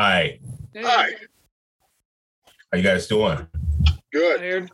Hi. 0.00 0.38
Hi. 0.76 0.80
Hey, 0.80 0.82
Hi. 0.82 1.10
How 2.72 2.78
you 2.78 2.82
guys 2.82 3.06
doing? 3.06 3.46
Good. 4.10 4.38
tired. 4.38 4.70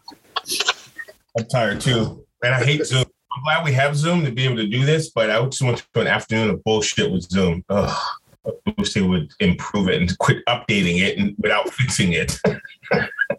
I'm 1.37 1.45
tired 1.47 1.81
too. 1.81 2.25
And 2.45 2.55
I 2.55 2.63
hate 2.63 2.87
Zoom. 2.87 3.07
I'm 3.33 3.43
glad 3.43 3.65
we 3.65 3.73
have 3.73 3.97
Zoom 3.97 4.25
to 4.25 4.31
be 4.31 4.45
able 4.45 4.55
to 4.59 4.69
do 4.69 4.85
this, 4.85 5.11
but 5.11 5.29
I 5.29 5.45
just 5.47 5.63
went 5.63 5.79
to 5.79 6.01
an 6.01 6.07
afternoon 6.07 6.51
of 6.51 6.63
bullshit 6.63 7.11
with 7.11 7.29
Zoom. 7.29 7.65
Ugh. 7.71 7.99
I 8.47 8.75
wish 8.79 8.95
they 8.95 9.03
would 9.03 9.33
improve 9.41 9.89
it 9.89 10.01
and 10.01 10.17
quit 10.19 10.45
updating 10.47 11.01
it 11.01 11.19
and 11.19 11.35
without 11.41 11.71
fixing 11.71 12.13
it. 12.13 12.39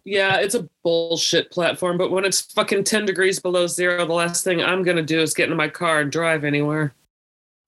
Yeah, 0.04 0.40
it's 0.40 0.56
a 0.56 0.68
bullshit 0.84 1.52
platform, 1.52 1.98
but 1.98 2.12
when 2.12 2.26
it's 2.26 2.42
fucking 2.52 2.84
10 2.84 3.06
degrees 3.06 3.40
below 3.40 3.66
zero, 3.66 4.06
the 4.06 4.14
last 4.14 4.44
thing 4.44 4.62
I'm 4.62 4.84
going 4.84 4.98
to 4.98 5.04
do 5.04 5.22
is 5.22 5.34
get 5.34 5.46
into 5.46 5.56
my 5.56 5.70
car 5.70 6.02
and 6.02 6.12
drive 6.12 6.44
anywhere. 6.44 6.94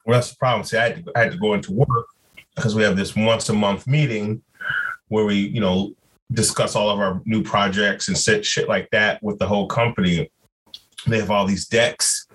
Well, 0.06 0.18
that's 0.18 0.32
the 0.32 0.36
problem. 0.36 0.66
See, 0.66 0.78
I 0.78 0.90
had 0.90 1.06
to, 1.06 1.12
I 1.16 1.20
had 1.20 1.32
to 1.32 1.38
go 1.38 1.54
into 1.54 1.72
work 1.72 2.08
because 2.56 2.76
we 2.76 2.84
have 2.84 2.98
this 2.98 3.16
once 3.16 3.50
a 3.50 3.54
month 3.54 3.88
meeting 3.88 4.42
where 5.08 5.26
we, 5.26 5.36
you 5.36 5.60
know, 5.60 5.94
discuss 6.32 6.76
all 6.76 6.90
of 6.90 7.00
our 7.00 7.22
new 7.26 7.44
projects 7.44 8.08
and 8.08 8.18
sit 8.18 8.46
shit 8.46 8.68
like 8.68 8.90
that 8.92 9.22
with 9.24 9.40
the 9.40 9.48
whole 9.48 9.68
company. 9.68 10.32
They 11.08 11.20
have 11.20 11.32
all 11.32 11.46
these 11.46 11.68
decks, 11.68 12.28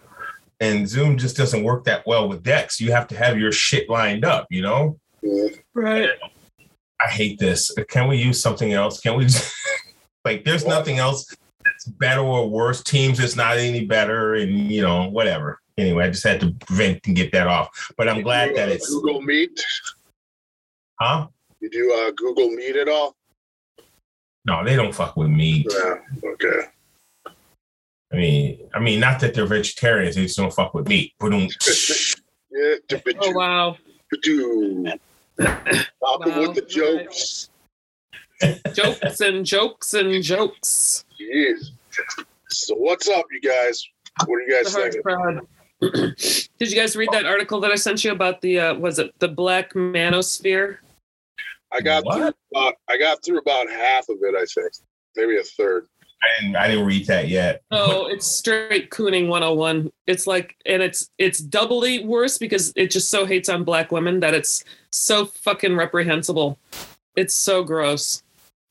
and 0.60 0.88
Zoom 0.88 1.18
just 1.18 1.36
doesn't 1.36 1.62
work 1.62 1.84
that 1.84 2.06
well 2.06 2.28
with 2.28 2.42
decks. 2.42 2.80
You 2.80 2.92
have 2.92 3.06
to 3.08 3.16
have 3.16 3.38
your 3.38 3.52
shit 3.52 3.88
lined 3.88 4.24
up, 4.24 4.46
you 4.50 4.62
know. 4.62 4.98
Right. 5.74 6.08
I 7.00 7.08
hate 7.08 7.38
this. 7.38 7.74
Can 7.88 8.08
we 8.08 8.16
use 8.16 8.40
something 8.40 8.72
else? 8.72 9.00
Can 9.00 9.16
we 9.16 9.24
just, 9.24 9.52
like? 10.24 10.44
There's 10.44 10.66
nothing 10.66 10.98
else 10.98 11.26
that's 11.64 11.84
better 11.84 12.20
or 12.20 12.48
worse. 12.48 12.82
Teams 12.82 13.20
is 13.20 13.36
not 13.36 13.58
any 13.58 13.84
better, 13.84 14.34
and 14.34 14.72
you 14.72 14.82
know 14.82 15.08
whatever. 15.08 15.60
Anyway, 15.76 16.04
I 16.04 16.10
just 16.10 16.24
had 16.24 16.40
to 16.40 16.54
vent 16.70 17.00
and 17.06 17.16
get 17.16 17.32
that 17.32 17.46
off. 17.46 17.92
But 17.96 18.08
I'm 18.08 18.22
glad 18.22 18.54
that 18.56 18.68
it's 18.68 18.88
Google 18.88 19.20
Meet. 19.20 19.60
Huh. 21.00 21.28
You 21.60 21.70
do 21.70 21.92
uh, 21.92 22.10
Google 22.16 22.50
Meet 22.50 22.76
at 22.76 22.88
all? 22.88 23.14
No, 24.46 24.62
they 24.64 24.76
don't 24.76 24.94
fuck 24.94 25.16
with 25.16 25.30
meat. 25.30 25.66
Yeah. 25.70 25.94
Okay. 26.24 26.68
I 28.12 28.16
mean, 28.16 28.58
I 28.74 28.78
mean, 28.78 29.00
not 29.00 29.18
that 29.20 29.32
they're 29.34 29.46
vegetarians; 29.46 30.16
they 30.16 30.22
just 30.24 30.36
don't 30.36 30.52
fuck 30.52 30.74
with 30.74 30.86
meat. 30.86 31.14
But 31.18 31.32
um, 31.32 31.48
Yeah. 32.50 32.74
Oh, 33.20 33.30
wow. 33.32 33.76
Do. 34.22 34.86
Stop 35.40 35.66
it 35.66 35.92
Wow. 36.00 36.40
with 36.40 36.54
the 36.54 36.64
jokes. 36.68 37.48
Jokes 38.74 39.20
and 39.20 39.44
jokes 39.46 39.94
and 39.94 40.22
jokes. 40.22 41.04
Jeez. 41.20 41.70
So 42.48 42.74
what's 42.76 43.08
up, 43.08 43.24
you 43.32 43.40
guys? 43.40 43.84
What 44.26 44.36
are 44.36 44.40
you 44.42 44.62
guys 44.62 44.72
hard 44.74 44.92
thinking? 44.92 45.40
Did 46.58 46.70
you 46.70 46.76
guys 46.76 46.94
read 46.94 47.08
that 47.12 47.24
article 47.26 47.60
that 47.60 47.72
I 47.72 47.74
sent 47.74 48.04
you 48.04 48.12
about 48.12 48.40
the, 48.42 48.60
uh, 48.60 48.74
was 48.74 48.98
it 49.00 49.12
the 49.18 49.28
black 49.28 49.72
manosphere? 49.72 50.76
I 51.74 51.80
got 51.80 52.04
What? 52.04 52.16
through 52.16 52.32
about, 52.54 52.74
I 52.88 52.96
got 52.98 53.24
through 53.24 53.38
about 53.38 53.68
half 53.68 54.08
of 54.08 54.18
it, 54.22 54.34
I 54.34 54.44
think. 54.46 54.72
Maybe 55.16 55.36
a 55.38 55.42
third. 55.42 55.86
I 56.22 56.40
didn't, 56.40 56.56
I 56.56 56.68
didn't 56.68 56.86
read 56.86 57.06
that 57.06 57.28
yet. 57.28 57.62
Oh, 57.70 58.06
it's 58.06 58.26
straight 58.26 58.90
cooning 58.90 59.28
101. 59.28 59.90
It's 60.06 60.26
like, 60.26 60.56
and 60.64 60.82
it's 60.82 61.10
it's 61.18 61.38
doubly 61.40 62.04
worse 62.04 62.38
because 62.38 62.72
it 62.76 62.90
just 62.90 63.10
so 63.10 63.26
hates 63.26 63.48
on 63.48 63.64
black 63.64 63.90
women 63.92 64.20
that 64.20 64.32
it's 64.34 64.64
so 64.90 65.26
fucking 65.26 65.76
reprehensible. 65.76 66.58
It's 67.16 67.34
so 67.34 67.62
gross. 67.64 68.22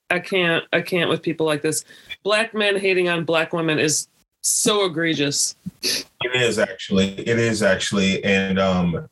I 0.09 0.20
can't 0.20 0.64
I 0.72 0.81
can't 0.81 1.09
with 1.09 1.22
people 1.22 1.46
like 1.46 1.62
this. 1.62 1.84
Black 2.24 2.53
men 2.53 2.80
hating 2.80 3.09
on 3.09 3.25
black 3.25 3.53
women 3.53 3.78
is 3.80 4.08
so 4.41 4.85
egregious. 4.85 5.56
It 5.81 6.35
is 6.35 6.59
actually. 6.59 7.20
It 7.20 7.40
is 7.40 7.62
actually, 7.62 8.24
and 8.24 8.59
um, 8.59 9.08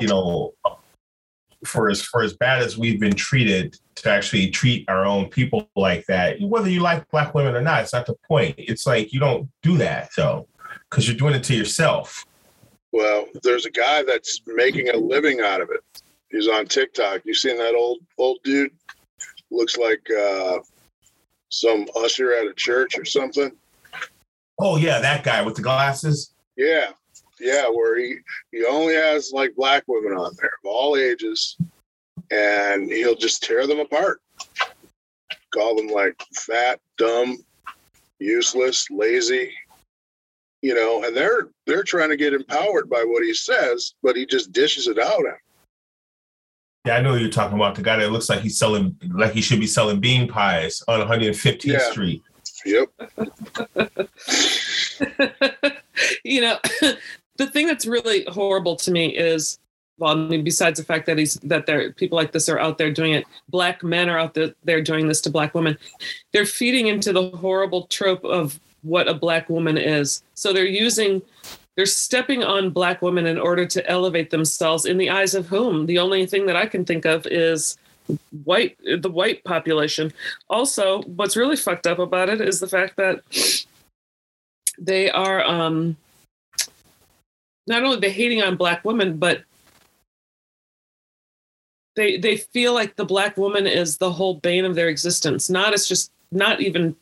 you 0.00 0.08
know, 0.08 0.54
for 1.64 1.90
as 1.90 2.02
for 2.02 2.22
as 2.22 2.34
bad 2.34 2.62
as 2.62 2.78
we've 2.78 3.00
been 3.00 3.14
treated, 3.14 3.78
to 3.96 4.10
actually 4.10 4.50
treat 4.50 4.84
our 4.88 5.04
own 5.04 5.28
people 5.28 5.68
like 5.76 6.04
that, 6.06 6.40
whether 6.40 6.68
you 6.68 6.80
like 6.80 7.08
black 7.10 7.34
women 7.34 7.54
or 7.54 7.60
not, 7.60 7.82
it's 7.82 7.92
not 7.92 8.06
the 8.06 8.14
point. 8.26 8.54
It's 8.58 8.86
like 8.86 9.12
you 9.12 9.20
don't 9.20 9.48
do 9.62 9.76
that, 9.78 10.12
so 10.12 10.46
because 10.90 11.08
you're 11.08 11.16
doing 11.16 11.34
it 11.34 11.44
to 11.44 11.54
yourself. 11.54 12.24
Well, 12.92 13.26
there's 13.42 13.66
a 13.66 13.70
guy 13.70 14.02
that's 14.02 14.40
making 14.46 14.90
a 14.90 14.96
living 14.96 15.40
out 15.40 15.60
of 15.60 15.70
it. 15.70 16.02
He's 16.30 16.48
on 16.48 16.66
TikTok. 16.66 17.22
You 17.24 17.34
seen 17.34 17.58
that 17.58 17.74
old 17.74 17.98
old 18.18 18.38
dude? 18.44 18.72
Looks 19.50 19.76
like 19.76 20.06
uh, 20.10 20.58
some 21.48 21.86
usher 21.96 22.32
at 22.34 22.46
a 22.46 22.54
church 22.54 22.98
or 22.98 23.04
something. 23.04 23.52
Oh 24.58 24.76
yeah, 24.76 25.00
that 25.00 25.24
guy 25.24 25.42
with 25.42 25.56
the 25.56 25.62
glasses. 25.62 26.34
Yeah, 26.56 26.90
yeah. 27.40 27.64
Where 27.68 27.98
he 27.98 28.16
he 28.52 28.64
only 28.64 28.94
has 28.94 29.32
like 29.32 29.54
black 29.56 29.84
women 29.86 30.12
on 30.16 30.32
there 30.40 30.50
of 30.62 30.68
all 30.70 30.96
ages, 30.96 31.56
and 32.30 32.90
he'll 32.90 33.14
just 33.16 33.42
tear 33.42 33.66
them 33.66 33.80
apart. 33.80 34.20
Call 35.52 35.76
them 35.76 35.88
like 35.88 36.20
fat, 36.34 36.80
dumb, 36.98 37.38
useless, 38.18 38.86
lazy. 38.90 39.52
You 40.62 40.74
know, 40.74 41.04
and 41.04 41.16
they're 41.16 41.48
they're 41.66 41.84
trying 41.84 42.08
to 42.10 42.16
get 42.16 42.32
empowered 42.34 42.88
by 42.88 43.04
what 43.06 43.22
he 43.22 43.34
says, 43.34 43.94
but 44.02 44.16
he 44.16 44.24
just 44.26 44.52
dishes 44.52 44.88
it 44.88 44.98
out 44.98 45.20
at 45.26 45.32
'em. 45.32 45.38
Yeah, 46.86 46.96
I 46.96 47.00
know 47.02 47.12
who 47.12 47.18
you're 47.18 47.30
talking 47.30 47.56
about 47.56 47.74
the 47.76 47.82
guy 47.82 47.96
that 47.96 48.12
looks 48.12 48.28
like 48.28 48.40
he's 48.40 48.58
selling, 48.58 48.96
like 49.14 49.32
he 49.32 49.40
should 49.40 49.60
be 49.60 49.66
selling 49.66 50.00
bean 50.00 50.28
pies 50.28 50.82
on 50.86 51.00
115th 51.00 51.64
Yeah. 51.64 51.90
Street. 51.90 52.22
Yep. 52.66 52.88
you 56.24 56.40
know, 56.42 56.58
the 57.36 57.46
thing 57.46 57.66
that's 57.66 57.86
really 57.86 58.24
horrible 58.28 58.76
to 58.76 58.90
me 58.90 59.06
is, 59.08 59.58
well, 59.98 60.12
I 60.12 60.14
mean, 60.14 60.44
besides 60.44 60.78
the 60.78 60.84
fact 60.84 61.06
that 61.06 61.18
he's 61.18 61.34
that 61.34 61.66
there 61.66 61.92
people 61.92 62.16
like 62.16 62.32
this 62.32 62.48
are 62.48 62.58
out 62.58 62.78
there 62.78 62.90
doing 62.90 63.12
it, 63.12 63.26
black 63.48 63.82
men 63.82 64.08
are 64.08 64.18
out 64.18 64.36
there 64.64 64.82
doing 64.82 65.08
this 65.08 65.20
to 65.22 65.30
black 65.30 65.54
women. 65.54 65.78
They're 66.32 66.46
feeding 66.46 66.88
into 66.88 67.12
the 67.12 67.30
horrible 67.30 67.86
trope 67.86 68.24
of 68.24 68.58
what 68.82 69.08
a 69.08 69.14
black 69.14 69.48
woman 69.48 69.78
is. 69.78 70.22
So 70.34 70.52
they're 70.52 70.66
using 70.66 71.22
they're 71.76 71.86
stepping 71.86 72.44
on 72.44 72.70
black 72.70 73.02
women 73.02 73.26
in 73.26 73.38
order 73.38 73.66
to 73.66 73.90
elevate 73.90 74.30
themselves 74.30 74.84
in 74.84 74.96
the 74.96 75.10
eyes 75.10 75.34
of 75.34 75.48
whom? 75.48 75.86
The 75.86 75.98
only 75.98 76.24
thing 76.26 76.46
that 76.46 76.56
I 76.56 76.66
can 76.66 76.84
think 76.84 77.04
of 77.04 77.26
is 77.26 77.76
white 78.44 78.76
the 78.84 79.10
white 79.10 79.42
population. 79.44 80.12
Also, 80.48 81.02
what's 81.02 81.36
really 81.36 81.56
fucked 81.56 81.86
up 81.86 81.98
about 81.98 82.28
it 82.28 82.40
is 82.40 82.60
the 82.60 82.68
fact 82.68 82.96
that 82.96 83.22
they 84.78 85.10
are 85.10 85.44
um 85.44 85.96
not 87.66 87.82
only 87.82 87.98
they 87.98 88.10
hating 88.10 88.42
on 88.42 88.56
black 88.56 88.84
women 88.84 89.16
but 89.16 89.42
they 91.96 92.16
they 92.16 92.36
feel 92.36 92.74
like 92.74 92.96
the 92.96 93.04
black 93.04 93.36
woman 93.36 93.66
is 93.66 93.98
the 93.98 94.12
whole 94.12 94.34
bane 94.34 94.64
of 94.64 94.74
their 94.74 94.88
existence. 94.88 95.48
Not 95.48 95.72
it's 95.72 95.88
just 95.88 96.10
not 96.32 96.60
even 96.60 96.96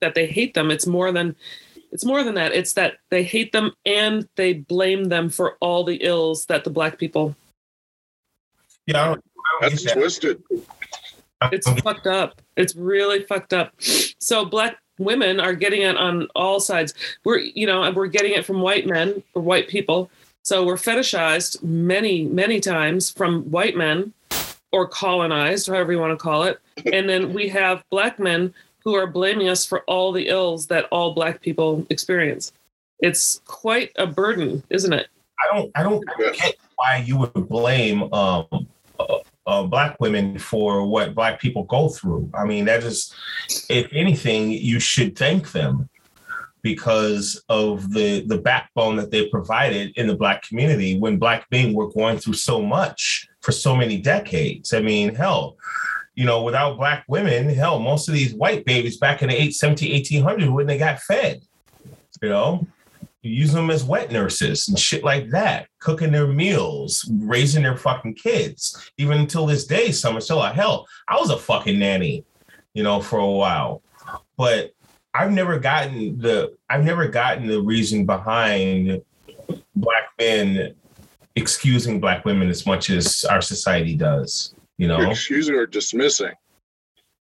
that 0.00 0.14
they 0.14 0.26
hate 0.26 0.54
them. 0.54 0.70
It's 0.70 0.86
more 0.86 1.12
than 1.12 1.36
it's 1.92 2.04
more 2.04 2.22
than 2.22 2.34
that. 2.34 2.52
It's 2.52 2.72
that 2.74 2.98
they 3.10 3.22
hate 3.22 3.52
them 3.52 3.72
and 3.84 4.28
they 4.36 4.54
blame 4.54 5.04
them 5.04 5.28
for 5.28 5.56
all 5.60 5.84
the 5.84 5.96
ills 5.96 6.46
that 6.46 6.64
the 6.64 6.70
black 6.70 6.98
people 6.98 7.34
Yeah, 8.86 9.02
I 9.02 9.06
don't, 9.06 9.24
I 9.62 9.68
don't 9.68 9.70
That's 9.70 9.92
twisted. 9.92 10.42
It's 11.52 11.70
fucked 11.82 12.06
up. 12.06 12.40
It's 12.56 12.74
really 12.74 13.22
fucked 13.22 13.52
up. 13.52 13.74
So 13.80 14.44
black 14.44 14.78
women 14.98 15.40
are 15.40 15.54
getting 15.54 15.82
it 15.82 15.96
on 15.96 16.28
all 16.34 16.60
sides. 16.60 16.94
We're 17.24 17.38
you 17.38 17.66
know 17.66 17.90
we're 17.92 18.06
getting 18.06 18.32
it 18.32 18.44
from 18.44 18.60
white 18.60 18.86
men 18.86 19.22
or 19.34 19.42
white 19.42 19.68
people. 19.68 20.10
So 20.42 20.64
we're 20.64 20.76
fetishized 20.76 21.62
many 21.62 22.24
many 22.24 22.60
times 22.60 23.10
from 23.10 23.42
white 23.50 23.76
men 23.76 24.12
or 24.72 24.86
colonized 24.88 25.66
however 25.66 25.92
you 25.92 25.98
want 25.98 26.12
to 26.18 26.22
call 26.22 26.44
it. 26.44 26.60
And 26.92 27.08
then 27.08 27.32
we 27.32 27.48
have 27.48 27.82
black 27.90 28.18
men 28.18 28.52
who 28.84 28.94
are 28.94 29.06
blaming 29.06 29.48
us 29.48 29.64
for 29.64 29.80
all 29.82 30.12
the 30.12 30.28
ills 30.28 30.66
that 30.68 30.84
all 30.90 31.12
black 31.14 31.40
people 31.40 31.86
experience. 31.90 32.52
It's 33.00 33.40
quite 33.46 33.92
a 33.96 34.06
burden 34.06 34.62
isn't 34.70 34.92
it? 34.92 35.08
I 35.40 35.54
don't, 35.56 35.70
I 35.76 35.82
don't 35.82 36.04
Yeah. 36.18 36.32
get 36.32 36.56
why 36.76 37.04
you 37.06 37.16
would 37.18 37.48
blame 37.48 38.12
um, 38.12 38.46
uh, 38.98 39.18
uh, 39.48 39.62
black 39.62 39.98
women 39.98 40.38
for 40.38 40.86
what 40.86 41.14
black 41.14 41.40
people 41.40 41.64
go 41.64 41.88
through. 41.88 42.30
I 42.34 42.44
mean, 42.44 42.66
that 42.66 42.84
is, 42.84 43.12
if 43.70 43.88
anything, 43.92 44.50
you 44.50 44.78
should 44.78 45.18
thank 45.18 45.52
them 45.52 45.88
because 46.62 47.42
of 47.48 47.92
the 47.92 48.26
the 48.26 48.36
backbone 48.36 48.96
that 48.96 49.10
they 49.10 49.28
provided 49.28 49.92
in 49.96 50.06
the 50.06 50.16
black 50.16 50.42
community 50.42 50.98
when 50.98 51.16
black 51.16 51.46
men 51.50 51.72
were 51.72 51.88
going 51.88 52.18
through 52.18 52.34
so 52.34 52.60
much 52.60 53.26
for 53.40 53.52
so 53.52 53.74
many 53.74 53.96
decades. 53.98 54.74
I 54.74 54.80
mean, 54.80 55.14
hell, 55.14 55.56
you 56.14 56.26
know, 56.26 56.42
without 56.42 56.76
black 56.76 57.04
women, 57.08 57.48
hell, 57.48 57.78
most 57.78 58.06
of 58.06 58.14
these 58.14 58.34
white 58.34 58.66
babies 58.66 58.98
back 58.98 59.22
in 59.22 59.30
the 59.30 59.42
8, 59.42 59.54
17, 59.54 60.04
1800s 60.04 60.52
wouldn't 60.52 60.78
have 60.78 60.80
got 60.80 61.00
fed. 61.00 61.40
You 62.20 62.28
know, 62.28 62.66
use 63.22 63.52
them 63.52 63.70
as 63.70 63.84
wet 63.84 64.12
nurses 64.12 64.68
and 64.68 64.78
shit 64.78 65.02
like 65.04 65.28
that, 65.30 65.68
cooking 65.80 66.12
their 66.12 66.26
meals, 66.26 67.08
raising 67.20 67.62
their 67.62 67.76
fucking 67.76 68.14
kids. 68.14 68.90
Even 68.96 69.18
until 69.18 69.46
this 69.46 69.66
day, 69.66 69.90
some 69.90 70.16
are 70.16 70.20
still 70.20 70.36
like, 70.38 70.54
hell, 70.54 70.86
I 71.08 71.16
was 71.18 71.30
a 71.30 71.36
fucking 71.36 71.78
nanny, 71.78 72.24
you 72.74 72.82
know, 72.82 73.00
for 73.00 73.18
a 73.18 73.30
while. 73.30 73.82
But 74.36 74.72
I've 75.14 75.32
never 75.32 75.58
gotten 75.58 76.18
the 76.18 76.56
I've 76.70 76.84
never 76.84 77.08
gotten 77.08 77.46
the 77.46 77.60
reason 77.60 78.06
behind 78.06 79.02
black 79.74 80.10
men 80.18 80.74
excusing 81.34 82.00
black 82.00 82.24
women 82.24 82.48
as 82.48 82.66
much 82.66 82.90
as 82.90 83.24
our 83.24 83.40
society 83.40 83.96
does. 83.96 84.54
You 84.76 84.86
know, 84.86 85.10
Excusing 85.10 85.56
or 85.56 85.66
dismissing. 85.66 86.32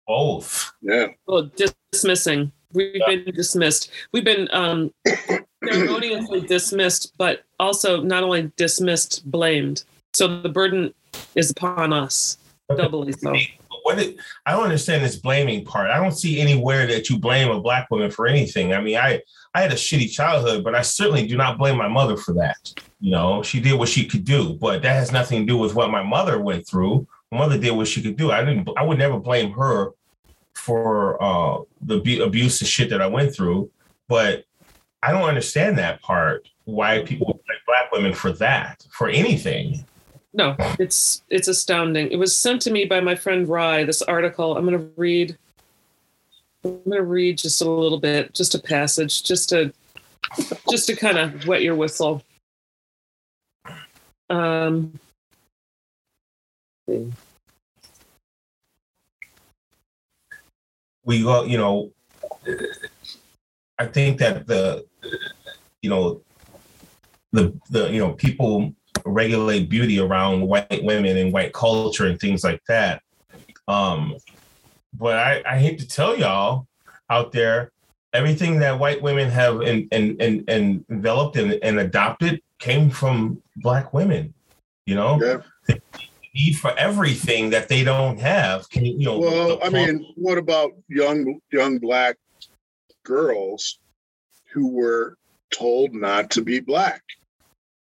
both. 0.05 0.71
Yeah. 0.81 1.07
Well, 1.25 1.49
dismissing. 1.91 2.51
We've 2.77 3.01
been 3.07 3.33
dismissed. 3.33 3.89
We've 4.11 4.23
been 4.23 4.47
um, 4.51 4.93
ceremoniously 5.65 6.41
dismissed, 6.41 7.13
but 7.17 7.43
also 7.59 8.01
not 8.01 8.23
only 8.23 8.51
dismissed, 8.55 9.29
blamed. 9.29 9.83
So 10.13 10.41
the 10.41 10.49
burden 10.49 10.93
is 11.33 11.49
upon 11.49 11.91
us, 11.91 12.37
doubly 12.75 13.13
so. 13.13 13.35
What 13.81 13.97
it, 13.99 14.17
I 14.45 14.51
don't 14.51 14.65
understand 14.65 15.03
this 15.03 15.15
blaming 15.15 15.65
part. 15.65 15.89
I 15.89 15.97
don't 15.97 16.11
see 16.11 16.39
anywhere 16.39 16.85
that 16.85 17.09
you 17.09 17.17
blame 17.17 17.49
a 17.49 17.59
black 17.59 17.89
woman 17.89 18.11
for 18.11 18.27
anything. 18.27 18.73
I 18.73 18.81
mean, 18.81 18.97
I 18.97 19.21
I 19.55 19.61
had 19.61 19.71
a 19.71 19.75
shitty 19.75 20.11
childhood, 20.11 20.63
but 20.63 20.75
I 20.75 20.83
certainly 20.83 21.25
do 21.25 21.35
not 21.35 21.57
blame 21.57 21.77
my 21.77 21.87
mother 21.87 22.15
for 22.15 22.33
that. 22.33 22.73
You 22.99 23.11
know, 23.11 23.41
she 23.41 23.59
did 23.59 23.73
what 23.73 23.89
she 23.89 24.05
could 24.05 24.23
do, 24.23 24.53
but 24.53 24.83
that 24.83 24.93
has 24.93 25.11
nothing 25.11 25.41
to 25.41 25.45
do 25.47 25.57
with 25.57 25.73
what 25.73 25.89
my 25.89 26.03
mother 26.03 26.39
went 26.39 26.67
through. 26.67 27.07
My 27.31 27.39
mother 27.39 27.57
did 27.57 27.71
what 27.71 27.87
she 27.87 28.03
could 28.03 28.17
do. 28.17 28.31
I 28.31 28.43
didn't. 28.43 28.69
I 28.77 28.83
would 28.83 28.99
never 28.99 29.19
blame 29.19 29.51
her 29.53 29.93
for 30.57 31.21
uh, 31.21 31.61
the 31.81 31.99
abu- 31.99 32.23
abuse 32.23 32.59
and 32.61 32.67
shit 32.67 32.89
that 32.89 33.01
I 33.01 33.07
went 33.07 33.33
through. 33.33 33.71
But 34.07 34.45
I 35.03 35.11
don't 35.11 35.27
understand 35.27 35.77
that 35.77 36.01
part. 36.01 36.49
Why 36.65 37.03
people 37.03 37.27
blame 37.27 37.59
black 37.65 37.91
women 37.91 38.13
for 38.13 38.31
that 38.33 38.85
for 38.91 39.07
anything? 39.09 39.85
No, 40.33 40.55
it's 40.79 41.23
it's 41.29 41.47
astounding. 41.47 42.11
It 42.11 42.17
was 42.17 42.35
sent 42.35 42.61
to 42.63 42.71
me 42.71 42.85
by 42.85 42.99
my 42.99 43.15
friend 43.15 43.47
Rye. 43.47 43.83
This 43.83 44.01
article. 44.01 44.57
I'm 44.57 44.65
going 44.65 44.79
to 44.79 44.91
read. 44.95 45.37
I'm 46.63 46.81
going 46.83 46.97
to 46.97 47.03
read 47.03 47.37
just 47.37 47.61
a 47.61 47.69
little 47.69 47.99
bit, 47.99 48.33
just 48.33 48.53
a 48.53 48.59
passage, 48.59 49.23
just 49.23 49.49
to 49.49 49.73
just 50.69 50.87
to 50.87 50.95
kind 50.95 51.17
of 51.17 51.47
wet 51.47 51.61
your 51.61 51.75
whistle. 51.75 52.23
Um. 54.29 54.99
We 61.07 61.23
go, 61.23 61.45
you 61.45 61.57
know, 61.57 61.91
I 63.79 63.85
think 63.85 64.19
that 64.19 64.45
the, 64.45 64.85
you 65.81 65.89
know, 65.89 66.21
the 67.31 67.57
the 67.71 67.89
you 67.91 67.99
know 67.99 68.13
people 68.13 68.73
regulate 69.05 69.69
beauty 69.69 69.99
around 69.99 70.41
white 70.41 70.83
women 70.83 71.17
and 71.17 71.31
white 71.31 71.53
culture 71.53 72.05
and 72.07 72.19
things 72.19 72.43
like 72.43 72.61
that. 72.67 73.01
Um, 73.67 74.15
but 74.93 75.17
I, 75.17 75.41
I 75.45 75.59
hate 75.59 75.79
to 75.79 75.87
tell 75.87 76.17
y'all 76.17 76.67
out 77.09 77.31
there, 77.31 77.71
everything 78.13 78.59
that 78.59 78.77
white 78.77 79.01
women 79.01 79.29
have 79.29 79.61
and 79.61 79.87
and 79.91 80.21
and, 80.21 80.43
and 80.49 80.85
enveloped 80.89 81.37
and, 81.37 81.53
and 81.63 81.79
adopted 81.79 82.41
came 82.59 82.89
from 82.89 83.41
black 83.57 83.93
women. 83.93 84.33
You 84.85 84.95
know, 84.95 85.19
Yeah. 85.21 85.77
Need 86.37 86.57
for 86.57 86.77
everything 86.77 87.49
that 87.49 87.67
they 87.67 87.83
don't 87.83 88.19
have. 88.19 88.69
Can 88.69 88.85
you, 88.85 88.93
you 88.97 89.05
know? 89.05 89.19
Well, 89.19 89.59
I 89.63 89.69
mean, 89.69 90.05
what 90.15 90.37
about 90.37 90.71
young 90.87 91.39
young 91.51 91.79
black 91.79 92.17
girls 93.03 93.79
who 94.53 94.67
were 94.69 95.17
told 95.51 95.93
not 95.93 96.29
to 96.31 96.41
be 96.41 96.59
black? 96.59 97.01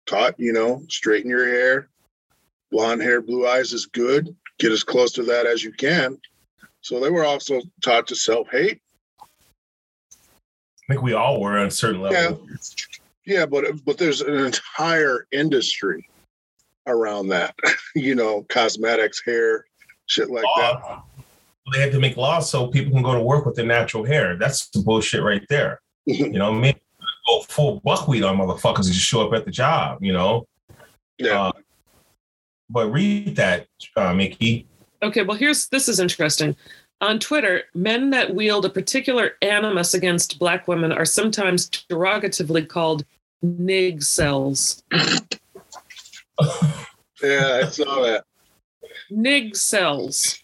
Taught, 0.07 0.35
you 0.39 0.53
know, 0.53 0.83
straighten 0.89 1.31
your 1.31 1.47
hair, 1.47 1.89
blonde 2.71 3.03
hair, 3.03 3.21
blue 3.21 3.47
eyes 3.47 3.73
is 3.73 3.87
good. 3.87 4.35
Get 4.59 4.73
as 4.73 4.83
close 4.83 5.13
to 5.13 5.23
that 5.25 5.47
as 5.47 5.63
you 5.63 5.73
can. 5.73 6.19
So 6.81 6.99
they 6.99 7.11
were 7.11 7.25
also 7.25 7.61
taught 7.85 8.07
to 8.09 8.17
self 8.17 8.49
hate. 8.51 8.81
I 9.21 10.93
think 10.95 11.03
we 11.03 11.13
all 11.13 11.41
were 11.41 11.59
on 11.59 11.67
a 11.67 11.71
certain 11.71 12.01
level. 12.01 12.47
Yeah, 13.27 13.45
but 13.45 13.85
but 13.85 13.99
there's 13.99 14.23
an 14.23 14.35
entire 14.35 15.27
industry 15.33 16.09
around 16.89 17.29
that. 17.29 17.55
you 17.95 18.15
know, 18.15 18.45
cosmetics, 18.49 19.23
hair, 19.25 19.65
shit 20.07 20.31
like 20.31 20.45
that. 20.57 21.03
They 21.73 21.81
had 21.81 21.93
to 21.93 22.01
make 22.01 22.17
laws 22.17 22.51
so 22.51 22.69
people 22.69 22.93
can 22.93 23.03
go 23.03 23.15
to 23.15 23.23
work 23.23 23.45
with 23.45 23.55
their 23.55 23.67
natural 23.67 24.05
hair. 24.05 24.37
That's 24.37 24.69
the 24.71 24.81
bullshit 24.81 25.23
right 25.23 25.45
there. 25.49 25.81
You 26.07 26.31
know, 26.31 26.51
me 26.51 26.75
go 27.27 27.43
full 27.43 27.81
buckwheat 27.81 28.23
on 28.23 28.39
motherfuckers 28.39 28.87
and 28.87 28.95
just 28.95 29.07
show 29.07 29.27
up 29.27 29.35
at 29.35 29.45
the 29.45 29.51
job. 29.51 30.03
You 30.03 30.15
know, 30.15 30.47
yeah. 31.19 31.43
Uh, 31.43 31.53
but 32.71 32.91
read 32.91 33.37
that, 33.37 33.67
uh, 33.95 34.15
Mickey. 34.15 34.67
Okay, 35.03 35.23
well, 35.23 35.37
here's 35.37 35.69
this 35.69 35.87
is 35.87 36.01
interesting. 36.01 36.57
On 37.01 37.19
Twitter, 37.19 37.65
men 37.75 38.11
that 38.11 38.35
wield 38.35 38.65
a 38.65 38.71
particular 38.71 39.33
animus 39.43 39.95
against 39.95 40.39
black 40.39 40.67
women 40.67 40.93
are 40.93 41.05
sometimes 41.05 41.69
derogatively 41.69 42.67
called 42.67 43.05
nig 43.43 44.03
cells. 44.03 44.83
Yeah, 47.23 47.63
I 47.65 47.69
saw 47.69 48.03
that. 48.03 48.25
Nig 49.11 49.57
cells. 49.57 50.39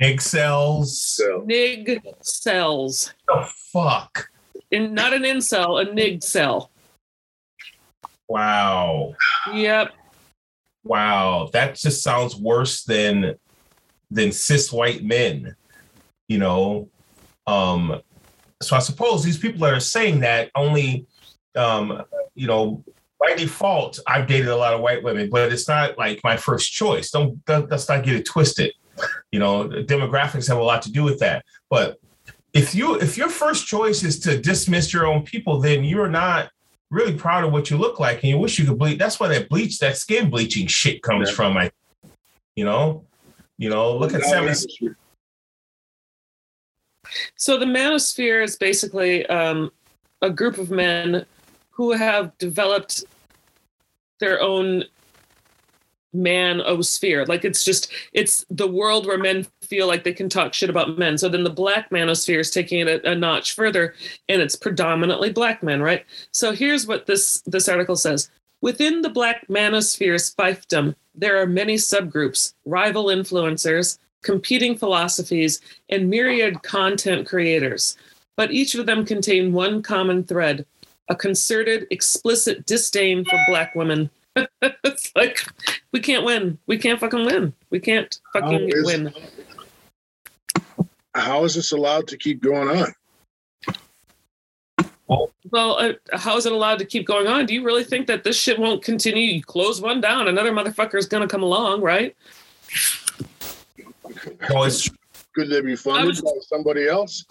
Nig 0.00 0.20
cells. 0.20 1.20
Nig 1.44 2.00
cells. 2.22 3.14
The 3.28 3.48
fuck. 3.72 4.30
In 4.70 4.94
not 4.94 5.12
an 5.12 5.22
incel, 5.22 5.80
a 5.80 5.92
nig 5.92 6.22
cell. 6.22 6.70
Wow. 8.28 9.14
Yep. 9.52 9.92
Wow. 10.84 11.50
That 11.52 11.74
just 11.74 12.02
sounds 12.02 12.36
worse 12.36 12.84
than 12.84 13.34
than 14.10 14.32
cis 14.32 14.72
white 14.72 15.04
men. 15.04 15.54
You 16.28 16.38
know. 16.38 16.88
Um. 17.46 18.00
So 18.62 18.76
I 18.76 18.80
suppose 18.80 19.24
these 19.24 19.38
people 19.38 19.60
that 19.60 19.72
are 19.72 19.80
saying 19.80 20.20
that 20.20 20.50
only, 20.54 21.06
um, 21.56 22.02
you 22.34 22.46
know, 22.46 22.84
by 23.20 23.34
default, 23.34 23.98
I've 24.06 24.26
dated 24.26 24.48
a 24.48 24.56
lot 24.56 24.72
of 24.72 24.80
white 24.80 25.02
women, 25.02 25.28
but 25.28 25.52
it's 25.52 25.68
not 25.68 25.98
like 25.98 26.20
my 26.24 26.36
first 26.36 26.72
choice. 26.72 27.10
Don't 27.10 27.44
don't- 27.44 27.70
let's 27.70 27.88
not 27.88 28.02
get 28.02 28.16
it 28.16 28.24
twisted. 28.24 28.72
You 29.30 29.38
know, 29.38 29.68
demographics 29.68 30.48
have 30.48 30.58
a 30.58 30.62
lot 30.62 30.82
to 30.82 30.92
do 30.92 31.02
with 31.04 31.18
that. 31.20 31.44
But 31.68 31.98
if 32.54 32.74
you 32.74 32.96
if 32.98 33.16
your 33.16 33.28
first 33.28 33.66
choice 33.66 34.02
is 34.02 34.18
to 34.20 34.40
dismiss 34.40 34.92
your 34.92 35.06
own 35.06 35.22
people, 35.22 35.60
then 35.60 35.84
you're 35.84 36.08
not 36.08 36.50
really 36.90 37.14
proud 37.14 37.44
of 37.44 37.52
what 37.52 37.70
you 37.70 37.76
look 37.76 38.00
like, 38.00 38.16
and 38.22 38.30
you 38.30 38.38
wish 38.38 38.58
you 38.58 38.64
could 38.66 38.78
bleach. 38.78 38.98
That's 38.98 39.20
where 39.20 39.28
that 39.28 39.48
bleach, 39.48 39.78
that 39.78 39.96
skin 39.96 40.30
bleaching 40.30 40.66
shit 40.66 41.02
comes 41.02 41.28
Yeah. 41.28 41.34
from. 41.36 41.56
I, 41.56 41.70
you 42.56 42.64
know, 42.64 43.04
you 43.58 43.68
know, 43.70 43.96
look 43.96 44.14
at 44.14 44.22
seventy. 44.24 44.90
So 47.36 47.58
the 47.58 47.66
manosphere 47.66 48.42
is 48.42 48.56
basically 48.56 49.26
um, 49.26 49.70
a 50.22 50.30
group 50.30 50.58
of 50.58 50.70
men 50.70 51.24
who 51.70 51.92
have 51.92 52.36
developed 52.38 53.04
their 54.20 54.40
own 54.40 54.84
man 56.12 56.58
manosphere. 56.58 57.26
Like 57.28 57.44
it's 57.44 57.64
just 57.64 57.92
it's 58.12 58.44
the 58.50 58.66
world 58.66 59.06
where 59.06 59.18
men 59.18 59.46
feel 59.62 59.86
like 59.86 60.04
they 60.04 60.12
can 60.12 60.28
talk 60.28 60.54
shit 60.54 60.70
about 60.70 60.98
men. 60.98 61.18
So 61.18 61.28
then 61.28 61.44
the 61.44 61.50
black 61.50 61.90
manosphere 61.90 62.40
is 62.40 62.50
taking 62.50 62.80
it 62.80 63.04
a, 63.04 63.12
a 63.12 63.14
notch 63.14 63.54
further, 63.54 63.94
and 64.28 64.42
it's 64.42 64.56
predominantly 64.56 65.30
black 65.32 65.62
men, 65.62 65.82
right? 65.82 66.04
So 66.32 66.52
here's 66.52 66.86
what 66.86 67.06
this 67.06 67.42
this 67.46 67.68
article 67.68 67.96
says. 67.96 68.30
Within 68.62 69.00
the 69.00 69.08
black 69.08 69.46
manosphere's 69.48 70.34
fiefdom, 70.34 70.94
there 71.14 71.40
are 71.40 71.46
many 71.46 71.76
subgroups, 71.76 72.54
rival 72.66 73.06
influencers, 73.06 73.98
competing 74.22 74.76
philosophies, 74.76 75.60
and 75.88 76.10
myriad 76.10 76.62
content 76.62 77.26
creators. 77.26 77.96
But 78.36 78.52
each 78.52 78.74
of 78.74 78.86
them 78.86 79.04
contain 79.04 79.52
one 79.52 79.82
common 79.82 80.24
thread 80.24 80.66
a 81.08 81.14
concerted, 81.16 81.86
explicit 81.90 82.66
disdain 82.66 83.24
for 83.24 83.38
black 83.48 83.74
women. 83.74 84.10
it's 84.62 85.12
like, 85.16 85.44
we 85.92 86.00
can't 86.00 86.24
win. 86.24 86.58
We 86.66 86.78
can't 86.78 87.00
fucking 87.00 87.24
win. 87.26 87.52
We 87.70 87.80
can't 87.80 88.16
fucking 88.32 88.70
Oh, 88.72 88.78
is- 88.78 88.86
win. 88.86 89.12
How 91.14 91.42
is 91.44 91.56
this 91.56 91.72
allowed 91.72 92.06
to 92.08 92.16
keep 92.16 92.40
going 92.40 92.68
on? 92.68 92.94
Well, 95.50 95.76
uh, 95.80 95.94
how 96.16 96.36
is 96.36 96.46
it 96.46 96.52
allowed 96.52 96.78
to 96.78 96.84
keep 96.84 97.04
going 97.04 97.26
on? 97.26 97.46
Do 97.46 97.52
you 97.54 97.64
really 97.64 97.82
think 97.82 98.06
that 98.06 98.22
this 98.22 98.36
shit 98.40 98.56
won't 98.60 98.84
continue? 98.84 99.24
You 99.24 99.42
close 99.42 99.80
one 99.80 100.00
down, 100.00 100.28
another 100.28 100.52
motherfucker 100.52 100.94
is 100.96 101.06
going 101.06 101.22
to 101.22 101.28
come 101.28 101.42
along, 101.42 101.80
right? 101.82 102.14
No, 104.48 104.62
it's 104.62 104.88
Could 105.34 105.50
they 105.50 105.60
be 105.62 105.74
funded 105.74 106.06
was- 106.06 106.20
by 106.20 106.30
somebody 106.42 106.86
else? 106.86 107.24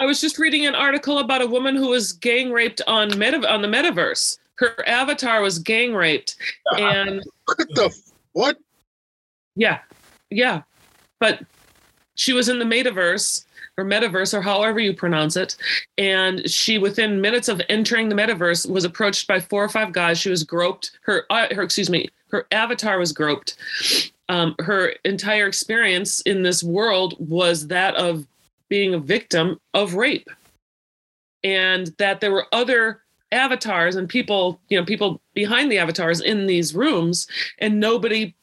I 0.00 0.06
was 0.06 0.20
just 0.20 0.38
reading 0.38 0.66
an 0.66 0.74
article 0.74 1.18
about 1.18 1.42
a 1.42 1.46
woman 1.46 1.76
who 1.76 1.88
was 1.88 2.12
gang 2.12 2.50
raped 2.52 2.80
on 2.86 3.18
meta- 3.18 3.50
on 3.50 3.62
the 3.62 3.68
metaverse. 3.68 4.38
Her 4.56 4.76
avatar 4.88 5.40
was 5.40 5.58
gang 5.58 5.94
raped, 5.94 6.36
and 6.78 7.22
What 7.46 7.58
the 7.74 7.94
what? 8.32 8.58
yeah, 9.56 9.80
yeah, 10.30 10.62
but 11.20 11.40
she 12.14 12.32
was 12.32 12.48
in 12.48 12.58
the 12.58 12.64
metaverse 12.64 13.44
or 13.76 13.84
metaverse 13.84 14.32
or 14.32 14.40
however 14.40 14.78
you 14.78 14.94
pronounce 14.94 15.36
it, 15.36 15.56
and 15.98 16.48
she 16.48 16.78
within 16.78 17.20
minutes 17.20 17.48
of 17.48 17.60
entering 17.68 18.08
the 18.08 18.14
metaverse 18.14 18.68
was 18.70 18.84
approached 18.84 19.26
by 19.26 19.40
four 19.40 19.64
or 19.64 19.68
five 19.68 19.92
guys. 19.92 20.18
She 20.18 20.30
was 20.30 20.44
groped. 20.44 20.92
Her 21.02 21.24
uh, 21.30 21.52
her 21.54 21.62
excuse 21.62 21.90
me, 21.90 22.08
her 22.28 22.46
avatar 22.52 22.98
was 22.98 23.12
groped. 23.12 23.56
Um, 24.28 24.54
her 24.60 24.94
entire 25.04 25.46
experience 25.46 26.20
in 26.22 26.42
this 26.42 26.62
world 26.62 27.14
was 27.18 27.66
that 27.66 27.94
of 27.96 28.26
being 28.68 28.94
a 28.94 28.98
victim 28.98 29.58
of 29.74 29.94
rape 29.94 30.28
and 31.42 31.88
that 31.98 32.20
there 32.20 32.32
were 32.32 32.46
other 32.52 33.02
avatars 33.32 33.96
and 33.96 34.08
people, 34.08 34.60
you 34.68 34.78
know, 34.78 34.84
people 34.84 35.20
behind 35.34 35.70
the 35.70 35.78
avatars 35.78 36.20
in 36.20 36.46
these 36.46 36.74
rooms, 36.74 37.26
and 37.58 37.78
nobody 37.78 38.34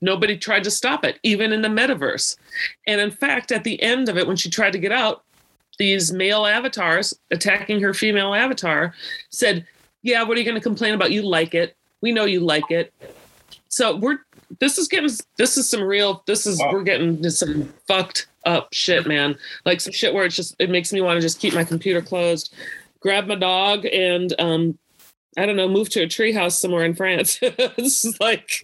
nobody 0.00 0.36
tried 0.36 0.62
to 0.62 0.70
stop 0.70 1.04
it, 1.04 1.18
even 1.24 1.52
in 1.52 1.60
the 1.62 1.68
metaverse. 1.68 2.36
And 2.86 3.00
in 3.00 3.10
fact, 3.10 3.50
at 3.50 3.64
the 3.64 3.82
end 3.82 4.08
of 4.08 4.16
it, 4.16 4.26
when 4.26 4.36
she 4.36 4.48
tried 4.48 4.72
to 4.72 4.78
get 4.78 4.92
out, 4.92 5.24
these 5.78 6.12
male 6.12 6.46
avatars 6.46 7.12
attacking 7.32 7.80
her 7.80 7.92
female 7.92 8.34
avatar 8.34 8.94
said, 9.30 9.66
Yeah, 10.02 10.22
what 10.22 10.36
are 10.36 10.40
you 10.40 10.44
going 10.44 10.54
to 10.54 10.60
complain 10.60 10.94
about? 10.94 11.10
You 11.10 11.22
like 11.22 11.54
it. 11.54 11.76
We 12.00 12.12
know 12.12 12.24
you 12.24 12.38
like 12.40 12.70
it. 12.70 12.92
So 13.68 13.96
we're 13.96 14.18
this 14.60 14.78
is 14.78 14.86
getting 14.86 15.10
this 15.36 15.56
is 15.56 15.68
some 15.68 15.82
real 15.82 16.22
this 16.26 16.46
is 16.46 16.60
Wow. 16.60 16.70
we're 16.72 16.84
getting 16.84 17.20
to 17.22 17.30
some 17.32 17.72
fucked 17.88 18.28
up 18.46 18.68
shit, 18.72 19.06
man. 19.06 19.36
Like 19.64 19.80
some 19.80 19.92
shit 19.92 20.14
where 20.14 20.24
it's 20.24 20.36
just 20.36 20.54
it 20.58 20.70
makes 20.70 20.92
me 20.92 21.00
want 21.00 21.16
to 21.16 21.20
just 21.20 21.40
keep 21.40 21.54
my 21.54 21.64
computer 21.64 22.02
closed, 22.02 22.54
grab 23.00 23.26
my 23.26 23.36
dog, 23.36 23.84
and 23.86 24.34
um 24.38 24.78
I 25.36 25.46
don't 25.46 25.56
know, 25.56 25.68
move 25.68 25.88
to 25.90 26.02
a 26.02 26.06
treehouse 26.06 26.52
somewhere 26.52 26.84
in 26.84 26.94
France. 26.94 27.38
this 27.76 28.04
is 28.04 28.18
like 28.20 28.62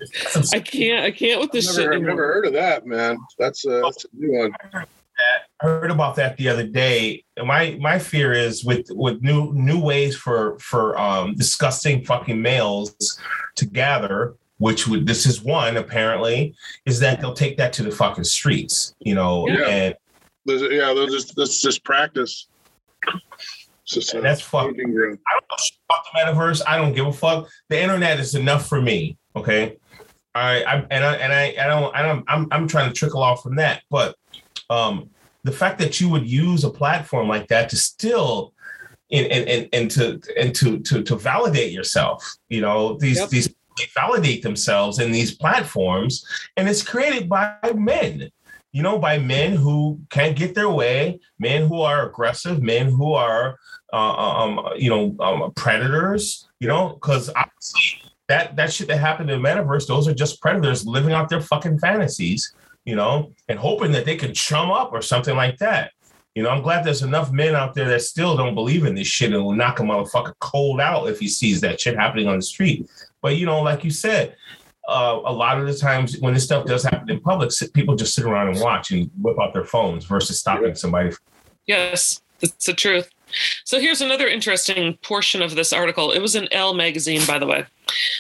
I 0.53 0.61
can't 0.61 1.05
I 1.05 1.11
can't 1.11 1.41
with 1.41 1.53
this 1.53 1.69
I've 1.69 1.75
shit 1.75 1.85
never, 1.85 1.95
I've 1.95 2.03
never 2.03 2.27
heard 2.27 2.47
of 2.47 2.53
that, 2.55 2.87
man. 2.87 3.19
That's 3.39 3.65
a, 3.67 3.81
that's 3.83 4.05
a 4.05 4.09
new 4.13 4.39
one. 4.39 4.53
I 5.63 5.67
heard 5.67 5.91
about 5.91 6.17
that 6.17 6.37
the 6.37 6.49
other 6.49 6.67
day. 6.67 7.25
My 7.37 7.77
my 7.81 7.99
fear 7.99 8.33
is 8.33 8.65
with 8.65 8.87
with 8.91 9.23
new 9.23 9.53
new 9.53 9.81
ways 9.81 10.17
for 10.17 10.59
for 10.59 10.99
um 10.99 11.35
disgusting 11.35 12.05
fucking 12.05 12.41
males 12.41 13.21
to 13.57 13.67
gather, 13.67 14.37
which 14.61 14.87
would 14.87 15.07
this 15.07 15.25
is 15.25 15.43
one 15.43 15.79
apparently, 15.79 16.55
is 16.85 17.01
that 17.01 17.19
they'll 17.21 17.33
take 17.33 17.57
that 17.57 17.73
to 17.73 17.83
the 17.83 17.91
fucking 17.91 18.25
streets, 18.25 18.95
you 19.01 19.15
know, 19.15 19.49
Yeah. 19.49 19.67
and 19.69 19.95
There's, 20.45 20.61
yeah, 20.63 20.93
they'll 20.95 21.07
just 21.09 21.35
that's 21.35 21.61
just 21.61 21.83
practice. 21.83 22.47
Just 23.87 24.15
And 24.15 24.23
that's 24.25 24.43
fucking. 24.43 24.79
I 24.79 24.83
don't 24.85 25.19
know 25.19 25.57
shit 25.59 25.79
about 25.89 26.05
the 26.05 26.41
metaverse. 26.41 26.63
I 26.69 26.77
don't 26.77 26.93
give 26.95 27.07
a 27.07 27.13
fuck. 27.13 27.49
The 27.71 27.81
internet 27.81 28.21
is 28.21 28.35
enough 28.35 28.69
for 28.69 28.81
me. 28.81 29.17
Okay. 29.35 29.79
I, 30.35 30.63
I 30.63 30.75
and 30.91 31.05
I 31.05 31.15
and 31.17 31.33
I, 31.33 31.45
I 31.59 31.67
don't 31.67 31.97
I 31.97 32.03
don't 32.03 32.25
I'm 32.29 32.47
I'm 32.53 32.69
trying 32.69 32.89
to 32.89 32.95
trickle 32.95 33.23
off 33.23 33.43
from 33.43 33.57
that. 33.57 33.83
But 33.91 34.15
um 34.69 35.09
the 35.43 35.53
fact 35.53 35.79
that 35.79 36.01
you 36.01 36.09
would 36.11 36.29
use 36.29 36.65
a 36.65 36.71
platform 36.71 37.27
like 37.29 37.49
that 37.49 37.71
to 37.71 37.77
still 37.77 38.53
and 39.11 39.27
and 39.27 39.49
and, 39.49 39.69
and 39.73 39.91
to 39.93 40.21
and 40.39 40.55
to 40.55 40.79
to 40.81 41.03
to 41.03 41.17
validate 41.17 41.73
yourself, 41.73 42.23
you 42.49 42.61
know, 42.61 42.97
these 42.99 43.19
Yep. 43.19 43.29
these 43.31 43.49
they 43.81 44.01
validate 44.01 44.43
themselves 44.43 44.99
in 44.99 45.11
these 45.11 45.35
platforms 45.35 46.25
and 46.57 46.69
it's 46.69 46.83
created 46.83 47.29
by 47.29 47.57
men 47.75 48.31
you 48.73 48.83
know 48.83 48.99
by 48.99 49.19
men 49.19 49.55
who 49.57 49.99
can't 50.11 50.37
get 50.37 50.55
their 50.55 50.71
way 50.71 51.19
men 51.39 51.67
who 51.67 51.81
are 51.81 52.09
aggressive 52.09 52.63
men 52.63 52.89
who 52.89 53.13
are 53.13 53.59
uh, 53.93 53.97
um, 53.97 54.61
you 54.77 54.91
know, 54.91 55.17
um, 55.21 55.53
predators, 55.55 56.49
you 56.61 56.69
know, 56.69 56.91
because 56.91 57.31
obviously 57.31 58.03
that 58.29 58.55
that 58.57 58.73
shit 58.73 58.89
that 58.89 58.99
happened 58.99 59.31
in 59.31 59.43
the 59.43 59.49
metaverse, 59.49 59.87
those 59.87 60.07
are 60.07 60.15
just 60.15 60.41
predators 60.41 60.87
living 60.87 61.13
out 61.13 61.29
their 61.29 61.41
fucking 61.41 61.79
fantasies, 61.79 62.55
you 62.85 62.95
know, 62.95 63.33
and 63.49 63.59
hoping 63.59 63.93
that 63.93 64.05
they 64.05 64.17
can 64.17 64.33
chum 64.33 64.71
up 64.71 64.93
or 64.93 65.03
something 65.03 65.37
like 65.37 65.59
that. 65.59 65.93
You 66.37 66.45
know, 66.45 66.51
I'm 66.51 66.63
glad 66.63 66.85
there's 66.85 67.03
enough 67.03 67.33
men 67.33 67.57
out 67.57 67.75
there 67.75 67.89
that 67.89 68.03
still 68.03 68.37
don't 68.37 68.55
believe 68.55 68.85
in 68.85 68.95
this 68.95 69.09
shit 69.09 69.33
and 69.33 69.45
will 69.45 69.53
knock 69.53 69.81
a 69.81 69.83
motherfucker 69.83 70.35
cold 70.39 70.81
out 70.81 71.09
if 71.09 71.19
he 71.19 71.27
sees 71.27 71.61
that 71.61 71.81
shit 71.81 71.97
happening 71.97 72.29
on 72.29 72.37
the 72.37 72.43
street. 72.43 72.89
But 73.23 73.37
you 73.37 73.47
know, 73.47 73.61
like 73.63 73.85
you 73.85 73.91
said, 73.91 74.37
uh, 74.89 75.21
a 75.25 75.33
lot 75.33 75.59
of 75.61 75.67
the 75.67 75.75
times 75.75 76.19
when 76.19 76.35
this 76.35 76.45
stuff 76.45 76.67
does 76.67 76.83
happen 76.83 77.11
in 77.11 77.21
public, 77.21 77.51
people 77.75 77.95
just 77.97 78.15
sit 78.15 78.25
around 78.25 78.49
and 78.49 78.61
watch 78.61 78.91
and 78.91 79.11
whip 79.21 79.37
out 79.41 79.53
their 79.53 79.65
phones 79.65 80.05
versus 80.05 80.39
stopping 80.39 80.69
Yeah. 80.69 80.75
somebody. 80.75 81.11
Yes, 81.67 82.21
that's 82.41 82.67
the 82.67 82.75
truth. 82.75 83.09
So 83.65 83.79
here's 83.79 84.01
another 84.01 84.27
interesting 84.27 84.97
portion 85.03 85.41
of 85.43 85.55
this 85.55 85.73
article. 85.73 86.11
It 86.11 86.19
was 86.21 86.35
in 86.35 86.49
Elle 86.53 86.75
magazine, 86.75 87.25
by 87.27 87.39
the 87.39 87.47
way. 87.47 87.65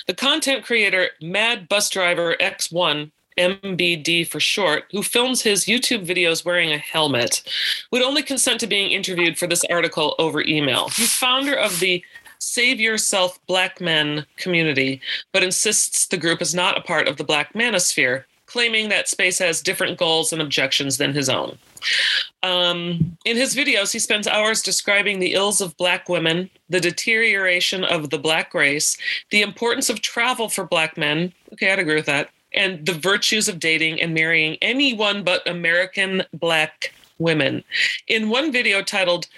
The 0.07 0.15
content 0.15 0.65
creator 0.65 1.11
Mad 1.21 1.69
Bus 1.69 1.91
Driver 1.91 2.37
X1, 2.41 3.11
MBD 3.37 4.29
for 4.29 4.39
short, 4.39 4.85
who 4.93 5.03
films 5.03 5.43
his 5.43 5.65
YouTube 5.65 6.07
videos 6.07 6.45
wearing 6.45 6.71
a 6.73 6.79
helmet, 6.79 7.43
would 7.91 8.03
only 8.03 8.23
consent 8.23 8.61
to 8.61 8.67
being 8.69 8.93
interviewed 8.93 9.37
for 9.39 9.49
this 9.49 9.65
article 9.71 10.15
over 10.21 10.43
email. 10.43 10.89
He's 10.91 11.13
founder 11.15 11.55
of 11.55 11.81
the 11.81 12.05
Save 12.41 12.81
Yourself 12.81 13.39
Black 13.47 13.81
Men 13.81 14.27
community, 14.37 15.01
but 15.33 15.45
insists 15.45 16.07
the 16.07 16.17
group 16.17 16.43
is 16.43 16.55
not 16.55 16.77
a 16.77 16.83
part 16.83 17.07
of 17.07 17.17
the 17.17 17.25
Black 17.25 17.53
Manosphere, 17.53 18.25
claiming 18.47 18.89
that 18.89 19.09
space 19.09 19.39
has 19.39 19.63
different 19.63 19.97
goals 19.97 20.33
and 20.33 20.43
objections 20.43 20.97
than 20.97 21.15
his 21.15 21.29
own. 21.29 21.57
Um, 22.43 23.17
in 23.25 23.37
his 23.37 23.55
videos, 23.55 23.93
he 23.93 23.99
spends 23.99 24.27
hours 24.27 24.63
describing 24.63 25.21
the 25.21 25.35
ills 25.35 25.61
of 25.61 25.77
Black 25.77 26.09
women, 26.09 26.51
the 26.69 26.81
deterioration 26.81 27.85
of 27.85 28.11
the 28.11 28.19
Black 28.19 28.53
race, 28.55 28.97
the 29.31 29.43
importance 29.43 29.89
of 29.89 30.01
travel 30.01 30.49
for 30.49 30.65
Black 30.65 30.97
men. 30.97 31.33
Okay, 31.53 31.71
I'd 31.71 31.79
agree 31.79 31.95
with 31.95 32.07
that. 32.07 32.31
And 32.53 32.85
the 32.85 32.95
virtues 32.95 33.49
of 33.49 33.61
dating 33.61 34.01
and 34.01 34.15
marrying 34.15 34.57
anyone 34.61 35.23
but 35.23 35.47
American 35.47 36.25
Black 36.33 36.93
women. 37.19 37.63
In 38.09 38.31
one 38.31 38.51
video 38.51 38.83
titled, 38.83 39.29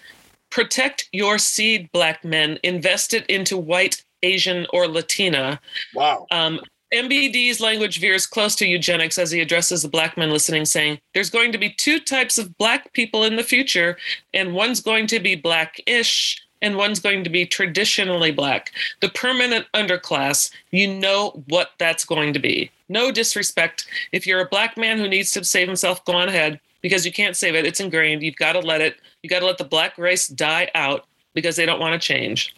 Protect 0.52 1.08
Your 1.12 1.38
Seed, 1.38 1.90
Black 1.92 2.22
Men, 2.24 2.58
Invest 2.62 3.14
It 3.14 3.24
into 3.26 3.56
White, 3.56 4.04
Asian, 4.22 4.66
or 4.72 4.86
Latina, 4.86 5.58
Wow. 5.94 6.26
um, 6.30 6.60
MBD's 6.92 7.58
language 7.58 8.00
veers 8.00 8.26
close 8.26 8.54
to 8.56 8.66
eugenics 8.66 9.16
as 9.16 9.30
he 9.30 9.40
addresses 9.40 9.80
the 9.80 9.88
black 9.88 10.18
men 10.18 10.30
listening, 10.30 10.66
saying, 10.66 10.98
There's 11.14 11.30
going 11.30 11.50
to 11.52 11.58
be 11.58 11.70
two 11.70 11.98
types 11.98 12.36
of 12.36 12.56
black 12.58 12.92
people 12.92 13.24
in 13.24 13.36
the 13.36 13.42
future, 13.42 13.96
and 14.34 14.52
one's 14.52 14.80
going 14.80 15.06
to 15.06 15.18
be 15.18 15.34
blackish, 15.34 16.38
and 16.60 16.76
one's 16.76 17.00
going 17.00 17.24
to 17.24 17.30
be 17.30 17.46
traditionally 17.46 18.30
black. 18.30 18.72
The 19.00 19.08
permanent 19.08 19.66
underclass, 19.72 20.52
you 20.70 20.86
know 20.86 21.42
what 21.48 21.70
that's 21.78 22.04
going 22.04 22.34
to 22.34 22.38
be. 22.38 22.70
No 22.90 23.10
disrespect. 23.10 23.86
If 24.12 24.26
you're 24.26 24.42
a 24.42 24.48
black 24.48 24.76
man 24.76 24.98
who 24.98 25.08
needs 25.08 25.30
to 25.30 25.44
save 25.44 25.66
himself, 25.66 26.04
go 26.04 26.12
on 26.12 26.28
ahead 26.28 26.60
because 26.82 27.06
you 27.06 27.12
can't 27.12 27.38
save 27.38 27.54
it. 27.54 27.64
It's 27.64 27.80
ingrained. 27.80 28.22
You've 28.22 28.36
got 28.36 28.52
to 28.52 28.60
let 28.60 28.82
it, 28.82 28.96
you 29.22 29.30
got 29.30 29.40
to 29.40 29.46
let 29.46 29.58
the 29.58 29.64
black 29.64 29.98
race 29.98 30.26
die 30.26 30.70
out 30.74 31.06
because 31.34 31.56
they 31.56 31.66
don't 31.66 31.80
want 31.80 32.00
to 32.00 32.06
change. 32.06 32.54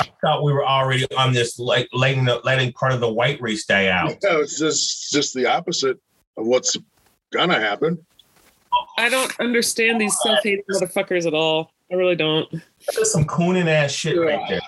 I 0.00 0.08
thought 0.20 0.44
we 0.44 0.52
were 0.52 0.66
already 0.66 1.06
on 1.16 1.32
this 1.32 1.58
like 1.58 1.88
letting 1.92 2.24
the, 2.26 2.40
letting 2.44 2.72
part 2.72 2.92
of 2.92 3.00
the 3.00 3.10
white 3.10 3.40
race 3.40 3.64
die 3.64 3.88
out. 3.88 4.16
No, 4.22 4.40
it's 4.40 4.58
just 4.58 5.10
just 5.10 5.32
the 5.34 5.46
opposite 5.46 5.98
of 6.36 6.46
what's 6.46 6.76
gonna 7.32 7.58
happen. 7.58 7.98
I 8.98 9.08
don't 9.08 9.38
understand 9.40 10.00
these 10.00 10.18
self 10.20 10.40
hating 10.42 10.64
motherfuckers 10.70 11.26
at 11.26 11.32
all. 11.32 11.72
I 11.90 11.94
really 11.94 12.16
don't. 12.16 12.46
That's 12.94 13.12
some 13.12 13.24
cooning 13.24 13.68
ass 13.68 13.90
shit 13.90 14.18
right 14.18 14.40
there. 14.48 14.60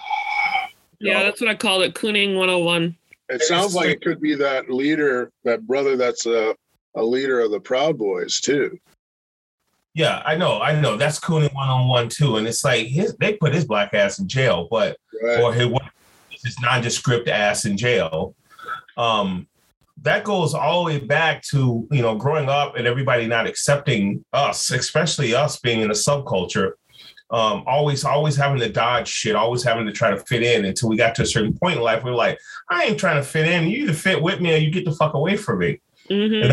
Yeah, 0.99 1.23
that's 1.25 1.41
what 1.41 1.51
I 1.51 1.55
called 1.55 1.83
it. 1.83 1.95
Cooning 1.95 2.37
101. 2.37 2.97
It 3.29 3.43
sounds 3.43 3.75
like 3.75 3.89
it 3.89 4.03
could 4.03 4.21
be 4.21 4.35
that 4.37 4.71
leader, 4.71 5.31
that 5.45 5.67
brother 5.67 5.97
that's 5.97 6.27
a, 6.27 6.55
a 6.97 7.03
leader 7.03 7.41
of 7.41 7.51
the 7.51 7.61
Proud 7.61 7.99
Boys 7.99 8.41
too. 8.41 8.79
Yeah, 9.95 10.23
I 10.25 10.37
know, 10.37 10.61
I 10.61 10.81
know. 10.81 10.97
That's 10.97 11.21
cooning 11.21 11.53
one 11.55 11.69
on 11.69 11.89
one 11.89 12.09
too, 12.09 12.37
and 12.37 12.47
it's 12.47 12.65
like 12.65 12.87
his, 12.87 13.15
they 13.17 13.35
put 13.35 13.55
his 13.55 13.67
black 13.67 13.93
ass 13.93 14.19
in 14.19 14.27
jail, 14.27 14.69
but 14.71 14.97
Right? 15.23 15.41
or 15.41 15.53
his, 15.53 15.71
his 16.31 16.59
nondescript 16.61 17.29
ass 17.29 17.67
in 17.67 17.77
jail. 17.77 18.35
Um, 18.97 19.47
that 20.01 20.25
goes 20.25 20.55
all 20.55 20.85
the 20.85 20.93
way 20.93 20.99
back 20.99 21.43
to 21.43 21.87
you 21.91 22.03
know 22.03 22.17
growing 22.17 22.49
up 22.49 22.77
and 22.77 22.87
everybody 22.87 23.27
not 23.27 23.47
accepting 23.47 24.25
us, 24.33 24.71
especially 24.71 25.35
us 25.35 25.61
being 25.61 25.81
in 25.81 25.91
a 25.91 25.95
subculture. 25.95 26.73
Um, 27.31 27.65
always, 27.67 28.05
always 28.05 28.37
having 28.37 28.61
to 28.61 28.69
dodge 28.69 29.09
shit, 29.09 29.37
always 29.37 29.63
having 29.63 29.87
to 29.87 29.93
try 29.93 30.11
to 30.11 30.19
fit 30.19 30.43
in 30.43 30.67
until 30.67 30.91
we 30.91 30.97
got 30.97 31.15
to 31.15 31.23
a 31.23 31.27
certain 31.27 31.57
point 31.57 31.77
in 31.77 31.83
life. 31.83 32.05
We 32.05 32.11
are 32.11 32.15
like, 32.15 32.39
I 32.69 32.85
ain't 32.85 32.99
trying 32.99 33.17
to 33.17 33.23
fit 33.23 33.49
in. 33.49 33.69
You 33.69 33.85
either 33.85 33.95
fit 33.95 34.21
with 34.21 34.41
me 34.41 34.53
or 34.53 34.59
you 34.59 34.71
get 34.71 34.85
the 34.85 34.93
fuck 34.93 35.15
away 35.15 35.37
from 35.37 35.61
me. 35.61 35.81
hmm 36.09 36.53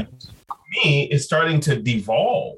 me 0.83 1.03
is 1.11 1.25
starting 1.25 1.59
to 1.61 1.75
devolve, 1.81 2.57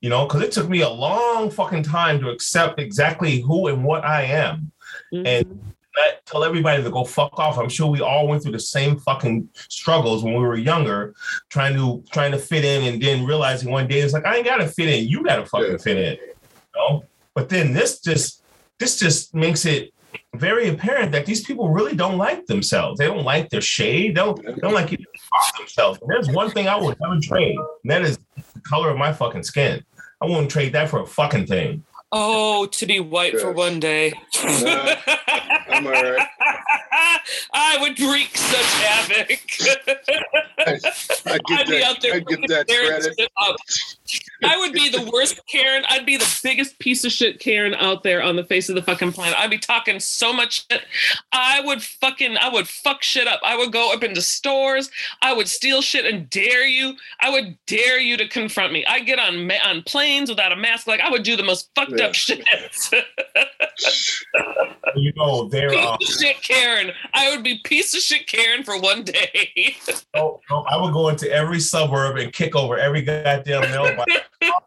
you 0.00 0.08
know, 0.10 0.26
because 0.26 0.42
it 0.42 0.52
took 0.52 0.68
me 0.68 0.82
a 0.82 0.88
long 0.88 1.50
fucking 1.50 1.82
time 1.82 2.20
to 2.20 2.30
accept 2.30 2.80
exactly 2.80 3.40
who 3.40 3.68
and 3.68 3.84
what 3.84 4.04
I 4.04 4.22
am. 4.22 4.70
Mm-hmm. 5.12 5.26
And 5.26 5.72
Not 5.96 6.24
tell 6.26 6.44
everybody 6.44 6.82
to 6.82 6.90
go 6.90 7.04
fuck 7.04 7.38
off. 7.38 7.58
I'm 7.58 7.68
sure 7.68 7.88
we 7.88 8.00
all 8.00 8.28
went 8.28 8.42
through 8.42 8.52
the 8.52 8.60
same 8.60 8.98
fucking 8.98 9.48
struggles 9.54 10.22
when 10.22 10.34
we 10.34 10.40
were 10.40 10.56
younger, 10.56 11.14
trying 11.48 11.74
to 11.74 12.04
trying 12.12 12.32
to 12.32 12.38
fit 12.38 12.64
in, 12.64 12.84
and 12.84 13.02
then 13.02 13.26
realizing 13.26 13.70
one 13.70 13.88
day 13.88 14.00
it's 14.00 14.12
like 14.12 14.26
I 14.26 14.36
ain't 14.36 14.46
gotta 14.46 14.68
fit 14.68 14.88
in. 14.88 15.08
You 15.08 15.24
gotta 15.24 15.46
fucking 15.46 15.72
Yeah. 15.72 15.78
fit 15.78 15.96
in. 15.96 16.14
You 16.14 16.34
know? 16.76 17.04
But 17.34 17.48
then 17.48 17.72
this 17.72 18.00
just 18.00 18.42
this 18.78 18.98
just 18.98 19.34
makes 19.34 19.64
it 19.64 19.92
very 20.34 20.68
apparent 20.68 21.12
that 21.12 21.26
these 21.26 21.44
people 21.44 21.68
really 21.70 21.96
don't 21.96 22.16
like 22.16 22.46
themselves. 22.46 22.98
They 22.98 23.06
don't 23.06 23.24
like 23.24 23.50
their 23.50 23.60
shade. 23.60 24.12
They 24.12 24.20
don't, 24.20 24.44
they 24.44 24.54
don't 24.54 24.74
like 24.74 24.92
it 24.92 25.00
themselves. 25.58 25.98
And 26.00 26.10
there's 26.10 26.30
one 26.30 26.50
thing 26.50 26.68
I 26.68 26.76
would 26.76 26.96
never 27.00 27.20
trade, 27.20 27.56
and 27.56 27.90
that 27.90 28.02
is 28.02 28.18
the 28.18 28.24
color 28.68 28.90
of 28.90 28.96
my 28.96 29.12
fucking 29.12 29.42
skin. 29.42 29.84
I 30.20 30.26
wouldn't 30.26 30.50
trade 30.50 30.72
that 30.72 30.88
for 30.90 31.00
a 31.00 31.06
fucking 31.06 31.46
thing. 31.46 31.84
Oh, 32.10 32.66
to 32.66 32.86
be 32.86 33.00
white 33.00 33.38
for 33.38 33.52
one 33.52 33.78
day. 33.80 34.12
Nah, 34.42 34.94
I'm 35.68 35.86
all 35.86 35.92
right. 35.92 36.26
I 37.52 37.76
would 37.80 38.00
wreak 38.00 38.34
such 38.36 38.72
havoc. 38.82 39.40
I 40.58 40.78
I'd 41.26 41.44
get 41.44 41.66
be 41.66 41.78
that, 41.78 41.82
out 41.84 42.00
there 42.00 42.14
I 42.14 42.20
get 42.20 42.40
that 42.48 42.66
credit. 42.66 43.30
up. 43.36 43.56
I 44.44 44.56
would 44.56 44.72
be 44.72 44.88
the 44.88 45.10
worst 45.12 45.40
Karen. 45.50 45.84
I'd 45.88 46.06
be 46.06 46.16
the 46.16 46.40
biggest 46.42 46.78
piece 46.78 47.04
of 47.04 47.10
shit 47.12 47.40
Karen 47.40 47.74
out 47.74 48.02
there 48.02 48.22
on 48.22 48.36
the 48.36 48.44
face 48.44 48.68
of 48.68 48.74
the 48.76 48.82
fucking 48.82 49.12
planet. 49.12 49.38
I'd 49.38 49.50
be 49.50 49.58
talking 49.58 49.98
so 50.00 50.32
much 50.32 50.66
shit. 50.70 50.82
I 51.32 51.60
would 51.64 51.82
fucking, 51.82 52.36
I 52.38 52.48
would 52.48 52.68
fuck 52.68 53.02
shit 53.02 53.26
up. 53.26 53.40
I 53.44 53.56
would 53.56 53.72
go 53.72 53.92
up 53.92 54.02
into 54.04 54.22
stores. 54.22 54.90
I 55.22 55.32
would 55.32 55.48
steal 55.48 55.82
shit 55.82 56.04
and 56.06 56.30
dare 56.30 56.66
you. 56.66 56.94
I 57.20 57.30
would 57.30 57.58
dare 57.66 57.98
you 57.98 58.16
to 58.16 58.28
confront 58.28 58.72
me. 58.72 58.84
I 58.86 59.00
get 59.00 59.18
on 59.18 59.46
ma- 59.46 59.54
on 59.64 59.82
planes 59.82 60.30
without 60.30 60.52
a 60.52 60.56
mask. 60.56 60.86
Like 60.86 61.00
I 61.00 61.10
would 61.10 61.22
do 61.24 61.36
the 61.36 61.42
most 61.42 61.70
fucked 61.74 61.92
Yeah. 61.98 62.06
up 62.06 62.14
shit. 62.14 62.44
You 64.96 65.12
know, 65.16 65.48
they're 65.48 65.68
piece 65.70 65.84
uh, 65.84 65.92
of 65.92 66.02
shit 66.02 66.42
Karen. 66.42 66.92
I 67.14 67.30
would 67.30 67.44
be 67.44 67.60
piece 67.64 67.94
of 67.94 68.00
shit 68.00 68.26
Karen 68.26 68.62
for 68.64 68.78
one 68.80 69.02
day. 69.04 69.76
no, 70.14 70.40
no, 70.50 70.64
I 70.68 70.80
would 70.80 70.92
go 70.92 71.08
into 71.08 71.30
every 71.30 71.60
suburb 71.60 72.16
and 72.16 72.32
kick 72.32 72.56
over 72.56 72.78
every 72.78 73.02
goddamn 73.02 73.62
mailbox. 73.70 73.96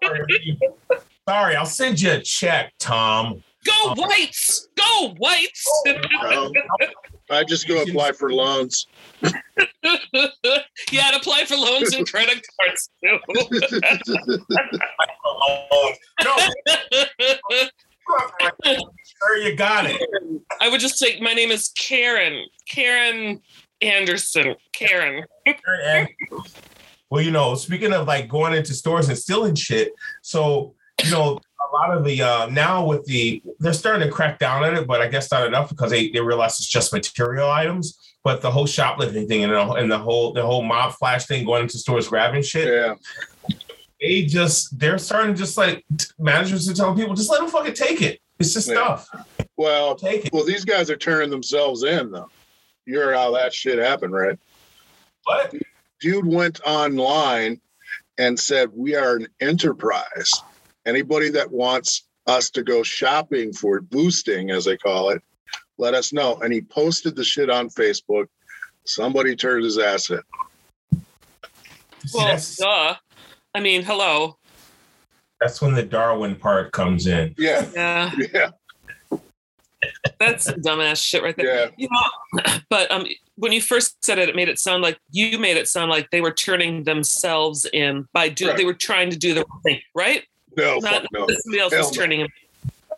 Sorry, 0.03 0.59
Sorry, 1.27 1.55
I'll 1.55 1.65
send 1.65 2.01
you 2.01 2.11
a 2.11 2.21
check, 2.21 2.73
Tom. 2.79 3.43
Go 3.63 3.93
whites! 3.95 4.67
Go 4.75 5.13
whites! 5.17 5.83
Um, 5.87 6.51
I 7.29 7.43
just 7.43 7.67
go 7.67 7.81
apply 7.81 8.11
for 8.13 8.33
loans. 8.33 8.87
yeah, 9.21 9.31
and 9.83 11.15
apply 11.15 11.45
for 11.45 11.55
loans 11.55 11.93
and 11.95 12.05
credit 12.09 12.45
cards 12.59 12.89
too. 13.03 13.19
Oh, 15.23 15.93
no, 16.23 16.37
sure 19.03 19.37
you 19.37 19.55
got 19.55 19.85
it. 19.85 20.01
I 20.59 20.67
would 20.69 20.81
just 20.81 20.97
say, 20.97 21.19
my 21.21 21.33
name 21.33 21.51
is 21.51 21.69
Karen. 21.77 22.45
Karen 22.67 23.41
Anderson. 23.81 24.55
Karen. 24.73 25.23
And- 25.45 26.09
well, 27.11 27.21
you 27.21 27.29
know, 27.29 27.53
speaking 27.55 27.93
of 27.93 28.07
like 28.07 28.27
going 28.29 28.53
into 28.53 28.73
stores 28.73 29.09
and 29.09 29.17
stealing 29.17 29.53
shit, 29.53 29.91
so 30.23 30.73
you 31.03 31.11
know, 31.11 31.37
a 31.71 31.75
lot 31.75 31.95
of 31.95 32.03
the 32.05 32.21
uh 32.21 32.47
now 32.47 32.85
with 32.85 33.05
the 33.05 33.43
they're 33.59 33.73
starting 33.73 34.07
to 34.07 34.11
crack 34.11 34.39
down 34.39 34.63
on 34.63 34.75
it, 34.75 34.87
but 34.87 35.01
I 35.01 35.07
guess 35.07 35.29
not 35.31 35.45
enough 35.45 35.69
because 35.69 35.91
they, 35.91 36.09
they 36.09 36.21
realize 36.21 36.57
it's 36.57 36.67
just 36.67 36.91
material 36.93 37.49
items. 37.51 37.97
But 38.23 38.41
the 38.41 38.51
whole 38.51 38.67
shoplifting 38.67 39.27
thing 39.27 39.43
and 39.43 39.51
the, 39.51 39.71
and 39.73 39.91
the 39.91 39.97
whole 39.97 40.31
the 40.31 40.41
whole 40.43 40.63
mob 40.63 40.93
flash 40.93 41.25
thing 41.25 41.45
going 41.45 41.63
into 41.63 41.77
stores 41.77 42.07
grabbing 42.07 42.43
shit, 42.43 42.67
Yeah. 42.67 42.95
they 43.99 44.23
just 44.25 44.77
they're 44.79 44.97
starting 44.97 45.33
to 45.33 45.39
just 45.39 45.57
like 45.57 45.83
managers 46.19 46.69
are 46.69 46.73
telling 46.73 46.95
people 46.97 47.13
just 47.15 47.29
let 47.31 47.41
them 47.41 47.49
fucking 47.49 47.73
take 47.73 48.01
it. 48.01 48.19
It's 48.39 48.53
just 48.53 48.67
Yeah. 48.69 48.75
stuff. 48.97 49.25
Well, 49.57 49.95
Take 49.95 50.25
it. 50.27 50.33
well, 50.33 50.45
these 50.45 50.63
guys 50.65 50.89
are 50.89 50.97
turning 50.97 51.29
themselves 51.29 51.83
in 51.83 52.11
though. 52.11 52.29
You're 52.85 53.13
how 53.13 53.31
that 53.35 53.53
shit 53.53 53.79
happened, 53.79 54.13
right? 54.13 54.37
But 55.25 55.53
Dude 56.01 56.25
went 56.25 56.59
online 56.65 57.61
and 58.17 58.37
said, 58.39 58.69
"We 58.73 58.95
are 58.95 59.15
an 59.15 59.27
enterprise. 59.39 60.31
Anybody 60.85 61.29
that 61.29 61.51
wants 61.51 62.07
us 62.27 62.49
to 62.51 62.63
go 62.63 62.81
shopping 62.83 63.53
for 63.53 63.81
boosting, 63.81 64.49
as 64.49 64.65
they 64.65 64.77
call 64.77 65.11
it, 65.11 65.21
let 65.77 65.93
us 65.93 66.11
know." 66.11 66.37
And 66.37 66.51
he 66.51 66.61
posted 66.61 67.15
the 67.15 67.23
shit 67.23 67.49
on 67.49 67.69
Facebook. 67.69 68.25
Somebody 68.85 69.35
turned 69.35 69.63
his 69.63 69.77
ass 69.77 70.09
in. 70.09 70.21
see, 70.91 72.17
Well, 72.17 72.27
that's, 72.27 72.55
duh. 72.55 72.95
I 73.53 73.59
mean, 73.59 73.83
hello. 73.83 74.37
that's 75.39 75.61
when 75.61 75.75
the 75.75 75.83
Darwin 75.83 76.35
part 76.35 76.71
comes 76.71 77.05
in. 77.05 77.35
Yeah, 77.37 77.67
Yeah, 77.75 78.11
yeah, 78.33 79.19
that's 80.19 80.51
dumbass 80.51 81.03
shit 81.03 81.21
right 81.21 81.35
there. 81.35 81.45
yeah. 81.45 81.69
You 81.77 81.89
know, 81.91 82.57
but 82.69 82.91
um, 82.91 83.05
when 83.41 83.51
you 83.51 83.59
first 83.59 84.05
said 84.05 84.19
it, 84.19 84.29
it 84.29 84.35
made 84.35 84.49
it 84.49 84.59
sound 84.59 84.83
like 84.83 84.99
you 85.09 85.39
made 85.39 85.57
it 85.57 85.67
sound 85.67 85.89
like 85.89 86.07
they 86.11 86.21
were 86.21 86.31
turning 86.31 86.83
themselves 86.83 87.65
in 87.73 88.07
by 88.13 88.29
do. 88.29 88.47
Right. 88.49 88.57
They 88.57 88.65
were 88.65 88.75
trying 88.75 89.09
to 89.09 89.17
do 89.17 89.33
the 89.33 89.41
right 89.41 89.63
thing, 89.63 89.81
right? 89.95 90.23
No, 90.55 90.77
Not 90.77 90.93
fuck 90.93 91.05
no. 91.11 91.25
that 91.25 91.41
somebody 91.41 91.59
else 91.59 91.73
Hell 91.73 91.81
was 91.87 91.97
no. 91.97 92.01
turning 92.03 92.19
them. 92.19 92.29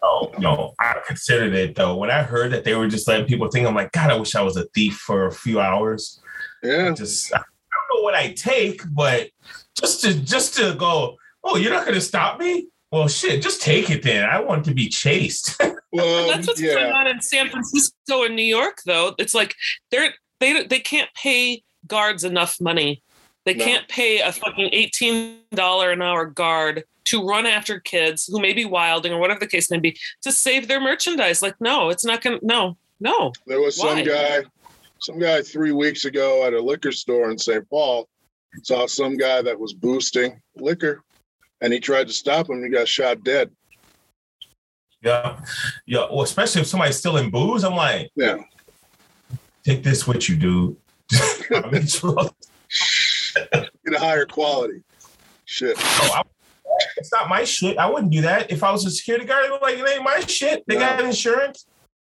No, 0.01 0.31
no, 0.39 0.73
I 0.81 0.99
considered 1.07 1.53
it 1.53 1.75
though. 1.75 1.95
When 1.95 2.11
I 2.11 2.23
heard 2.23 2.51
that 2.51 2.65
they 2.65 2.75
were 2.75 2.89
just 2.89 3.07
letting 3.07 3.25
people 3.25 3.47
think, 3.47 3.65
I'm 3.65 3.73
like, 3.73 3.93
God, 3.93 4.11
I 4.11 4.15
wish 4.17 4.35
I 4.35 4.41
was 4.41 4.57
a 4.57 4.65
thief 4.75 4.95
for 4.97 5.27
a 5.27 5.31
few 5.31 5.61
hours. 5.61 6.19
Yeah, 6.61 6.91
Just 6.91 7.33
I 7.33 7.37
don't 7.37 7.97
know 7.97 8.03
what 8.03 8.13
I 8.13 8.33
take, 8.33 8.81
but 8.91 9.29
just 9.79 10.01
to 10.01 10.13
just 10.13 10.55
to 10.55 10.75
go, 10.77 11.15
oh, 11.45 11.55
you're 11.55 11.71
not 11.71 11.85
gonna 11.85 12.01
stop 12.01 12.37
me? 12.37 12.67
Well, 12.91 13.07
shit, 13.07 13.41
just 13.41 13.61
take 13.61 13.89
it 13.89 14.03
then. 14.03 14.25
I 14.29 14.41
want 14.41 14.65
to 14.65 14.73
be 14.73 14.89
chased. 14.89 15.57
well, 15.93 16.27
That's 16.27 16.47
what's 16.47 16.61
going 16.61 16.85
Um, 16.87 16.93
on 16.93 17.07
in 17.07 17.21
San 17.21 17.49
Francisco 17.49 18.23
and 18.25 18.35
New 18.35 18.43
York, 18.43 18.79
though. 18.85 19.15
It's 19.17 19.33
like 19.33 19.55
they're 19.89 20.13
they 20.43 20.63
they 20.65 20.79
can't 20.79 21.09
pay 21.15 21.63
guards 21.87 22.23
enough 22.23 22.59
money. 22.59 23.01
They 23.45 23.53
No. 23.53 23.65
can't 23.65 23.87
pay 23.87 24.19
a 24.19 24.31
fucking 24.31 24.69
eighteen 24.73 25.39
dollar 25.51 25.91
an 25.91 26.01
hour 26.01 26.25
guard 26.25 26.83
to 27.05 27.25
run 27.25 27.45
after 27.45 27.79
kids 27.79 28.27
who 28.31 28.39
may 28.39 28.53
be 28.53 28.65
wilding 28.65 29.11
or 29.13 29.19
whatever 29.19 29.39
the 29.41 29.47
case 29.47 29.69
may 29.71 29.79
be 29.79 29.97
to 30.21 30.31
save 30.31 30.67
their 30.67 30.79
merchandise. 30.79 31.41
Like, 31.41 31.55
no, 31.59 31.89
it's 31.89 32.05
not 32.05 32.21
gonna. 32.21 32.39
No, 32.41 32.77
no. 32.99 33.31
There 33.47 33.59
was 33.61 33.75
some 33.77 34.03
guy, 34.03 34.43
some 34.99 35.19
guy 35.19 35.41
three 35.41 35.71
weeks 35.71 36.05
ago 36.05 36.45
at 36.45 36.53
a 36.53 36.61
liquor 36.61 36.91
store 36.91 37.29
in 37.31 37.37
St. 37.37 37.67
Paul 37.69 38.07
saw 38.63 38.85
some 38.85 39.17
guy 39.17 39.41
that 39.41 39.59
was 39.59 39.73
boosting 39.73 40.41
liquor, 40.55 41.03
and 41.61 41.73
he 41.73 41.79
tried 41.79 42.07
to 42.07 42.13
stop 42.13 42.49
him. 42.49 42.63
He 42.63 42.69
got 42.69 42.87
shot 42.87 43.23
dead. 43.23 43.49
yeah, 45.01 45.39
yeah. 45.85 46.05
Well, 46.09 46.21
especially 46.21 46.61
if 46.61 46.67
somebody's 46.67 46.97
still 46.97 47.17
in 47.17 47.29
booze, 47.29 47.63
I'm 47.65 47.75
like, 47.75 48.09
Yeah, 48.15 48.37
take 49.63 49.83
this 49.83 50.07
with 50.07 50.29
you, 50.29 50.35
dude. 50.35 50.77
Get 51.49 51.63
a 53.95 53.99
higher 53.99 54.25
quality. 54.25 54.83
Shit. 55.45 55.75
oh, 55.79 56.11
I- 56.15 56.23
it's 56.97 57.11
not 57.11 57.29
my 57.29 57.43
shit. 57.43 57.77
I 57.77 57.89
wouldn't 57.89 58.11
do 58.11 58.21
that. 58.21 58.51
If 58.51 58.63
I 58.63 58.71
was 58.71 58.85
a 58.85 58.91
security 58.91 59.25
guard, 59.25 59.45
I'd 59.45 59.59
be 59.59 59.65
like, 59.65 59.77
it 59.77 59.95
ain't 59.95 60.03
my 60.03 60.19
shit. 60.21 60.63
They 60.67 60.75
got 60.75 60.99
insurance. 61.01 61.65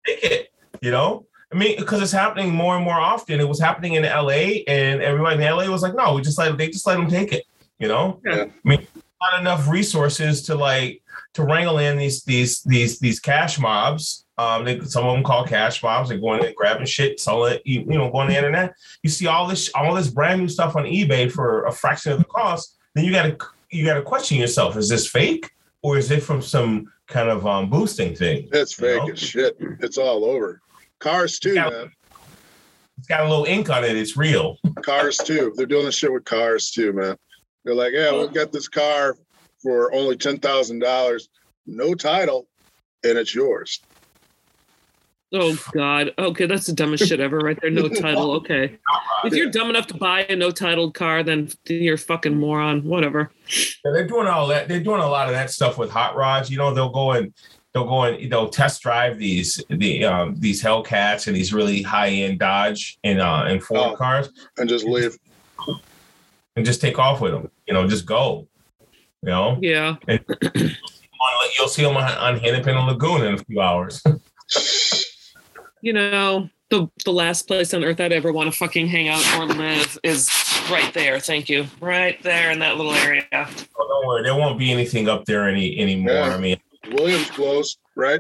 Take 0.06 0.24
it. 0.24 0.54
You 0.82 0.92
know? 0.92 1.26
I 1.52 1.58
mean, 1.58 1.80
because 1.80 2.02
it's 2.02 2.12
happening 2.12 2.54
more 2.54 2.76
and 2.76 2.86
more 2.86 3.00
often. 3.00 3.40
It 3.40 3.48
was 3.48 3.60
happening 3.60 3.94
in 3.94 4.04
LA, 4.04 4.62
and 4.68 5.02
everybody 5.02 5.44
in 5.44 5.52
LA 5.52 5.68
was 5.68 5.82
like, 5.82 5.96
no, 5.96 6.14
we 6.14 6.22
just 6.22 6.38
let 6.38 6.56
they 6.58 6.68
just 6.68 6.86
let 6.86 6.98
them 6.98 7.10
take 7.10 7.32
it. 7.32 7.46
You 7.80 7.88
know? 7.88 8.22
Yeah. 8.26 8.46
I 8.46 8.52
mean, 8.64 8.86
not 9.22 9.40
enough 9.40 9.68
resources 9.68 10.44
to 10.44 10.56
like 10.56 11.02
to 11.34 11.44
wrangle 11.44 11.80
in 11.80 11.98
these 11.98 12.24
these 12.24 12.62
these 12.64 13.00
these 13.00 13.20
cash 13.20 13.60
mobs. 13.60 14.26
Um, 14.40 14.64
they, 14.64 14.80
some 14.80 15.06
of 15.06 15.14
them 15.14 15.24
call 15.24 15.46
cash 15.46 15.84
mobs. 15.84 16.08
They're 16.08 16.18
going 16.18 16.40
in 16.40 16.46
and 16.46 16.56
grabbing 16.56 16.86
shit, 16.86 17.20
selling 17.20 17.56
it. 17.56 17.62
You, 17.66 17.82
you 17.82 17.98
know, 17.98 18.10
going 18.10 18.28
on 18.28 18.28
the 18.30 18.38
internet. 18.38 18.74
You 19.04 19.10
see 19.10 19.28
all 19.28 19.46
this 19.46 19.70
all 19.76 19.94
this 19.94 20.08
brand 20.08 20.40
new 20.40 20.48
stuff 20.48 20.78
on 20.78 20.86
eBay 20.86 21.30
for 21.30 21.66
a 21.66 21.72
fraction 21.74 22.14
of 22.14 22.20
the 22.20 22.24
cost. 22.24 22.78
Then 22.96 23.04
you 23.04 23.12
got 23.12 23.24
to 23.24 23.38
you 23.70 23.84
got 23.84 23.96
to 23.96 24.02
question 24.02 24.38
yourself: 24.38 24.78
Is 24.78 24.88
this 24.88 25.06
fake 25.06 25.52
or 25.82 25.98
is 25.98 26.10
it 26.10 26.24
from 26.24 26.42
some 26.42 26.90
kind 27.08 27.30
of 27.30 27.46
um, 27.46 27.70
boosting 27.70 28.16
thing? 28.16 28.48
It's 28.54 28.74
fake 28.74 29.04
know? 29.04 29.12
as 29.12 29.20
shit. 29.20 29.58
It's 29.82 29.98
all 29.98 30.24
over. 30.24 30.62
Cars 31.00 31.38
too, 31.38 31.56
Yeah. 31.56 31.70
man. 31.70 31.92
It's 32.98 33.08
got 33.08 33.26
a 33.26 33.30
little 33.30 33.46
ink 33.46 33.70
on 33.70 33.84
it. 33.84 33.98
It's 33.98 34.16
real. 34.16 34.58
Cars 34.84 35.18
too. 35.18 35.52
They're 35.58 35.66
doing 35.66 35.86
this 35.86 35.96
shit 35.96 36.14
with 36.14 36.24
cars 36.24 36.72
too, 36.72 36.94
man. 36.94 37.18
They're 37.66 37.76
like, 37.76 37.92
yeah, 37.94 38.18
we've 38.18 38.34
got 38.34 38.54
this 38.54 38.70
car 38.70 39.18
for 39.62 39.94
only 39.94 40.16
ten 40.16 40.38
thousand 40.38 40.80
dollars, 40.80 41.28
no 41.66 41.94
title, 41.94 42.48
and 43.04 43.18
it's 43.18 43.36
yours. 43.36 43.82
Oh 45.32 45.56
God. 45.74 46.12
Okay, 46.18 46.46
that's 46.48 46.66
the 46.66 46.74
dumbest 46.74 47.08
shit 47.08 47.20
ever, 47.20 47.38
right 47.38 47.58
there. 47.62 47.70
No 47.70 47.88
title. 47.90 48.32
Okay. 48.32 48.78
If 49.24 49.34
you're 49.34 49.52
dumb 49.52 49.70
enough 49.70 49.86
to 49.88 49.94
buy 49.96 50.24
a 50.24 50.36
no 50.36 50.50
titled 50.50 50.96
car, 50.96 51.22
then 51.24 51.50
you're 51.68 51.96
a 51.96 51.98
fucking 52.00 52.36
moron. 52.38 52.84
Whatever. 52.84 53.32
Yeah, 53.86 53.92
they're 53.92 54.08
doing 54.08 54.28
all 54.28 54.48
that. 54.48 54.68
They're 54.68 54.80
doing 54.84 55.02
a 55.02 55.08
lot 55.10 55.28
of 55.28 55.34
that 55.34 55.52
stuff 55.52 55.78
with 55.78 55.92
hot 55.92 56.16
rods. 56.16 56.50
You 56.50 56.58
know, 56.58 56.74
they'll 56.74 56.90
go 56.90 57.12
and 57.12 57.32
they'll 57.74 57.86
go 57.88 58.04
and 58.04 58.32
they'll 58.32 58.50
test 58.50 58.82
drive 58.82 59.20
these 59.20 59.64
the 59.70 60.04
um, 60.06 60.36
these 60.40 60.64
Hellcats 60.64 61.28
and 61.28 61.36
these 61.36 61.54
really 61.54 61.84
high 61.84 62.10
end 62.10 62.40
Dodge 62.40 62.98
and 63.04 63.22
uh, 63.22 63.44
and 63.48 63.62
Ford 63.62 63.92
Oh. 63.94 63.96
cars 63.96 64.30
And 64.58 64.68
just 64.68 64.86
leave. 64.86 65.16
and 66.56 66.66
just 66.66 66.82
take 66.82 66.98
off 66.98 67.22
with 67.22 67.34
them. 67.34 67.52
You 67.68 67.76
know, 67.76 67.88
just 67.88 68.06
go. 68.08 68.48
You 69.22 69.30
know, 69.30 69.60
Yeah. 69.62 69.96
On- 70.08 71.50
you'll 71.58 71.68
see 71.68 71.84
them 71.84 71.98
on, 71.98 72.04
on 72.14 72.40
Hennepin 72.40 72.76
and 72.78 72.88
Lagoon 72.88 73.26
in 73.26 73.34
a 73.36 73.38
few 73.38 73.60
hours. 73.62 74.02
You 75.82 75.94
know, 75.94 76.50
the 76.70 76.90
the 77.06 77.12
last 77.12 77.48
place 77.48 77.74
on 77.74 77.84
earth 77.84 78.00
I'd 78.00 78.12
ever 78.12 78.32
want 78.32 78.52
to 78.52 78.58
fucking 78.58 78.88
hang 78.88 79.08
out 79.08 79.24
or 79.38 79.46
live 79.46 79.98
is 80.04 80.30
right 80.70 80.94
there. 80.94 81.20
Thank 81.20 81.50
you. 81.50 81.66
Right 81.82 82.22
there 82.24 82.52
in 82.52 82.60
that 82.60 82.78
little 82.78 82.94
area. 82.94 83.24
Oh, 83.32 83.48
don't 83.78 84.08
worry, 84.08 84.24
there 84.24 84.36
won't 84.36 84.60
be 84.60 84.72
anything 84.72 85.08
up 85.10 85.26
there 85.26 85.48
any 85.48 85.80
anymore. 85.80 86.14
Yeah. 86.14 86.36
I 86.36 86.38
mean, 86.38 86.58
Williams 86.92 87.30
closed, 87.32 87.80
right? 87.96 88.20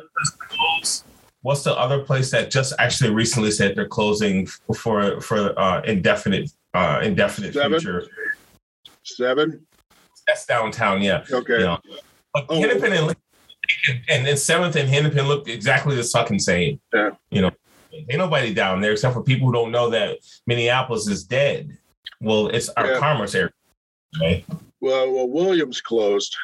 what's 1.41 1.63
the 1.63 1.73
other 1.73 2.03
place 2.03 2.29
that 2.31 2.51
just 2.51 2.73
actually 2.79 3.11
recently 3.11 3.49
said 3.51 3.75
they're 3.75 3.87
closing 3.87 4.45
for 4.75 5.21
for 5.21 5.57
uh, 5.59 5.81
indefinite 5.83 6.51
uh, 6.73 6.99
indefinite 7.03 7.53
Seven? 7.53 7.79
future? 7.79 8.07
Seven. 9.03 9.65
That's 10.27 10.45
downtown, 10.45 11.01
yeah. 11.01 11.23
Okay. 11.31 11.61
Yeah. 11.61 11.77
But 12.33 12.45
Oh. 12.49 12.59
Hennepin 12.61 12.93
and, 12.93 13.15
and 14.09 14.25
then 14.25 14.37
seventh 14.37 14.75
and 14.75 14.89
Hennepin 14.89 15.27
look 15.27 15.47
exactly 15.47 15.95
the 15.95 16.03
fucking 16.03 16.39
same. 16.39 16.79
Yeah. 16.93 17.11
You 17.31 17.41
know, 17.43 17.51
ain't 17.93 18.17
nobody 18.17 18.53
down 18.53 18.81
there 18.81 18.93
except 18.93 19.13
for 19.13 19.23
people 19.23 19.47
who 19.47 19.53
don't 19.53 19.71
know 19.71 19.89
that 19.89 20.17
Minneapolis 20.47 21.07
is 21.07 21.23
dead. 21.23 21.77
Well, 22.21 22.47
it's 22.47 22.69
our 22.69 22.93
Yeah. 22.93 22.99
commerce 22.99 23.35
area. 23.35 23.51
Okay. 24.17 24.45
Well, 24.81 25.11
well, 25.11 25.27
Williams 25.29 25.81
closed. 25.81 26.35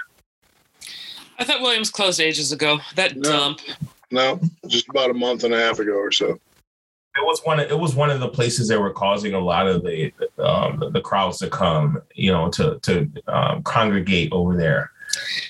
I 1.37 1.43
thought 1.43 1.61
Williams 1.61 1.89
closed 1.89 2.21
ages 2.21 2.51
ago. 2.51 2.79
That 2.95 3.15
No. 3.17 3.21
dump. 3.29 3.61
No, 4.11 4.39
just 4.67 4.87
about 4.89 5.09
a 5.09 5.13
month 5.13 5.43
and 5.43 5.53
a 5.53 5.57
half 5.59 5.79
ago 5.79 5.93
or 5.93 6.11
so. 6.11 6.39
It 7.17 7.23
was 7.25 7.41
one. 7.43 7.59
Of, 7.59 7.71
it 7.71 7.79
was 7.79 7.95
one 7.95 8.09
of 8.09 8.19
the 8.19 8.27
places 8.27 8.67
that 8.67 8.79
were 8.79 8.91
causing 8.91 9.33
a 9.33 9.39
lot 9.39 9.67
of 9.67 9.83
the 9.83 10.11
um, 10.37 10.83
the 10.91 11.01
crowds 11.01 11.37
to 11.39 11.49
come, 11.49 12.01
you 12.13 12.31
know, 12.31 12.49
to 12.51 12.77
to 12.81 13.09
um, 13.27 13.63
congregate 13.63 14.31
over 14.31 14.55
there, 14.55 14.91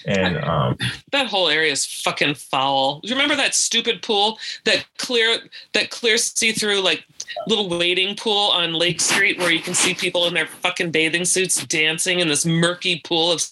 and 0.05 0.37
um, 0.43 0.77
That 1.11 1.27
whole 1.27 1.49
area 1.49 1.71
is 1.71 1.85
fucking 1.85 2.35
foul. 2.35 2.99
Do 2.99 3.09
you 3.09 3.15
remember 3.15 3.35
that 3.35 3.55
stupid 3.55 4.01
pool, 4.01 4.37
that 4.65 4.85
clear, 4.97 5.37
that 5.73 5.89
clear 5.89 6.17
see-through 6.17 6.81
like 6.81 7.05
little 7.47 7.69
wading 7.69 8.15
pool 8.15 8.51
on 8.51 8.73
Lake 8.73 9.01
Street, 9.01 9.37
where 9.37 9.51
you 9.51 9.61
can 9.61 9.73
see 9.73 9.93
people 9.93 10.27
in 10.27 10.33
their 10.33 10.47
fucking 10.47 10.91
bathing 10.91 11.25
suits 11.25 11.65
dancing 11.65 12.19
in 12.19 12.27
this 12.27 12.45
murky 12.45 13.01
pool 13.03 13.31
of 13.31 13.45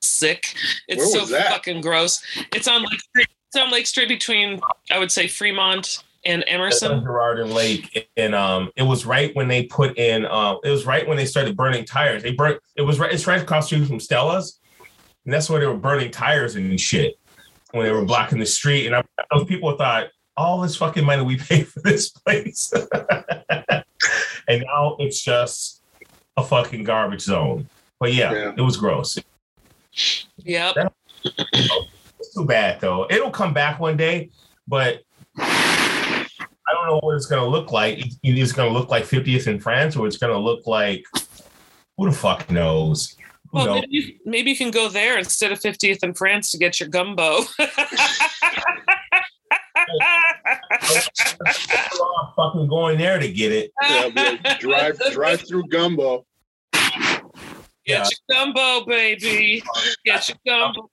sick. 0.00 0.54
It's 0.88 1.12
so 1.12 1.24
that? 1.26 1.48
fucking 1.48 1.80
gross. 1.80 2.22
It's 2.54 2.68
on 2.68 2.82
Lake 2.82 3.00
Street. 3.00 3.28
It's 3.48 3.56
on 3.56 3.70
Lake 3.70 3.86
Street 3.86 4.08
between, 4.08 4.60
I 4.90 4.98
would 4.98 5.10
say, 5.10 5.26
Fremont 5.26 6.02
and 6.24 6.44
Emerson. 6.46 7.02
Girard 7.02 7.40
and 7.40 7.54
Lake, 7.54 8.10
and 8.16 8.34
um, 8.34 8.70
it 8.76 8.82
was 8.82 9.06
right 9.06 9.34
when 9.34 9.48
they 9.48 9.64
put 9.64 9.96
in. 9.96 10.26
Um, 10.26 10.58
it 10.64 10.70
was 10.70 10.84
right 10.84 11.06
when 11.06 11.16
they 11.16 11.24
started 11.24 11.56
burning 11.56 11.84
tires. 11.84 12.22
They 12.22 12.32
burnt. 12.32 12.60
It 12.76 12.82
was 12.82 12.98
right. 12.98 13.10
It's 13.10 13.26
right 13.26 13.40
across 13.40 13.70
the 13.70 13.76
street 13.76 13.88
from 13.88 14.00
Stella's, 14.00 14.58
and 15.28 15.34
that's 15.34 15.50
why 15.50 15.58
they 15.58 15.66
were 15.66 15.76
burning 15.76 16.10
tires 16.10 16.54
and 16.56 16.80
shit 16.80 17.18
when 17.72 17.84
they 17.84 17.92
were 17.92 18.02
blocking 18.06 18.38
the 18.38 18.46
street. 18.46 18.86
And 18.86 18.96
I, 18.96 19.02
those 19.30 19.44
people 19.44 19.76
thought 19.76 20.06
all 20.38 20.58
this 20.62 20.74
fucking 20.74 21.04
money 21.04 21.20
we 21.22 21.36
paid 21.50 21.68
for 21.68 21.80
this 21.80 22.08
place, 22.08 22.72
and 24.48 24.64
now 24.66 24.96
it's 24.98 25.22
just 25.22 25.82
a 26.38 26.42
fucking 26.42 26.82
garbage 26.84 27.20
zone. 27.20 27.68
But 28.00 28.14
yeah, 28.14 28.32
Yeah. 28.32 28.52
it 28.56 28.62
was 28.62 28.78
gross. 28.78 29.18
Yep. 30.38 30.94
It's 31.24 32.34
too 32.34 32.46
bad 32.46 32.80
though. 32.80 33.06
It'll 33.10 33.30
come 33.30 33.52
back 33.52 33.78
one 33.78 33.98
day, 33.98 34.30
but 34.66 35.02
I 35.36 36.26
don't 36.72 36.86
know 36.86 37.00
what 37.02 37.16
it's 37.16 37.26
gonna 37.26 37.46
look 37.46 37.70
like. 37.70 37.98
It- 37.98 38.14
It's 38.22 38.52
gonna 38.52 38.70
look 38.72 38.88
like 38.88 39.04
50th 39.04 39.46
and 39.46 39.62
France, 39.62 39.94
or 39.94 40.06
it's 40.06 40.16
gonna 40.16 40.38
look 40.38 40.66
like 40.66 41.04
who 41.98 42.08
the 42.08 42.16
fuck 42.16 42.50
knows? 42.50 43.14
Who 43.50 43.56
Well, 43.58 43.66
knows? 43.66 43.74
maybe 43.82 43.88
you, 43.96 44.14
maybe 44.24 44.50
you 44.50 44.56
can 44.56 44.70
go 44.70 44.88
there 44.88 45.18
instead 45.18 45.52
of 45.52 45.60
50th 45.60 46.02
and 46.02 46.16
France 46.16 46.50
to 46.50 46.58
get 46.58 46.80
your 46.80 46.88
gumbo. 46.88 47.40
I'm 51.46 52.32
fucking 52.36 52.68
going 52.68 52.98
there 52.98 53.18
to 53.18 53.30
get 53.30 53.52
it. 53.52 53.72
Yeah, 53.82 54.08
but 54.14 54.60
drive 54.60 54.98
drive 55.12 55.40
through 55.46 55.64
gumbo. 55.68 56.24
Yeah, 56.74 58.02
Get 58.04 58.10
your 58.28 58.36
gumbo, 58.44 58.84
baby. 58.86 59.62
Get 60.04 60.28
your 60.28 60.36
gumbo. 60.46 60.88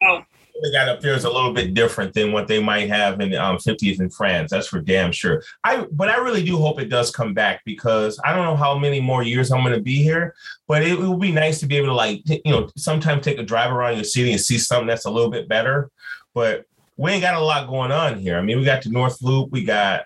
They 0.61 0.71
got 0.71 0.87
up 0.87 1.01
there 1.01 1.13
is 1.13 1.25
a 1.25 1.29
little 1.29 1.51
bit 1.51 1.73
different 1.73 2.13
than 2.13 2.31
what 2.31 2.47
they 2.47 2.61
might 2.61 2.87
have 2.89 3.19
in 3.19 3.33
um, 3.35 3.57
50th 3.57 3.99
and 3.99 4.13
France. 4.13 4.51
That's 4.51 4.67
for 4.67 4.79
damn 4.79 5.11
sure. 5.11 5.43
I 5.63 5.85
but 5.91 6.09
I 6.09 6.17
really 6.17 6.43
do 6.43 6.57
hope 6.57 6.79
it 6.79 6.89
does 6.89 7.11
come 7.11 7.33
back 7.33 7.61
because 7.65 8.19
I 8.23 8.33
don't 8.33 8.45
know 8.45 8.55
how 8.55 8.77
many 8.77 9.01
more 9.01 9.23
years 9.23 9.51
I'm 9.51 9.61
going 9.61 9.73
to 9.73 9.81
be 9.81 10.01
here, 10.01 10.33
but 10.67 10.81
it, 10.81 10.93
it 10.93 10.99
would 10.99 11.19
be 11.19 11.31
nice 11.31 11.59
to 11.59 11.67
be 11.67 11.75
able 11.75 11.87
to 11.87 11.93
like 11.93 12.23
t- 12.23 12.41
you 12.45 12.51
know 12.51 12.69
sometimes 12.77 13.23
take 13.23 13.37
a 13.37 13.43
drive 13.43 13.71
around 13.71 13.95
your 13.95 14.05
city 14.05 14.31
and 14.31 14.39
see 14.39 14.57
something 14.57 14.87
that's 14.87 15.05
a 15.05 15.11
little 15.11 15.31
bit 15.31 15.49
better. 15.49 15.89
But 16.33 16.65
we 16.97 17.11
ain't 17.11 17.21
got 17.21 17.35
a 17.35 17.43
lot 17.43 17.67
going 17.67 17.91
on 17.91 18.17
here. 18.17 18.37
I 18.37 18.41
mean, 18.41 18.57
we 18.57 18.63
got 18.63 18.83
the 18.83 18.89
North 18.89 19.21
Loop, 19.21 19.51
we 19.51 19.63
got 19.63 20.05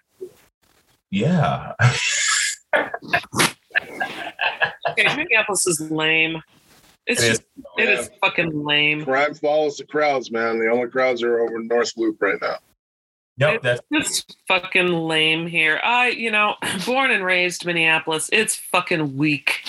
yeah. 1.11 1.73
Okay, 4.89 5.15
Minneapolis 5.15 5.67
is 5.67 5.79
lame. 5.91 6.41
It's 7.09 7.23
It 7.23 7.27
just, 7.29 7.41
it 7.79 7.89
is 7.89 8.09
fucking 8.21 8.63
lame. 8.63 9.03
Crime 9.03 9.33
follows 9.33 9.77
the 9.77 9.83
crowds, 9.85 10.29
man. 10.31 10.59
The 10.59 10.67
only 10.69 10.89
crowds 10.89 11.23
are 11.23 11.39
over 11.39 11.59
North 11.63 11.91
Loop 11.97 12.21
right 12.21 12.37
now. 12.39 12.57
Yep, 13.37 13.61
that's 13.63 13.81
It's 13.89 14.25
fucking 14.47 14.87
lame 14.87 15.47
here. 15.47 15.79
I, 15.83 16.09
you 16.09 16.29
know, 16.29 16.55
born 16.85 17.09
and 17.09 17.25
raised 17.25 17.65
Minneapolis, 17.65 18.29
it's 18.31 18.55
fucking 18.55 19.17
weak. 19.17 19.63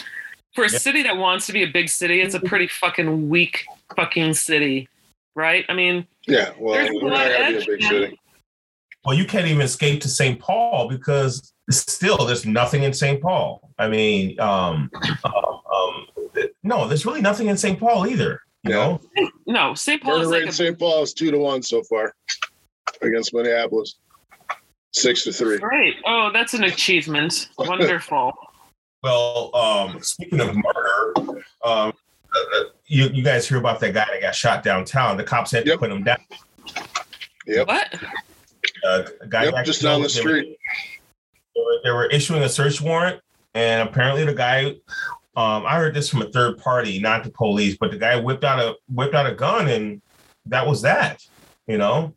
For 0.54 0.64
a 0.64 0.70
Yeah. 0.70 0.78
city 0.78 1.02
that 1.04 1.16
wants 1.16 1.46
to 1.46 1.52
be 1.54 1.62
a 1.62 1.66
big 1.68 1.88
city, 1.88 2.20
it's 2.20 2.34
a 2.34 2.40
pretty 2.40 2.66
fucking 2.66 3.30
weak 3.30 3.64
fucking 3.96 4.34
city, 4.34 4.88
right? 5.34 5.64
I 5.70 5.74
mean, 5.74 6.06
Yeah, 6.26 6.50
well, 6.58 6.74
There's 6.74 6.90
we're 6.90 7.08
not 7.10 7.30
gonna 7.32 7.58
be 7.58 7.62
a 7.62 7.66
big 7.66 7.82
city. 7.84 8.20
well, 9.04 9.16
you 9.16 9.24
can't 9.24 9.46
even 9.46 9.62
escape 9.62 10.02
to 10.02 10.08
St. 10.08 10.38
Paul 10.38 10.88
because 10.88 11.54
still 11.70 12.18
there's 12.26 12.44
nothing 12.44 12.82
in 12.82 12.92
St. 12.92 13.22
Paul. 13.22 13.70
I 13.78 13.88
mean, 13.88 14.38
um, 14.40 14.90
um, 15.24 15.32
um, 15.72 16.06
no, 16.62 16.86
there's 16.88 17.04
really 17.06 17.20
nothing 17.20 17.48
in 17.48 17.56
St. 17.56 17.78
Paul 17.78 18.06
either. 18.06 18.40
You 18.64 18.70
Yeah. 18.72 18.76
know, 18.76 19.00
no, 19.46 19.74
St. 19.74 20.02
Paul 20.02 20.18
Murder 20.18 20.24
is 20.24 20.30
rate 20.30 20.36
like 20.38 20.42
in 20.44 20.48
a 20.48 20.52
St. 20.52 20.78
Paul 20.78 21.02
is 21.02 21.14
two 21.14 21.30
to 21.30 21.38
one 21.38 21.62
so 21.62 21.82
far 21.84 22.14
against 23.02 23.32
Minneapolis. 23.34 23.96
Six 24.92 25.24
to 25.24 25.32
three. 25.32 25.58
great. 25.58 25.94
Oh, 26.06 26.30
that's 26.32 26.52
an 26.54 26.64
achievement. 26.64 27.48
Wonderful. 27.58 28.32
well, 29.02 29.54
um, 29.54 30.02
speaking 30.02 30.40
of 30.40 30.54
murder, 30.54 31.42
um, 31.64 31.92
uh, 32.34 32.64
you 32.86 33.08
you 33.12 33.22
guys 33.22 33.48
hear 33.48 33.58
about 33.58 33.80
that 33.80 33.94
guy 33.94 34.06
that 34.10 34.20
got 34.20 34.34
shot 34.34 34.62
downtown? 34.64 35.16
The 35.16 35.24
cops 35.24 35.52
had 35.52 35.64
to 35.64 35.70
Yep. 35.70 35.78
put 35.78 35.90
him 35.92 36.02
down. 36.04 36.18
Yep. 37.46 37.66
What? 37.68 37.94
Uh, 38.84 39.02
a 39.20 39.26
guy 39.28 39.44
Yep, 39.44 39.64
just 39.64 39.80
killed. 39.80 39.92
down 39.94 40.02
the 40.02 40.08
street. 40.08 40.58
They 41.54 41.60
were, 41.60 41.80
they 41.84 41.90
were 41.90 42.06
issuing 42.06 42.42
a 42.42 42.48
search 42.48 42.80
warrant, 42.80 43.20
and 43.54 43.88
apparently 43.88 44.24
the 44.24 44.34
guy. 44.34 44.74
Um, 45.36 45.64
I 45.64 45.76
heard 45.76 45.94
this 45.94 46.08
from 46.08 46.22
a 46.22 46.30
third 46.30 46.58
party, 46.58 46.98
not 46.98 47.24
the 47.24 47.30
police, 47.30 47.76
but 47.78 47.90
the 47.90 47.98
guy 47.98 48.16
whipped 48.16 48.44
out 48.44 48.58
a 48.58 48.74
whipped 48.88 49.14
out 49.14 49.26
a 49.26 49.34
gun, 49.34 49.68
and 49.68 50.02
that 50.46 50.66
was 50.66 50.82
that. 50.82 51.22
You 51.66 51.78
know, 51.78 52.14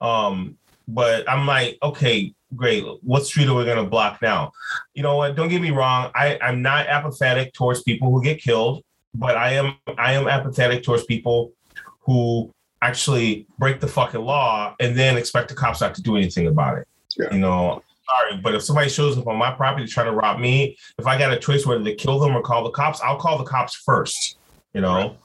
um, 0.00 0.58
but 0.86 1.28
I'm 1.28 1.46
like, 1.46 1.78
okay, 1.82 2.34
great. 2.54 2.84
What 3.02 3.24
street 3.24 3.48
are 3.48 3.54
we 3.54 3.64
going 3.64 3.82
to 3.82 3.88
block 3.88 4.20
now? 4.20 4.52
You 4.94 5.02
know 5.02 5.16
what? 5.16 5.36
Don't 5.36 5.48
get 5.48 5.62
me 5.62 5.70
wrong. 5.70 6.10
I 6.14 6.38
I'm 6.42 6.62
not 6.62 6.86
apathetic 6.86 7.54
towards 7.54 7.82
people 7.82 8.10
who 8.10 8.22
get 8.22 8.42
killed, 8.42 8.84
but 9.14 9.36
I 9.36 9.54
am 9.54 9.76
I 9.96 10.12
am 10.12 10.28
apathetic 10.28 10.82
towards 10.82 11.04
people 11.04 11.52
who 12.00 12.52
actually 12.82 13.46
break 13.58 13.80
the 13.80 13.88
fucking 13.88 14.20
law 14.20 14.74
and 14.80 14.98
then 14.98 15.16
expect 15.16 15.48
the 15.48 15.54
cops 15.54 15.80
not 15.80 15.94
to 15.94 16.02
do 16.02 16.16
anything 16.16 16.46
about 16.46 16.78
it. 16.78 16.88
Yeah. 17.16 17.32
You 17.32 17.38
know, 17.38 17.82
sorry, 18.10 18.36
but 18.42 18.54
if 18.54 18.62
somebody 18.62 18.88
shows 18.88 19.16
up 19.18 19.26
on 19.26 19.36
my 19.36 19.50
property 19.50 19.86
trying 19.86 20.06
to 20.06 20.12
rob 20.12 20.38
me, 20.40 20.76
if 20.98 21.06
I 21.06 21.18
got 21.18 21.32
a 21.32 21.38
choice 21.38 21.66
whether 21.66 21.84
to 21.84 21.94
kill 21.94 22.18
them 22.18 22.34
or 22.36 22.42
call 22.42 22.64
the 22.64 22.70
cops, 22.70 23.00
I'll 23.00 23.18
call 23.18 23.38
the 23.38 23.44
cops 23.44 23.74
first. 23.74 24.38
You 24.74 24.80
know, 24.80 25.16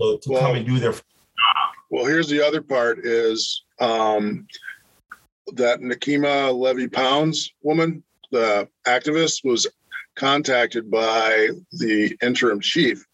so 0.00 0.16
to 0.16 0.30
Well- 0.30 0.40
come 0.42 0.56
and 0.56 0.66
do 0.66 0.78
their. 0.78 0.92
job. 0.92 1.02
Well, 1.90 2.04
here's 2.06 2.28
the 2.28 2.44
other 2.44 2.62
part 2.62 3.04
is 3.04 3.62
um, 3.78 4.46
that 5.52 5.80
Nekima 5.80 6.56
Levy 6.56 6.88
Pounds 6.88 7.52
woman, 7.62 8.02
the 8.32 8.68
activist, 8.86 9.44
was 9.44 9.66
contacted 10.16 10.90
by 10.90 11.50
the 11.72 12.16
interim 12.22 12.58
chief 12.60 13.04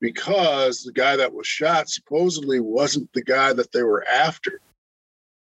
because 0.00 0.82
the 0.82 0.92
guy 0.92 1.16
that 1.16 1.32
was 1.32 1.46
shot 1.46 1.88
supposedly 1.88 2.58
wasn't 2.60 3.08
the 3.14 3.22
guy 3.22 3.52
that 3.52 3.70
they 3.72 3.84
were 3.84 4.04
after. 4.08 4.60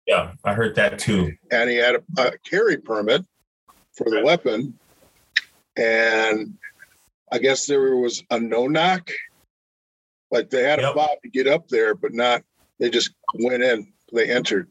Yeah, 0.06 0.32
I 0.44 0.54
heard 0.54 0.74
that 0.76 0.98
too. 0.98 1.32
And 1.50 1.70
he 1.70 1.76
had 1.76 1.94
a, 1.96 2.02
a 2.18 2.38
carry 2.38 2.76
permit 2.76 3.24
for 3.92 4.04
the 4.10 4.22
weapon. 4.22 4.78
And 5.76 6.54
I 7.32 7.38
guess 7.38 7.66
there 7.66 7.96
was 7.96 8.22
a 8.30 8.38
no 8.38 8.66
knock. 8.68 9.10
Like 10.30 10.50
they 10.50 10.62
had 10.64 10.78
a 10.78 10.82
Yep. 10.82 10.94
fob 10.94 11.10
to 11.22 11.28
get 11.30 11.46
up 11.46 11.68
there, 11.68 11.94
but 11.94 12.12
not, 12.12 12.42
they 12.78 12.90
just 12.90 13.12
went 13.38 13.62
in, 13.62 13.92
they 14.12 14.30
entered. 14.30 14.68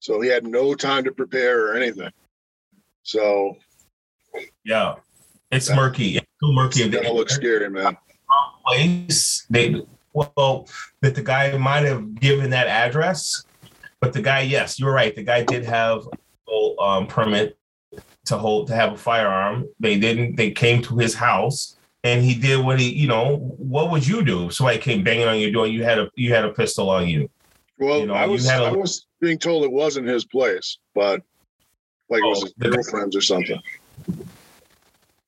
So 0.00 0.20
he 0.20 0.28
had 0.28 0.46
no 0.46 0.74
time 0.74 1.04
to 1.04 1.12
prepare 1.12 1.66
or 1.68 1.74
anything. 1.74 2.10
So 3.02 3.56
Yeah, 4.64 4.96
it's 5.50 5.68
That- 5.68 5.76
murky. 5.76 6.18
It's 6.18 6.26
too 6.42 6.52
murky. 6.52 6.82
it's 6.82 6.94
gonna 6.94 7.12
look 7.12 7.30
scary, 7.30 7.70
man. 7.70 7.96
place 8.66 9.46
they 9.48 9.82
well 10.12 10.68
that 11.00 11.14
the 11.14 11.22
guy 11.22 11.56
might 11.56 11.84
have 11.84 12.14
given 12.20 12.50
that 12.50 12.66
address 12.66 13.44
but 14.00 14.12
the 14.12 14.22
guy 14.22 14.40
yes 14.40 14.78
you're 14.78 14.92
right 14.92 15.14
the 15.16 15.22
guy 15.22 15.42
did 15.42 15.64
have 15.64 15.98
a 16.12 16.16
full, 16.46 16.80
um, 16.80 17.06
permit 17.06 17.56
to 18.24 18.36
hold 18.36 18.66
to 18.68 18.74
have 18.74 18.92
a 18.92 18.96
firearm 18.96 19.66
they 19.80 19.98
didn't 19.98 20.36
they 20.36 20.50
came 20.50 20.82
to 20.82 20.96
his 20.96 21.14
house 21.14 21.76
and 22.04 22.22
he 22.24 22.34
did 22.34 22.64
what 22.64 22.78
he 22.78 22.90
you 22.92 23.08
know 23.08 23.36
what 23.58 23.90
would 23.90 24.06
you 24.06 24.22
do 24.24 24.46
if 24.46 24.54
somebody 24.54 24.78
came 24.78 25.02
banging 25.02 25.26
on 25.26 25.38
your 25.38 25.50
door 25.50 25.66
you 25.66 25.82
had 25.82 25.98
a 25.98 26.10
you 26.14 26.32
had 26.32 26.44
a 26.44 26.52
pistol 26.52 26.90
on 26.90 27.08
you 27.08 27.28
Well, 27.78 28.00
You 28.00 28.06
know, 28.06 28.14
I 28.14 28.26
was 28.26 28.48
had 28.48 28.60
a- 28.62 28.66
I 28.66 28.70
was 28.72 29.06
being 29.20 29.38
told 29.38 29.64
it 29.64 29.72
wasn't 29.72 30.06
his 30.08 30.24
place, 30.24 30.78
but 30.94 31.22
like 32.10 32.20
it 32.22 32.26
was 32.26 32.42
Oh, 32.42 32.44
his 32.44 32.54
the- 32.58 32.70
girlfriend's 32.70 33.16
or 33.16 33.20
something. 33.20 33.60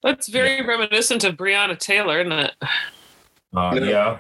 That's 0.03 0.29
very 0.29 0.65
reminiscent 0.65 1.25
of 1.25 1.37
Breonna 1.37 1.79
Taylor, 1.79 2.21
isn't 2.21 2.33
it? 2.33 2.55
uh, 3.55 3.73
Yeah. 3.75 3.85
yeah 3.85 4.19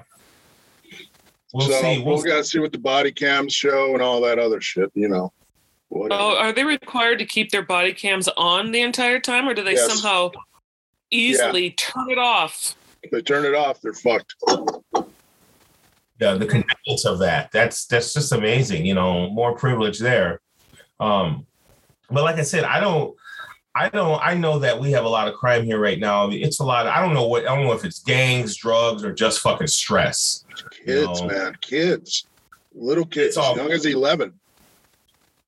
we'll 1.52 1.68
so 1.68 1.80
see 1.80 1.98
we'll 1.98 2.16
we'll 2.16 2.22
gotta 2.22 2.44
see 2.44 2.58
what 2.58 2.72
the 2.72 2.78
body 2.78 3.12
cams 3.12 3.52
show 3.54 3.94
and 3.94 4.02
all 4.02 4.20
that 4.22 4.38
other 4.38 4.60
shit, 4.60 4.90
you 4.94 5.08
know. 5.08 5.32
Whatever. 5.88 6.22
Oh, 6.22 6.36
are 6.36 6.52
they 6.52 6.64
required 6.64 7.18
to 7.18 7.24
keep 7.24 7.50
their 7.50 7.64
body 7.64 7.92
cams 7.92 8.28
on 8.36 8.70
the 8.70 8.80
entire 8.80 9.18
time, 9.18 9.48
or 9.48 9.54
do 9.54 9.64
they 9.64 9.74
Yes. 9.74 9.92
somehow 9.92 10.30
easily 11.10 11.70
turn 11.72 12.10
it 12.10 12.18
off 12.18 12.76
If 13.02 13.10
they 13.10 13.22
turn 13.22 13.44
it 13.44 13.54
off, 13.54 13.80
they're 13.80 13.92
fucked. 13.94 14.34
Yeah, 16.20 16.34
the 16.34 16.46
convenience 16.46 17.06
of 17.06 17.18
that. 17.20 17.50
That's 17.50 17.86
that's 17.86 18.12
just 18.12 18.32
amazing. 18.32 18.84
You 18.84 18.94
know, 18.94 19.30
more 19.30 19.56
privilege 19.56 19.98
there. 19.98 20.40
Um, 21.00 21.46
but 22.10 22.24
like 22.24 22.36
I 22.36 22.42
said, 22.42 22.64
I 22.64 22.78
don't. 22.78 23.16
I 23.80 23.88
don't. 23.88 24.20
I 24.22 24.34
know 24.34 24.58
that 24.58 24.78
we 24.78 24.90
have 24.92 25.04
a 25.04 25.08
lot 25.08 25.26
of 25.26 25.34
crime 25.34 25.64
here 25.64 25.78
right 25.78 25.98
now. 25.98 26.24
I 26.24 26.28
mean, 26.28 26.44
it's 26.44 26.60
a 26.60 26.64
lot. 26.64 26.86
Of, 26.86 26.92
I 26.92 27.00
don't 27.00 27.14
know 27.14 27.26
what. 27.26 27.48
I 27.48 27.54
don't 27.54 27.64
know 27.64 27.72
if 27.72 27.82
it's 27.84 28.00
gangs, 28.00 28.54
drugs, 28.56 29.02
or 29.02 29.12
just 29.12 29.40
fucking 29.40 29.68
stress. 29.68 30.44
Kids, 30.84 31.22
No. 31.22 31.28
man, 31.28 31.56
kids, 31.62 32.26
little 32.74 33.06
kids, 33.06 33.38
all- 33.38 33.56
young 33.56 33.70
as 33.72 33.86
eleven. 33.86 34.34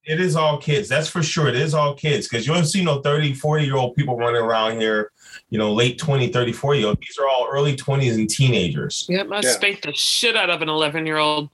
It 0.04 0.18
is 0.18 0.34
all 0.34 0.58
kids. 0.58 0.88
That's 0.88 1.08
for 1.08 1.22
sure. 1.22 1.46
It 1.46 1.54
is 1.54 1.74
all 1.74 1.94
kids 1.94 2.26
because 2.26 2.44
you 2.46 2.52
don't 2.54 2.64
see 2.64 2.82
no 2.82 3.00
30, 3.02 3.34
40 3.34 3.64
year 3.64 3.76
old 3.76 3.94
people 3.94 4.16
running 4.16 4.42
around 4.42 4.80
here, 4.80 5.12
you 5.50 5.58
know, 5.58 5.72
late 5.72 5.96
20, 5.96 6.26
30, 6.28 6.52
40 6.52 6.78
year 6.80 6.88
old. 6.88 6.98
These 7.00 7.18
are 7.18 7.28
all 7.28 7.46
early 7.52 7.76
20s 7.76 8.14
and 8.16 8.28
teenagers. 8.28 9.06
Yep, 9.08 9.28
I 9.30 9.40
Yeah. 9.44 9.50
spanked 9.52 9.84
the 9.84 9.92
shit 9.94 10.36
out 10.36 10.50
of 10.50 10.60
an 10.60 10.68
11 10.68 11.06
year 11.06 11.18
old. 11.18 11.50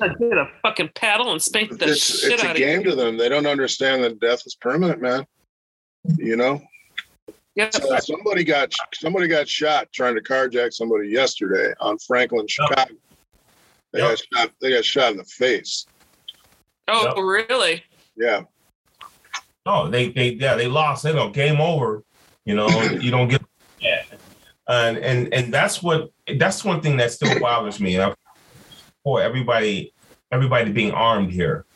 I 0.00 0.08
did 0.08 0.38
a 0.38 0.48
fucking 0.62 0.90
paddle 0.94 1.32
and 1.32 1.42
spanked 1.42 1.78
the 1.78 1.88
It's 1.90 2.20
shit 2.22 2.32
it's 2.32 2.42
a 2.44 2.48
out 2.48 2.56
game 2.56 2.78
of 2.78 2.84
to 2.84 2.94
them. 2.94 3.18
They 3.18 3.28
don't 3.28 3.46
understand 3.46 4.04
that 4.04 4.20
death 4.20 4.46
is 4.46 4.54
permanent, 4.54 5.02
man. 5.02 5.26
You 6.16 6.36
know, 6.36 6.60
Yep. 7.56 7.74
So 7.74 7.98
somebody 7.98 8.44
got 8.44 8.72
somebody 8.94 9.28
got 9.28 9.48
shot 9.48 9.88
trying 9.92 10.14
to 10.14 10.22
carjack 10.22 10.72
somebody 10.72 11.08
yesterday 11.08 11.74
on 11.80 11.98
Franklin, 11.98 12.46
Chicago. 12.48 12.94
They 13.92 14.00
Yep. 14.00 14.08
got 14.08 14.18
shot. 14.32 14.52
They 14.60 14.70
got 14.70 14.84
shot 14.84 15.12
in 15.12 15.18
the 15.18 15.24
face. 15.24 15.86
Oh, 16.88 17.06
Yep. 17.06 17.48
really? 17.50 17.84
Yeah, 18.16 18.42
Oh, 19.66 19.88
they 19.88 20.10
they 20.10 20.30
yeah, 20.30 20.54
they 20.54 20.66
lost. 20.66 21.02
They 21.02 21.12
know 21.12 21.30
game 21.30 21.60
over. 21.60 22.02
You 22.44 22.54
know, 22.54 22.68
you 23.00 23.10
don't 23.10 23.28
get 23.28 23.42
yeah. 23.78 24.02
And 24.68 24.98
and 24.98 25.34
and 25.34 25.52
that's 25.52 25.82
what 25.82 26.10
that's 26.38 26.64
one 26.64 26.80
thing 26.80 26.96
that 26.98 27.12
still 27.12 27.38
bothers 27.38 27.80
me. 27.80 27.96
And 27.96 28.04
I, 28.04 28.14
for 29.04 29.20
everybody 29.20 29.92
everybody 30.32 30.70
being 30.72 30.92
armed 30.92 31.32
here. 31.32 31.66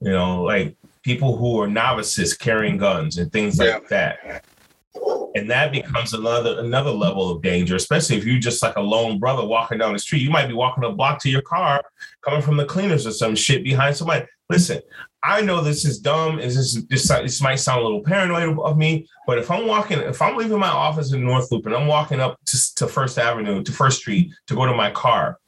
You 0.00 0.10
know, 0.10 0.42
like 0.42 0.76
people 1.04 1.36
who 1.36 1.60
are 1.60 1.68
novices 1.68 2.34
carrying 2.34 2.78
guns 2.78 3.18
and 3.18 3.30
things 3.30 3.58
like 3.58 3.88
that. 3.88 4.44
And 5.36 5.50
that 5.50 5.72
becomes 5.72 6.14
another 6.14 6.60
another 6.60 6.90
level 6.90 7.30
of 7.30 7.42
danger, 7.42 7.76
especially 7.76 8.16
if 8.16 8.24
you're 8.24 8.38
just 8.38 8.62
like 8.62 8.76
a 8.76 8.80
lone 8.80 9.18
brother 9.18 9.44
walking 9.44 9.78
down 9.78 9.92
the 9.92 9.98
street. 9.98 10.22
You 10.22 10.30
might 10.30 10.46
be 10.46 10.54
walking 10.54 10.84
a 10.84 10.92
block 10.92 11.20
to 11.22 11.30
your 11.30 11.42
car, 11.42 11.82
coming 12.24 12.40
from 12.40 12.56
the 12.56 12.64
cleaners 12.64 13.06
or 13.06 13.10
some 13.10 13.34
shit 13.34 13.64
behind 13.64 13.96
somebody. 13.96 14.26
Listen, 14.48 14.80
I 15.24 15.40
know 15.40 15.60
this 15.60 15.84
is 15.84 15.98
dumb. 15.98 16.38
and 16.38 16.42
This 16.42 16.56
is 16.56 16.86
this, 16.86 17.08
this 17.08 17.42
might 17.42 17.56
sound 17.56 17.80
a 17.80 17.84
little 17.84 18.02
paranoid 18.02 18.58
of 18.58 18.78
me, 18.78 19.08
but 19.26 19.38
if 19.38 19.50
I'm 19.50 19.66
walking, 19.66 19.98
if 19.98 20.22
I'm 20.22 20.36
leaving 20.36 20.58
my 20.58 20.68
office 20.68 21.12
in 21.12 21.24
North 21.24 21.50
Loop 21.50 21.66
and 21.66 21.74
I'm 21.74 21.88
walking 21.88 22.20
up 22.20 22.38
to, 22.46 22.74
to 22.76 22.86
First 22.86 23.18
Avenue 23.18 23.62
to 23.62 23.72
First 23.72 24.00
Street 24.00 24.32
to 24.46 24.54
go 24.54 24.66
to 24.66 24.74
my 24.74 24.90
car, 24.92 25.38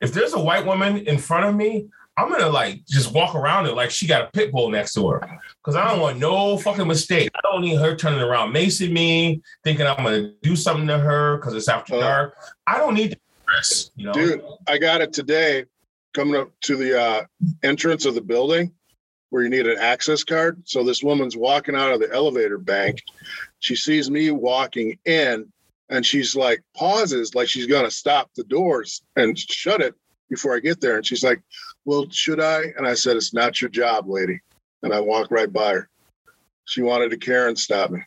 if 0.00 0.12
there's 0.12 0.34
a 0.34 0.40
white 0.40 0.66
woman 0.66 0.98
in 0.98 1.16
front 1.16 1.46
of 1.46 1.54
me, 1.54 1.88
I'm 2.20 2.30
gonna 2.30 2.50
like 2.50 2.84
just 2.86 3.12
walk 3.12 3.34
around 3.34 3.66
it 3.66 3.74
like 3.74 3.90
she 3.90 4.06
got 4.06 4.22
a 4.22 4.30
pit 4.32 4.52
bull 4.52 4.68
next 4.68 4.92
to 4.94 5.08
her, 5.08 5.40
because 5.64 5.74
I 5.74 5.88
don't 5.88 6.00
want 6.00 6.18
no 6.18 6.58
fucking 6.58 6.86
mistake. 6.86 7.30
I 7.34 7.40
don't 7.42 7.62
need 7.62 7.78
her 7.78 7.96
turning 7.96 8.20
around, 8.20 8.52
macing 8.52 8.92
me, 8.92 9.40
thinking 9.64 9.86
I'm 9.86 9.96
gonna 10.04 10.32
do 10.42 10.54
something 10.54 10.86
to 10.88 10.98
her 10.98 11.38
because 11.38 11.54
it's 11.54 11.68
after 11.68 11.94
Uh. 11.94 12.00
dark. 12.00 12.36
I 12.66 12.76
don't 12.76 12.94
need 12.94 13.12
the 13.12 13.18
stress, 13.42 13.90
you 13.96 14.06
know. 14.06 14.12
dude, 14.12 14.42
I 14.66 14.76
got 14.78 15.00
it 15.00 15.12
today. 15.12 15.64
Coming 16.12 16.40
up 16.40 16.50
to 16.62 16.76
the 16.76 17.00
uh, 17.00 17.22
entrance 17.62 18.04
of 18.04 18.14
the 18.16 18.20
building 18.20 18.72
where 19.30 19.44
you 19.44 19.48
need 19.48 19.68
an 19.68 19.78
access 19.78 20.24
card. 20.24 20.60
So 20.64 20.82
this 20.82 21.04
woman's 21.04 21.36
walking 21.36 21.76
out 21.76 21.92
of 21.92 22.00
the 22.00 22.12
elevator 22.12 22.58
bank. 22.58 23.00
She 23.60 23.76
sees 23.76 24.10
me 24.10 24.32
walking 24.32 24.98
in, 25.04 25.52
and 25.88 26.04
she's 26.04 26.34
like 26.34 26.62
pauses, 26.76 27.34
like 27.36 27.48
she's 27.48 27.66
gonna 27.68 27.92
stop 27.92 28.28
the 28.34 28.42
doors 28.44 29.02
and 29.16 29.38
shut 29.38 29.80
it 29.80 29.94
before 30.28 30.56
I 30.56 30.58
get 30.58 30.80
there. 30.80 30.96
And 30.96 31.06
she's 31.06 31.22
like, 31.22 31.40
"Well, 31.90 32.08
should 32.10 32.38
I?" 32.40 32.72
And 32.76 32.86
I 32.86 32.94
said, 32.94 33.16
"It's 33.16 33.34
not 33.34 33.60
your 33.60 33.68
job, 33.68 34.08
lady." 34.08 34.40
And 34.84 34.94
I 34.94 35.00
walked 35.00 35.32
right 35.32 35.52
by 35.52 35.72
her. 35.72 35.88
She 36.64 36.82
wanted 36.82 37.10
to 37.10 37.16
care 37.16 37.48
and 37.48 37.58
stop 37.58 37.90
me. 37.90 38.00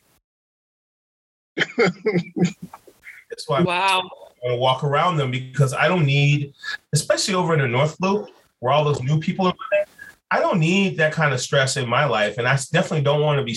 That's 1.76 3.46
why 3.46 3.60
Wow. 3.60 4.00
want 4.42 4.54
to 4.54 4.56
walk 4.56 4.84
around 4.84 5.18
them 5.18 5.30
because 5.30 5.74
I 5.74 5.86
don't 5.86 6.06
need, 6.06 6.54
especially 6.94 7.34
over 7.34 7.52
in 7.52 7.60
the 7.60 7.68
North 7.68 7.96
Loop 8.00 8.30
where 8.60 8.72
all 8.72 8.84
those 8.84 9.02
new 9.02 9.20
people 9.20 9.46
are 9.46 9.54
living, 9.70 9.86
I 10.30 10.40
don't 10.40 10.58
need 10.58 10.96
that 10.96 11.12
kind 11.12 11.34
of 11.34 11.40
stress 11.42 11.76
in 11.76 11.86
my 11.86 12.06
life, 12.06 12.38
and 12.38 12.48
I 12.48 12.58
definitely 12.72 13.02
don't 13.02 13.20
want 13.20 13.38
to 13.38 13.44
be. 13.44 13.54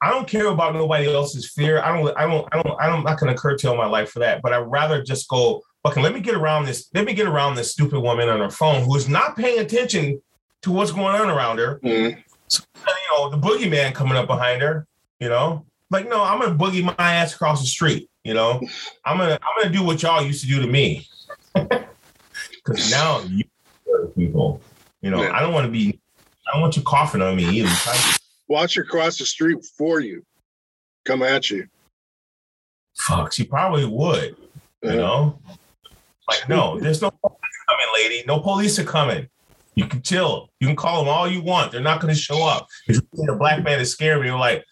I 0.00 0.10
don't 0.10 0.28
care 0.28 0.46
about 0.46 0.74
nobody 0.74 1.12
else's 1.12 1.50
fear. 1.50 1.82
I 1.82 1.88
don't. 1.96 2.16
I 2.16 2.26
don't. 2.26 2.48
I 2.52 2.62
don't. 2.62 2.80
I'm 2.80 3.02
not 3.02 3.18
going 3.18 3.34
to 3.34 3.40
curtail 3.40 3.76
my 3.76 3.86
life 3.86 4.10
for 4.10 4.20
that. 4.20 4.40
But 4.40 4.52
I'd 4.52 4.70
rather 4.70 5.02
just 5.02 5.28
go. 5.28 5.62
Okay, 5.84 6.00
let 6.00 6.14
me 6.14 6.20
get 6.20 6.34
around 6.34 6.66
this. 6.66 6.88
Let 6.94 7.04
me 7.04 7.12
get 7.14 7.26
around 7.26 7.56
this 7.56 7.72
stupid 7.72 8.00
woman 8.00 8.28
on 8.28 8.38
her 8.40 8.50
phone 8.50 8.84
who 8.84 8.94
is 8.96 9.08
not 9.08 9.36
paying 9.36 9.58
attention 9.58 10.22
to 10.62 10.70
what's 10.70 10.92
going 10.92 11.20
on 11.20 11.28
around 11.28 11.58
her. 11.58 11.80
Mhm. 11.82 12.16
You 12.18 12.94
know, 13.10 13.30
the 13.30 13.38
boogeyman 13.38 13.94
coming 13.94 14.16
up 14.16 14.26
behind 14.26 14.62
her. 14.62 14.86
You 15.18 15.28
know, 15.28 15.66
like 15.90 16.08
no, 16.08 16.22
I'm 16.22 16.40
gonna 16.40 16.54
boogie 16.54 16.84
my 16.84 16.94
ass 16.98 17.34
across 17.34 17.60
the 17.60 17.66
street. 17.66 18.08
You 18.24 18.34
know, 18.34 18.60
I'm 19.04 19.18
gonna 19.18 19.38
I'm 19.42 19.62
gonna 19.62 19.74
do 19.74 19.82
what 19.82 20.02
y'all 20.02 20.22
used 20.24 20.42
to 20.42 20.46
do 20.48 20.60
to 20.60 20.66
me. 20.66 21.06
Because 22.64 22.92
now 22.92 23.20
you 23.22 23.42
people. 24.16 24.60
You 25.00 25.10
know, 25.10 25.20
Yeah. 25.22 25.36
I 25.36 25.40
don't 25.40 25.52
want 25.52 25.66
to 25.66 25.70
be. 25.72 25.98
I 26.46 26.52
don't 26.52 26.62
want 26.62 26.76
you 26.76 26.82
coughing 26.82 27.20
on 27.20 27.34
me 27.34 27.44
either. 27.44 27.70
Watch 28.48 28.74
her 28.74 28.84
cross 28.84 29.18
the 29.18 29.26
street 29.26 29.58
for 29.76 29.98
you, 30.00 30.24
come 31.04 31.22
at 31.22 31.50
you. 31.50 31.66
Fuck, 32.96 33.32
she 33.32 33.42
probably 33.44 33.84
would. 33.84 34.36
You 34.82 34.92
know, 34.96 35.38
like 36.40 36.48
no, 36.48 36.78
there's 36.78 37.02
no 37.02 37.10
police 37.10 37.38
coming, 37.68 37.86
lady. 37.94 38.24
No 38.26 38.40
police 38.40 38.78
are 38.78 38.84
coming. 38.84 39.28
You 39.74 39.86
can 39.86 40.02
chill. 40.02 40.50
You 40.60 40.66
can 40.66 40.76
call 40.76 41.04
them 41.04 41.08
all 41.08 41.28
you 41.28 41.42
want. 41.42 41.72
They're 41.72 41.80
not 41.80 42.00
going 42.00 42.14
to 42.14 42.20
show 42.20 42.46
up. 42.46 42.68
If 42.86 42.96
you 42.96 43.02
think 43.16 43.30
a 43.30 43.36
black 43.36 43.62
man 43.64 43.80
is 43.80 43.90
scaring 43.90 44.20
me, 44.20 44.28
you're 44.28 44.38
like, 44.38 44.64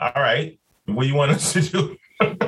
all 0.00 0.12
right, 0.16 0.58
what 0.86 1.02
do 1.02 1.08
you 1.08 1.14
want 1.14 1.32
us 1.32 1.52
to 1.52 1.60
do? 1.60 1.96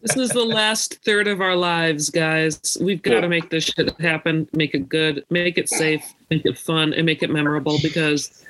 This 0.00 0.16
is 0.16 0.30
the 0.30 0.44
last 0.44 1.04
third 1.04 1.26
of 1.26 1.40
our 1.40 1.56
lives, 1.56 2.08
guys. 2.08 2.78
We've 2.80 3.02
got 3.02 3.20
to 3.20 3.28
make 3.28 3.50
this 3.50 3.64
shit 3.64 4.00
happen, 4.00 4.48
make 4.54 4.74
it 4.74 4.88
good, 4.88 5.24
make 5.28 5.58
it 5.58 5.68
safe, 5.68 6.02
make 6.30 6.46
it 6.46 6.56
fun, 6.56 6.94
and 6.94 7.04
make 7.04 7.22
it 7.22 7.28
memorable 7.28 7.78
because 7.82 8.44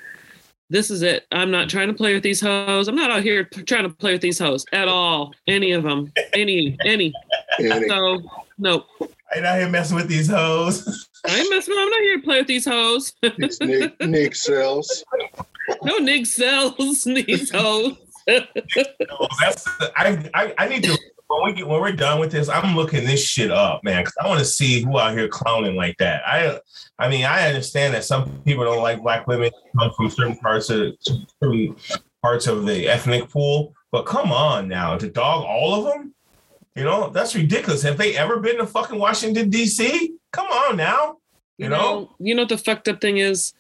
this 0.71 0.91
is 0.91 1.03
it. 1.03 1.27
I'm 1.33 1.51
not 1.51 1.69
trying 1.69 1.89
to 1.89 1.95
play 1.95 2.15
with 2.15 2.23
these 2.23 2.41
hoes. 2.41 2.87
I'm 2.87 2.95
not 2.95 3.11
out 3.11 3.23
here 3.23 3.45
trying 3.45 3.85
to 3.85 3.89
play 3.89 4.13
with 4.13 4.21
these 4.21 4.39
hoes 4.39 4.67
at 4.73 4.89
all. 4.89 5.35
Any 5.47 5.73
of 5.73 5.83
them. 5.83 6.13
Any, 6.35 6.77
any. 6.85 7.13
Annie. 7.59 7.89
So, 7.89 8.23
no. 9.31 9.37
I'm 9.37 9.43
not 9.43 9.59
here 9.59 9.69
messing 9.69 9.97
with 9.97 10.09
these 10.09 10.29
hoes. 10.29 11.09
I 11.27 11.39
ain't 11.39 11.51
messing. 11.51 11.75
I'm 11.77 11.91
not 11.91 12.01
here 12.01 12.17
to 12.17 12.23
play 12.23 12.39
with 12.39 12.47
these 12.47 12.65
hoes. 12.65 13.13
These 13.39 13.61
Nick, 13.61 14.01
Nick 14.01 14.35
cells. 14.35 15.05
no 15.83 15.99
nig 15.99 16.27
cells, 16.27 17.05
these 17.05 17.51
hoes. 17.51 17.97
No, 18.27 18.41
that's 19.41 19.67
I, 19.97 20.31
I 20.35 20.55
I 20.59 20.69
need 20.69 20.85
to 20.85 20.99
when 21.29 21.45
we 21.45 21.53
get 21.53 21.69
when 21.69 21.81
we're 21.81 21.93
done 21.93 22.21
with 22.21 22.33
this, 22.33 22.49
I'm 22.49 22.75
looking 22.75 23.05
this 23.05 23.23
shit 23.23 23.51
up, 23.51 23.85
man, 23.85 24.03
because 24.03 24.15
I 24.21 24.29
want 24.29 24.39
to 24.41 24.45
see 24.45 24.83
who 24.83 24.99
out 24.99 25.13
here 25.13 25.29
clowning 25.29 25.77
like 25.77 25.97
that. 25.99 26.23
I 26.27 26.59
I 26.99 27.09
mean, 27.09 27.25
I 27.25 27.47
understand 27.49 27.95
that 27.95 28.05
some 28.05 28.43
people 28.43 28.65
don't 28.65 28.83
like 28.83 29.03
black 29.03 29.27
women 29.27 29.51
come 29.79 29.93
from 29.97 30.11
certain 30.11 30.37
parts 30.39 30.71
of 30.71 30.95
certain 31.43 31.77
parts 32.23 32.47
of 32.47 32.67
the 32.67 32.89
ethnic 32.89 33.29
pool, 33.29 33.75
but 33.93 34.07
come 34.07 34.33
on 34.33 34.69
now, 34.69 34.97
to 34.97 35.09
dog 35.09 35.45
all 35.45 35.75
of 35.75 35.85
them, 35.85 36.15
you 36.79 36.85
know, 36.85 37.11
that's 37.11 37.35
ridiculous. 37.35 37.83
Have 37.83 37.99
they 37.99 38.17
ever 38.17 38.39
been 38.39 38.59
to 38.59 38.67
fucking 38.67 38.99
Washington 38.99 39.51
D.C.? 39.51 40.15
Come 40.33 40.47
on 40.47 40.77
now, 40.77 41.19
you 41.57 41.69
know. 41.69 42.11
you 42.19 42.35
know 42.35 42.43
what 42.43 42.49
the 42.49 42.59
fucked 42.59 42.89
up 42.89 43.01
thing 43.01 43.19
is 43.19 43.53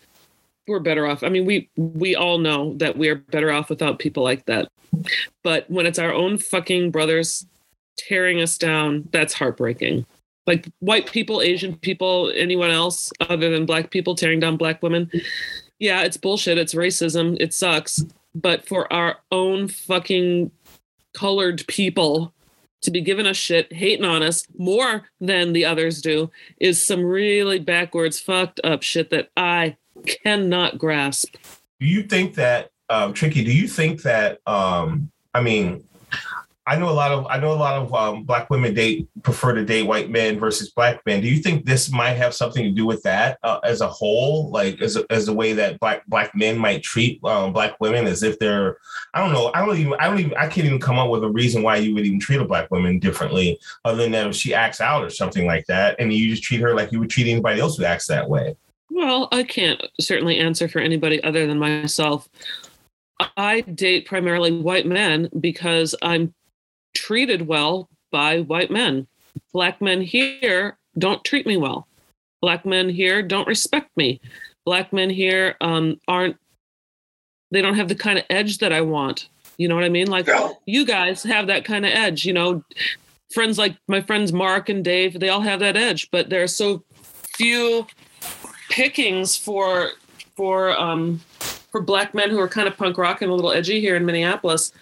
we're 0.68 0.78
better 0.78 1.06
off 1.06 1.22
i 1.22 1.28
mean 1.28 1.46
we 1.46 1.68
we 1.76 2.14
all 2.14 2.38
know 2.38 2.74
that 2.74 2.96
we're 2.96 3.16
better 3.16 3.50
off 3.50 3.70
without 3.70 3.98
people 3.98 4.22
like 4.22 4.44
that 4.44 4.68
but 5.42 5.68
when 5.70 5.86
it's 5.86 5.98
our 5.98 6.12
own 6.12 6.38
fucking 6.38 6.90
brothers 6.90 7.46
tearing 7.96 8.40
us 8.40 8.58
down 8.58 9.08
that's 9.10 9.32
heartbreaking 9.32 10.04
like 10.46 10.68
white 10.80 11.10
people 11.10 11.40
asian 11.40 11.74
people 11.76 12.30
anyone 12.36 12.70
else 12.70 13.10
other 13.20 13.50
than 13.50 13.66
black 13.66 13.90
people 13.90 14.14
tearing 14.14 14.38
down 14.38 14.56
black 14.56 14.82
women 14.82 15.10
yeah 15.78 16.02
it's 16.02 16.16
bullshit 16.16 16.58
it's 16.58 16.74
racism 16.74 17.36
it 17.40 17.52
sucks 17.52 18.04
but 18.34 18.66
for 18.68 18.92
our 18.92 19.16
own 19.32 19.66
fucking 19.66 20.50
colored 21.14 21.66
people 21.66 22.32
to 22.82 22.90
be 22.90 23.00
giving 23.00 23.26
us 23.26 23.36
shit, 23.36 23.72
hating 23.72 24.04
on 24.04 24.22
us 24.22 24.46
more 24.56 25.08
than 25.20 25.52
the 25.52 25.64
others 25.64 26.00
do, 26.00 26.30
is 26.60 26.84
some 26.84 27.04
really 27.04 27.58
backwards, 27.58 28.20
fucked 28.20 28.60
up 28.64 28.82
shit 28.82 29.10
that 29.10 29.30
I 29.36 29.76
cannot 30.06 30.78
grasp. 30.78 31.34
Do 31.80 31.86
you 31.86 32.02
think 32.02 32.34
that 32.34 32.70
um, 32.88 33.12
tricky? 33.12 33.44
Do 33.44 33.52
you 33.52 33.68
think 33.68 34.02
that? 34.02 34.40
Um, 34.46 35.10
I 35.34 35.40
mean, 35.40 35.84
I 36.68 36.76
know 36.76 36.90
a 36.90 36.92
lot 36.92 37.12
of 37.12 37.26
I 37.30 37.38
know 37.38 37.52
a 37.52 37.54
lot 37.54 37.80
of 37.80 37.94
um, 37.94 38.24
black 38.24 38.50
women 38.50 38.74
date 38.74 39.08
prefer 39.22 39.54
to 39.54 39.64
date 39.64 39.84
white 39.84 40.10
men 40.10 40.38
versus 40.38 40.70
black 40.70 41.00
men. 41.06 41.22
Do 41.22 41.28
you 41.28 41.38
think 41.38 41.64
this 41.64 41.90
might 41.90 42.12
have 42.12 42.34
something 42.34 42.62
to 42.62 42.70
do 42.70 42.84
with 42.84 43.02
that 43.04 43.38
uh, 43.42 43.58
as 43.64 43.80
a 43.80 43.88
whole, 43.88 44.50
like 44.50 44.82
as 44.82 44.96
a, 44.96 45.06
as 45.08 45.24
the 45.24 45.32
way 45.32 45.54
that 45.54 45.80
black 45.80 46.06
black 46.06 46.34
men 46.34 46.58
might 46.58 46.82
treat 46.82 47.24
um, 47.24 47.54
black 47.54 47.80
women 47.80 48.06
as 48.06 48.22
if 48.22 48.38
they're 48.38 48.76
I 49.14 49.20
don't 49.20 49.32
know 49.32 49.50
I 49.54 49.64
don't 49.64 49.78
even 49.78 49.94
I 49.98 50.08
don't 50.08 50.18
even 50.18 50.34
I 50.34 50.46
can't 50.46 50.66
even 50.66 50.78
come 50.78 50.98
up 50.98 51.08
with 51.08 51.24
a 51.24 51.30
reason 51.30 51.62
why 51.62 51.76
you 51.76 51.94
would 51.94 52.04
even 52.04 52.20
treat 52.20 52.40
a 52.40 52.44
black 52.44 52.70
woman 52.70 52.98
differently 52.98 53.58
other 53.86 54.02
than 54.02 54.12
that 54.12 54.26
if 54.26 54.34
she 54.34 54.52
acts 54.52 54.82
out 54.82 55.02
or 55.02 55.08
something 55.08 55.46
like 55.46 55.64
that, 55.66 55.96
and 55.98 56.12
you 56.12 56.28
just 56.28 56.42
treat 56.42 56.60
her 56.60 56.74
like 56.74 56.92
you 56.92 57.00
would 57.00 57.08
treat 57.08 57.28
anybody 57.28 57.62
else 57.62 57.78
who 57.78 57.84
acts 57.84 58.06
that 58.08 58.28
way. 58.28 58.54
Well, 58.90 59.28
I 59.32 59.42
can't 59.42 59.82
certainly 60.00 60.38
answer 60.38 60.68
for 60.68 60.80
anybody 60.80 61.22
other 61.24 61.46
than 61.46 61.58
myself. 61.58 62.28
I 63.36 63.62
date 63.62 64.06
primarily 64.06 64.52
white 64.52 64.86
men 64.86 65.28
because 65.40 65.94
I'm 66.02 66.34
treated 66.98 67.46
well 67.46 67.88
by 68.10 68.40
white 68.40 68.70
men. 68.70 69.06
Black 69.52 69.80
men 69.80 70.00
here 70.00 70.76
don't 70.98 71.22
treat 71.24 71.46
me 71.46 71.56
well. 71.56 71.86
Black 72.42 72.66
men 72.66 72.88
here 72.88 73.22
don't 73.22 73.46
respect 73.46 73.90
me. 73.96 74.20
Black 74.66 74.92
men 74.92 75.10
here 75.10 75.56
um, 75.60 76.00
aren't, 76.08 76.36
they 77.50 77.62
don't 77.62 77.76
have 77.76 77.88
the 77.88 77.94
kind 77.94 78.18
of 78.18 78.24
edge 78.30 78.58
that 78.58 78.72
I 78.72 78.80
want. 78.80 79.28
You 79.58 79.68
know 79.68 79.74
what 79.74 79.84
I 79.84 79.88
mean? 79.88 80.08
Like 80.08 80.28
you 80.66 80.84
guys 80.84 81.22
have 81.22 81.46
that 81.46 81.64
kind 81.64 81.86
of 81.86 81.92
edge, 81.92 82.24
you 82.24 82.32
know. 82.32 82.62
Friends 83.32 83.58
like 83.58 83.76
my 83.88 84.00
friends 84.00 84.32
Mark 84.32 84.70
and 84.70 84.82
Dave, 84.82 85.20
they 85.20 85.28
all 85.28 85.42
have 85.42 85.60
that 85.60 85.76
edge, 85.76 86.10
but 86.10 86.30
there 86.30 86.42
are 86.42 86.48
so 86.48 86.82
few 87.36 87.86
pickings 88.70 89.36
for 89.36 89.90
for 90.36 90.78
um 90.78 91.20
for 91.70 91.82
black 91.82 92.14
men 92.14 92.30
who 92.30 92.38
are 92.38 92.48
kind 92.48 92.68
of 92.68 92.76
punk 92.76 92.96
rock 92.96 93.20
and 93.20 93.30
a 93.30 93.34
little 93.34 93.52
edgy 93.52 93.80
here 93.80 93.96
in 93.96 94.06
Minneapolis 94.06 94.72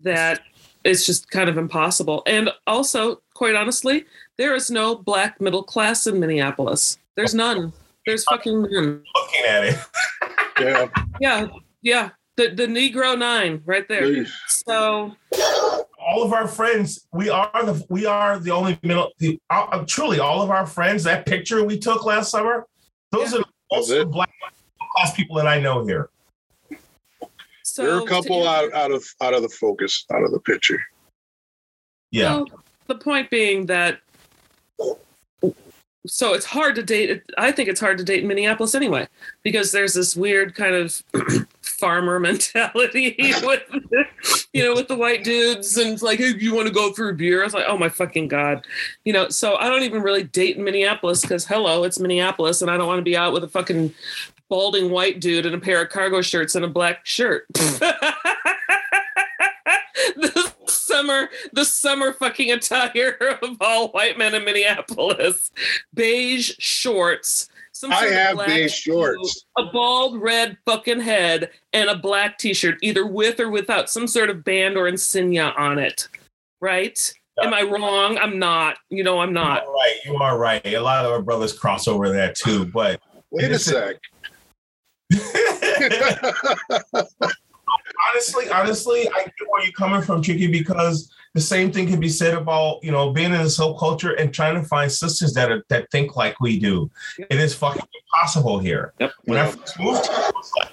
that 0.00 0.40
it's 0.88 1.04
just 1.04 1.30
kind 1.30 1.48
of 1.50 1.58
impossible. 1.58 2.22
And 2.26 2.50
also, 2.66 3.20
quite 3.34 3.54
honestly, 3.54 4.06
there 4.38 4.54
is 4.54 4.70
no 4.70 4.94
black 4.94 5.40
middle 5.40 5.62
class 5.62 6.06
in 6.06 6.18
Minneapolis. 6.18 6.98
There's 7.14 7.34
none. 7.34 7.72
There's 8.06 8.24
fucking 8.24 8.62
none. 8.62 9.02
Looking 9.14 9.44
at 9.48 9.64
it. 9.64 9.78
Yeah. 10.60 10.88
Yeah, 11.20 11.46
yeah. 11.82 12.08
The 12.36 12.48
the 12.48 12.66
Negro 12.66 13.16
Nine 13.16 13.62
right 13.64 13.86
there. 13.88 14.00
Please. 14.02 14.34
So 14.48 15.14
all 16.00 16.24
of 16.24 16.32
our 16.32 16.48
friends, 16.48 17.06
we 17.12 17.30
are 17.30 17.48
the 17.64 17.84
we 17.88 18.06
are 18.06 18.40
the 18.40 18.50
only 18.50 18.76
middle. 18.82 19.12
The, 19.20 19.38
uh, 19.50 19.84
truly, 19.86 20.18
all 20.18 20.42
of 20.42 20.50
our 20.50 20.66
friends. 20.66 21.04
That 21.04 21.26
picture 21.26 21.62
we 21.62 21.78
took 21.78 22.04
last 22.04 22.32
summer, 22.32 22.66
those 23.12 23.32
Yeah. 23.32 23.38
are 23.38 23.44
most 23.72 23.88
That's 23.88 23.90
of 23.90 23.98
the 23.98 24.12
black 24.12 24.30
class 24.96 25.14
people 25.14 25.36
that 25.36 25.46
I 25.46 25.60
know 25.60 25.86
here. 25.86 26.10
So 27.78 27.84
there 27.84 27.94
are 27.94 28.02
a 28.02 28.06
couple 28.06 28.42
to- 28.42 28.48
out, 28.48 28.72
out 28.74 28.90
of 28.90 29.04
out 29.20 29.34
of 29.34 29.42
the 29.42 29.48
focus, 29.48 30.04
out 30.12 30.24
of 30.24 30.32
the 30.32 30.40
picture. 30.40 30.82
Yeah, 32.10 32.36
Well, 32.36 32.46
the 32.88 32.96
point 32.96 33.30
being 33.30 33.66
that 33.66 34.00
so 36.06 36.32
it's 36.32 36.46
hard 36.46 36.74
to 36.76 36.82
date. 36.82 37.22
I 37.36 37.52
think 37.52 37.68
it's 37.68 37.80
hard 37.80 37.98
to 37.98 38.04
date 38.04 38.22
in 38.22 38.28
Minneapolis 38.28 38.74
anyway 38.74 39.06
because 39.42 39.72
there's 39.72 39.94
this 39.94 40.16
weird 40.16 40.54
kind 40.54 40.74
of 40.74 41.02
farmer 41.62 42.18
mentality 42.20 43.14
with 43.42 43.62
you 44.52 44.64
know 44.64 44.74
with 44.74 44.88
the 44.88 44.96
white 44.96 45.22
dudes 45.22 45.76
and 45.76 45.92
it's 45.92 46.02
like 46.02 46.18
hey 46.18 46.32
you 46.36 46.52
want 46.52 46.66
to 46.66 46.74
go 46.74 46.92
for 46.92 47.10
a 47.10 47.14
beer 47.14 47.42
i 47.42 47.44
was 47.44 47.54
like 47.54 47.66
oh 47.68 47.78
my 47.78 47.88
fucking 47.88 48.26
god 48.26 48.66
you 49.04 49.12
know 49.12 49.28
so 49.28 49.54
i 49.58 49.68
don't 49.68 49.82
even 49.82 50.02
really 50.02 50.24
date 50.24 50.56
in 50.56 50.64
minneapolis 50.64 51.20
because 51.20 51.46
hello 51.46 51.84
it's 51.84 52.00
minneapolis 52.00 52.62
and 52.62 52.70
i 52.70 52.76
don't 52.76 52.88
want 52.88 52.98
to 52.98 53.02
be 53.02 53.16
out 53.16 53.32
with 53.32 53.44
a 53.44 53.48
fucking 53.48 53.94
balding 54.48 54.90
white 54.90 55.20
dude 55.20 55.46
in 55.46 55.54
a 55.54 55.60
pair 55.60 55.82
of 55.82 55.88
cargo 55.90 56.20
shirts 56.22 56.54
and 56.54 56.64
a 56.64 56.68
black 56.68 57.04
shirt 57.04 57.44
the 60.16 60.52
summer 60.66 61.28
the 61.52 61.64
summer 61.64 62.12
fucking 62.12 62.50
attire 62.50 63.38
of 63.42 63.56
all 63.60 63.88
white 63.88 64.18
men 64.18 64.34
in 64.34 64.44
minneapolis 64.44 65.50
beige 65.94 66.52
shorts 66.58 67.48
some 67.72 67.92
I 67.92 68.00
sort 68.00 68.10
of 68.10 68.18
have 68.18 68.34
black 68.34 68.48
beige 68.48 68.74
suit, 68.74 68.92
shorts. 68.92 69.44
a 69.56 69.64
bald 69.66 70.20
red 70.20 70.56
fucking 70.64 71.00
head 71.00 71.50
and 71.72 71.88
a 71.88 71.96
black 71.96 72.38
t-shirt 72.38 72.78
either 72.82 73.06
with 73.06 73.38
or 73.38 73.50
without 73.50 73.88
some 73.90 74.08
sort 74.08 74.30
of 74.30 74.42
band 74.44 74.76
or 74.76 74.88
insignia 74.88 75.54
on 75.56 75.78
it 75.78 76.08
right 76.60 77.12
am 77.40 77.54
i 77.54 77.62
wrong 77.62 78.18
i'm 78.18 78.38
not 78.38 78.78
you 78.90 79.04
know 79.04 79.20
i'm 79.20 79.28
you 79.28 79.34
not 79.34 79.64
are 79.64 79.72
right. 79.72 79.96
You 80.04 80.16
are 80.16 80.38
right. 80.38 80.66
A 80.66 80.80
lot 80.80 81.04
of 81.04 81.12
our 81.12 81.22
brothers 81.22 81.52
cross 81.52 81.86
over 81.86 82.08
that 82.10 82.34
too, 82.34 82.64
but 82.66 83.00
Wait 83.30 83.50
a 83.50 83.58
sec. 83.58 83.96
Honestly, 88.12 88.50
honestly, 88.50 89.08
I 89.08 89.24
get 89.24 89.48
where 89.48 89.62
you're 89.62 89.72
coming 89.72 90.02
from, 90.02 90.22
Tricky, 90.22 90.46
because 90.46 91.10
the 91.34 91.40
same 91.40 91.70
thing 91.70 91.86
can 91.86 92.00
be 92.00 92.08
said 92.08 92.34
about 92.34 92.82
you 92.82 92.90
know 92.90 93.12
being 93.12 93.32
in 93.32 93.42
this 93.42 93.56
whole 93.56 93.78
culture 93.78 94.14
and 94.14 94.32
trying 94.32 94.54
to 94.54 94.66
find 94.66 94.90
sisters 94.90 95.34
that 95.34 95.50
are 95.50 95.64
that 95.68 95.90
think 95.90 96.16
like 96.16 96.40
we 96.40 96.58
do. 96.58 96.90
Yep. 97.18 97.28
It 97.30 97.38
is 97.38 97.54
fucking 97.54 97.82
impossible 98.12 98.58
here. 98.58 98.92
Yep. 98.98 99.12
When 99.24 99.38
I 99.38 99.50
first 99.50 99.78
moved, 99.78 100.06
here, 100.06 100.30
like, 100.58 100.68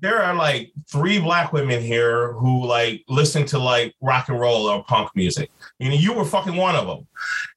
there 0.00 0.22
are 0.22 0.34
like 0.34 0.72
three 0.90 1.18
black 1.18 1.52
women 1.52 1.82
here 1.82 2.32
who 2.32 2.64
like 2.64 3.04
listen 3.08 3.44
to 3.46 3.58
like 3.58 3.94
rock 4.00 4.28
and 4.28 4.38
roll 4.38 4.66
or 4.66 4.84
punk 4.84 5.10
music. 5.14 5.50
You 5.78 5.90
know, 5.90 5.94
you 5.94 6.12
were 6.12 6.24
fucking 6.24 6.56
one 6.56 6.76
of 6.76 6.86
them, 6.86 7.06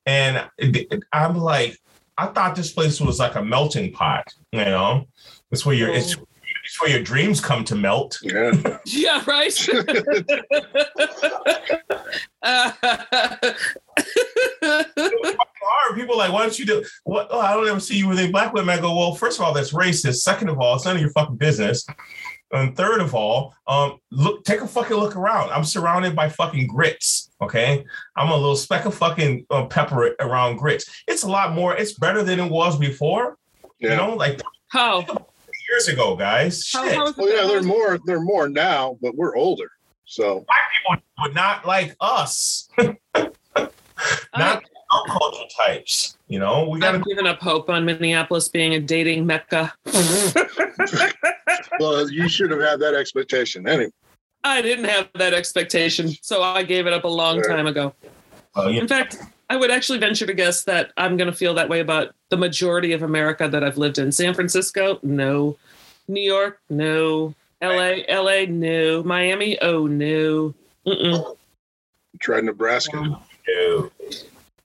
and 0.06 0.48
I'm 1.14 1.38
like, 1.38 1.78
I 2.18 2.28
thought 2.28 2.56
this 2.56 2.72
place 2.72 3.00
was 3.00 3.20
like 3.20 3.36
a 3.36 3.44
melting 3.44 3.92
pot. 3.94 4.34
You 4.52 4.66
know, 4.66 5.08
it's 5.52 5.66
where 5.66 5.76
your 5.76 5.92
oh. 5.92 5.94
it's, 5.94 6.16
it's 6.66 6.82
where 6.82 6.90
your 6.90 7.04
dreams 7.04 7.40
come 7.40 7.64
to 7.66 7.76
melt. 7.76 8.20
Yeah. 8.22 8.52
yeah 8.86 9.24
right 9.28 9.68
Uh, 12.42 12.72
hard. 14.62 15.96
People 15.96 16.16
like, 16.18 16.32
why 16.32 16.44
don't 16.44 16.60
you 16.60 16.66
do 16.66 16.86
what? 17.04 17.28
Oh, 17.32 17.40
I 17.40 17.54
don't 17.54 17.68
ever 17.68 17.80
see 17.80 17.98
you 17.98 18.08
with 18.08 18.20
a 18.20 18.30
black 18.30 18.54
woman. 18.54 18.78
I 18.78 18.80
go, 18.80 18.96
well, 18.96 19.16
first 19.16 19.40
of 19.40 19.46
all, 19.46 19.52
that's 19.52 19.74
racist. 19.74 20.18
Second 20.18 20.50
of 20.50 20.60
all, 20.60 20.76
it's 20.76 20.86
none 20.86 20.96
of 20.96 21.02
your 21.02 21.10
fucking 21.12 21.38
business. 21.38 21.86
And 22.52 22.76
third 22.76 23.02
of 23.02 23.16
all, 23.16 23.56
um, 23.68 23.98
look, 24.12 24.44
take 24.44 24.62
a 24.62 24.68
fucking 24.68 24.96
look 24.96 25.16
around. 25.16 25.50
I'm 25.50 25.64
surrounded 25.64 26.16
by 26.16 26.30
fucking 26.30 26.68
grits. 26.68 27.32
Okay, 27.42 27.84
I'm 28.16 28.30
a 28.30 28.36
little 28.36 28.56
speck 28.56 28.86
of 28.86 28.94
fucking 28.94 29.48
uh, 29.50 29.66
pepper 29.66 30.16
around 30.20 30.58
grits. 30.58 31.04
It's 31.08 31.24
a 31.24 31.30
lot 31.30 31.56
more. 31.56 31.76
It's 31.76 31.94
better 31.94 32.22
than 32.22 32.40
it 32.40 32.52
was 32.52 32.78
before. 32.78 33.38
You 33.80 33.90
know, 33.90 34.14
like 34.14 34.42
how 34.68 35.04
years 35.70 35.88
ago, 35.88 36.16
guys. 36.16 36.70
how, 36.72 36.86
Shit, 36.88 36.98
how 36.98 37.06
is 37.08 37.12
it 37.12 37.18
Well, 37.18 37.36
yeah, 37.36 37.48
they're 37.48 37.64
more 37.64 38.00
they're 38.06 38.22
more 38.22 38.48
now, 38.50 38.98
but 39.02 39.16
we're 39.16 39.36
older. 39.36 39.70
So 40.06 40.46
black 40.48 40.72
people 40.72 41.04
would 41.24 41.36
not 41.36 41.66
like 41.66 41.96
us. 42.00 42.70
not 44.38 44.64
our 44.92 45.06
culture 45.08 45.44
types. 45.58 46.18
You 46.28 46.40
know, 46.40 46.68
we 46.70 46.80
gotta 46.80 46.98
I've 47.00 47.06
given 47.06 47.26
up 47.28 47.40
hope 47.42 47.70
on 47.70 47.86
Minneapolis 47.86 48.50
being 48.50 48.74
a 48.76 48.80
dating 48.80 49.26
mecca. 49.26 49.74
well, 51.80 52.10
you 52.10 52.28
should 52.30 52.52
have 52.52 52.62
had 52.62 52.80
that 52.80 52.94
expectation 52.96 53.68
anyway. 53.68 53.92
I 54.44 54.62
didn't 54.62 54.86
have 54.86 55.10
that 55.16 55.34
expectation, 55.34 56.10
so 56.22 56.44
I 56.44 56.62
gave 56.64 56.86
it 56.86 56.94
up 56.94 57.04
a 57.04 57.08
long 57.08 57.38
Right. 57.40 57.48
time 57.48 57.66
ago. 57.68 57.94
uh, 58.56 58.68
you 58.68 58.80
In 58.80 58.88
fact, 58.88 59.18
I 59.50 59.56
would 59.56 59.72
actually 59.72 60.00
venture 60.00 60.26
to 60.26 60.34
guess 60.34 60.64
that 60.64 60.92
I'm 60.98 61.18
going 61.18 61.30
to 61.30 61.36
feel 61.36 61.54
that 61.54 61.70
way 61.70 61.80
about 61.80 62.16
the 62.30 62.38
majority 62.38 62.94
of 62.94 63.04
America 63.04 63.48
that 63.48 63.64
I've 63.64 63.78
lived 63.78 63.98
in. 63.98 64.12
San 64.12 64.34
Francisco, 64.34 65.00
no. 65.04 65.58
New 66.08 66.22
York, 66.22 66.60
no. 66.70 67.34
LA, 67.62 67.98
LA, 68.10 68.46
no. 68.48 69.04
Miami, 69.04 69.60
oh 69.62 69.88
no. 69.88 70.54
Mm-mm. 70.86 71.36
Tried 72.20 72.46
Nebraska. 72.46 72.98
know, 73.02 73.92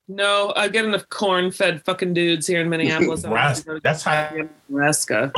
No, 0.08 0.52
I 0.56 0.68
get 0.68 0.84
enough 0.84 1.08
corn-fed 1.08 1.84
fucking 1.84 2.14
dudes 2.14 2.46
here 2.46 2.60
in 2.60 2.68
Minneapolis. 2.68 3.24
I 3.24 3.28
don't 3.28 3.38
have 3.38 3.56
to 3.58 3.64
go 3.64 3.74
to 3.74 3.80
That's 3.80 4.02
how 4.02 4.30
Nebraska. 4.68 5.32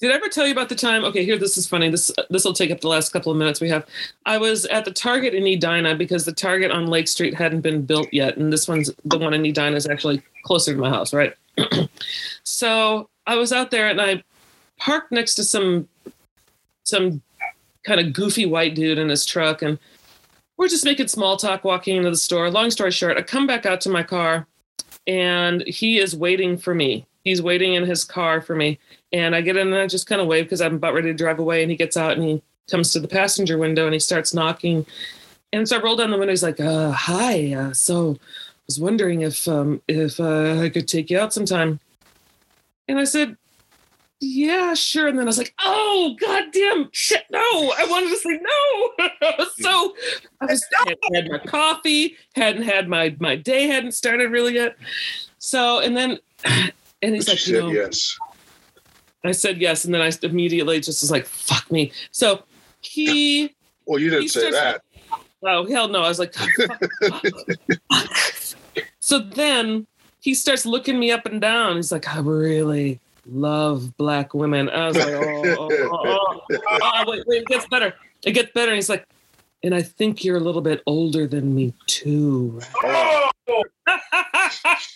Did 0.00 0.12
I 0.12 0.14
ever 0.14 0.28
tell 0.28 0.46
you 0.46 0.52
about 0.52 0.70
the 0.70 0.74
time? 0.74 1.04
Okay, 1.04 1.26
here 1.26 1.36
this 1.36 1.58
is 1.58 1.68
funny. 1.68 1.90
This 1.90 2.10
this 2.30 2.44
will 2.44 2.54
take 2.54 2.70
up 2.70 2.80
the 2.80 2.88
last 2.88 3.12
couple 3.12 3.30
of 3.30 3.36
minutes 3.36 3.60
we 3.60 3.68
have. 3.68 3.86
I 4.24 4.38
was 4.38 4.64
at 4.66 4.86
the 4.86 4.90
Target 4.90 5.34
in 5.34 5.46
Edina 5.46 5.94
because 5.94 6.24
the 6.24 6.32
Target 6.32 6.70
on 6.70 6.86
Lake 6.86 7.06
Street 7.06 7.34
hadn't 7.34 7.60
been 7.60 7.84
built 7.84 8.08
yet, 8.10 8.38
and 8.38 8.50
this 8.50 8.66
one's 8.66 8.90
the 9.04 9.18
one 9.18 9.34
in 9.34 9.44
Edina 9.44 9.76
is 9.76 9.86
actually 9.86 10.22
closer 10.44 10.72
to 10.72 10.80
my 10.80 10.88
house, 10.88 11.12
right? 11.12 11.34
so 12.44 13.10
I 13.26 13.36
was 13.36 13.52
out 13.52 13.70
there 13.70 13.88
and 13.88 14.00
I 14.00 14.22
parked 14.78 15.12
next 15.12 15.34
to 15.34 15.44
some 15.44 15.86
some 16.84 17.20
kind 17.84 18.00
of 18.00 18.14
goofy 18.14 18.46
white 18.46 18.74
dude 18.74 18.98
in 18.98 19.10
his 19.10 19.26
truck, 19.26 19.60
and 19.60 19.78
we're 20.56 20.68
just 20.68 20.86
making 20.86 21.08
small 21.08 21.36
talk 21.36 21.62
walking 21.62 21.96
into 21.96 22.10
the 22.10 22.16
store. 22.16 22.50
Long 22.50 22.70
story 22.70 22.90
short, 22.90 23.18
I 23.18 23.22
come 23.22 23.46
back 23.46 23.66
out 23.66 23.82
to 23.82 23.90
my 23.90 24.02
car 24.02 24.46
and 25.06 25.62
he 25.66 25.98
is 25.98 26.14
waiting 26.14 26.56
for 26.56 26.74
me. 26.74 27.06
He's 27.24 27.42
waiting 27.42 27.74
in 27.74 27.84
his 27.84 28.04
car 28.04 28.40
for 28.40 28.54
me. 28.54 28.78
And 29.12 29.34
I 29.34 29.40
get 29.40 29.56
in 29.56 29.68
and 29.68 29.76
I 29.76 29.86
just 29.86 30.06
kind 30.06 30.20
of 30.20 30.26
wave 30.26 30.44
because 30.44 30.60
I'm 30.60 30.76
about 30.76 30.94
ready 30.94 31.08
to 31.08 31.14
drive 31.14 31.38
away. 31.38 31.62
And 31.62 31.70
he 31.70 31.76
gets 31.76 31.96
out 31.96 32.12
and 32.12 32.22
he 32.22 32.42
comes 32.70 32.92
to 32.92 33.00
the 33.00 33.08
passenger 33.08 33.58
window 33.58 33.84
and 33.84 33.94
he 33.94 34.00
starts 34.00 34.32
knocking. 34.32 34.86
And 35.52 35.68
so 35.68 35.78
I 35.78 35.82
roll 35.82 35.96
down 35.96 36.10
the 36.10 36.18
window. 36.18 36.32
He's 36.32 36.42
like, 36.42 36.60
uh, 36.60 36.92
"Hi, 36.92 37.52
uh, 37.52 37.72
so 37.72 38.12
I 38.12 38.62
was 38.66 38.78
wondering 38.78 39.22
if 39.22 39.48
um, 39.48 39.82
if 39.88 40.20
uh, 40.20 40.60
I 40.60 40.68
could 40.68 40.86
take 40.86 41.10
you 41.10 41.18
out 41.18 41.32
sometime." 41.32 41.80
And 42.86 42.98
I 42.98 43.04
said, 43.04 43.36
yeah, 44.20 44.74
sure. 44.74 45.08
And 45.08 45.18
then 45.18 45.26
I 45.26 45.28
was 45.28 45.38
like, 45.38 45.54
oh, 45.60 46.14
goddamn 46.20 46.90
shit, 46.92 47.24
no. 47.30 47.40
I 47.40 47.86
wanted 47.88 48.10
to 48.10 48.16
say 48.16 48.38
no. 48.38 49.46
So, 49.58 49.94
I 50.40 50.46
was, 50.46 50.64
hadn't 50.86 51.14
had 51.14 51.30
my 51.30 51.38
coffee, 51.38 52.16
hadn't 52.34 52.62
had 52.62 52.88
my, 52.88 53.14
my 53.18 53.36
day 53.36 53.66
hadn't 53.66 53.92
started 53.92 54.30
really 54.30 54.54
yet. 54.54 54.76
So, 55.38 55.80
and 55.80 55.96
then, 55.96 56.18
and 57.02 57.14
he's 57.14 57.26
But 57.26 57.32
like, 57.34 57.46
you 57.46 57.54
you 57.54 57.60
said 57.60 57.66
know, 57.66 57.72
yes. 57.72 58.18
I 59.24 59.32
said 59.32 59.60
yes. 59.60 59.84
And 59.84 59.94
then 59.94 60.00
I 60.00 60.10
immediately 60.22 60.80
just 60.80 61.02
was 61.02 61.10
like, 61.10 61.26
fuck 61.26 61.70
me. 61.70 61.92
So 62.10 62.44
he, 62.80 63.54
Well, 63.86 63.98
you 63.98 64.10
didn't 64.10 64.28
say 64.28 64.50
that. 64.50 64.82
Oh 65.42 65.66
hell 65.66 65.88
no! 65.88 66.02
I 66.02 66.08
was 66.08 66.18
like, 66.18 66.34
fuck, 66.34 66.80
fuck. 67.08 67.24
so 69.00 69.20
then 69.20 69.86
he 70.20 70.34
starts 70.34 70.66
looking 70.66 70.98
me 70.98 71.10
up 71.12 71.24
and 71.24 71.40
down. 71.40 71.76
He's 71.76 71.90
like, 71.90 72.14
I 72.14 72.20
really 72.20 73.00
love 73.26 73.96
black 73.96 74.34
women. 74.34 74.68
I 74.68 74.88
was 74.88 74.96
like, 74.98 75.08
oh, 75.08 75.42
oh, 75.44 75.68
oh, 75.70 76.40
oh, 76.50 76.78
oh, 76.82 77.04
wait, 77.06 77.26
wait, 77.26 77.42
it 77.42 77.48
gets 77.48 77.66
better. 77.68 77.94
It 78.22 78.32
gets 78.32 78.52
better. 78.52 78.70
And 78.70 78.76
he's 78.76 78.90
like, 78.90 79.06
and 79.62 79.74
I 79.74 79.82
think 79.82 80.24
you're 80.24 80.36
a 80.36 80.40
little 80.40 80.62
bit 80.62 80.82
older 80.86 81.26
than 81.26 81.54
me 81.54 81.74
too. 81.86 82.60
Oh, 82.82 83.30
I 83.86 84.90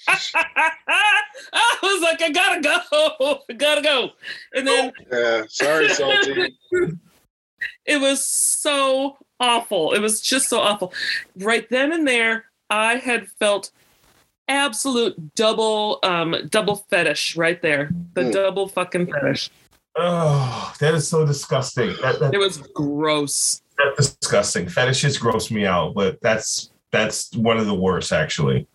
was 1.83 2.03
like, 2.03 2.23
I 2.23 2.31
gotta 2.31 2.61
go, 2.61 3.41
I 3.49 3.53
gotta 3.55 3.83
go. 3.83 4.11
And 4.55 4.67
then 4.67 4.93
yeah. 5.13 5.43
Sorry, 5.49 5.89
salty. 5.91 6.57
it 7.87 8.01
was 8.01 8.25
so 8.27 9.17
awful. 9.41 9.93
It 9.93 10.01
was 10.01 10.21
just 10.21 10.49
so 10.49 10.61
awful. 10.61 10.93
Right 11.39 11.69
then 11.71 11.93
and 11.93 12.07
there, 12.07 12.47
I 12.71 12.97
had 12.97 13.29
felt 13.39 13.71
absolute 14.49 15.35
double 15.35 15.99
um 16.03 16.35
double 16.51 16.77
fetish 16.91 17.37
right 17.37 17.61
there. 17.63 17.91
The 18.15 18.23
Mm. 18.23 18.33
double 18.33 18.69
fucking 18.69 19.13
fetish. 19.13 19.51
Oh, 19.97 20.75
that 20.81 20.95
is 20.95 21.07
so 21.09 21.25
disgusting. 21.25 21.95
That, 22.03 22.19
that, 22.19 22.35
It 22.35 22.39
was 22.39 22.59
gross. 22.75 23.63
That's 23.79 24.15
disgusting. 24.17 24.69
Fetishes 24.69 25.19
gross 25.19 25.51
me 25.51 25.67
out, 25.67 25.95
but 25.95 26.21
that's 26.21 26.71
that's 26.93 27.35
one 27.35 27.59
of 27.59 27.67
the 27.67 27.75
worst 27.75 28.13
actually. 28.13 28.67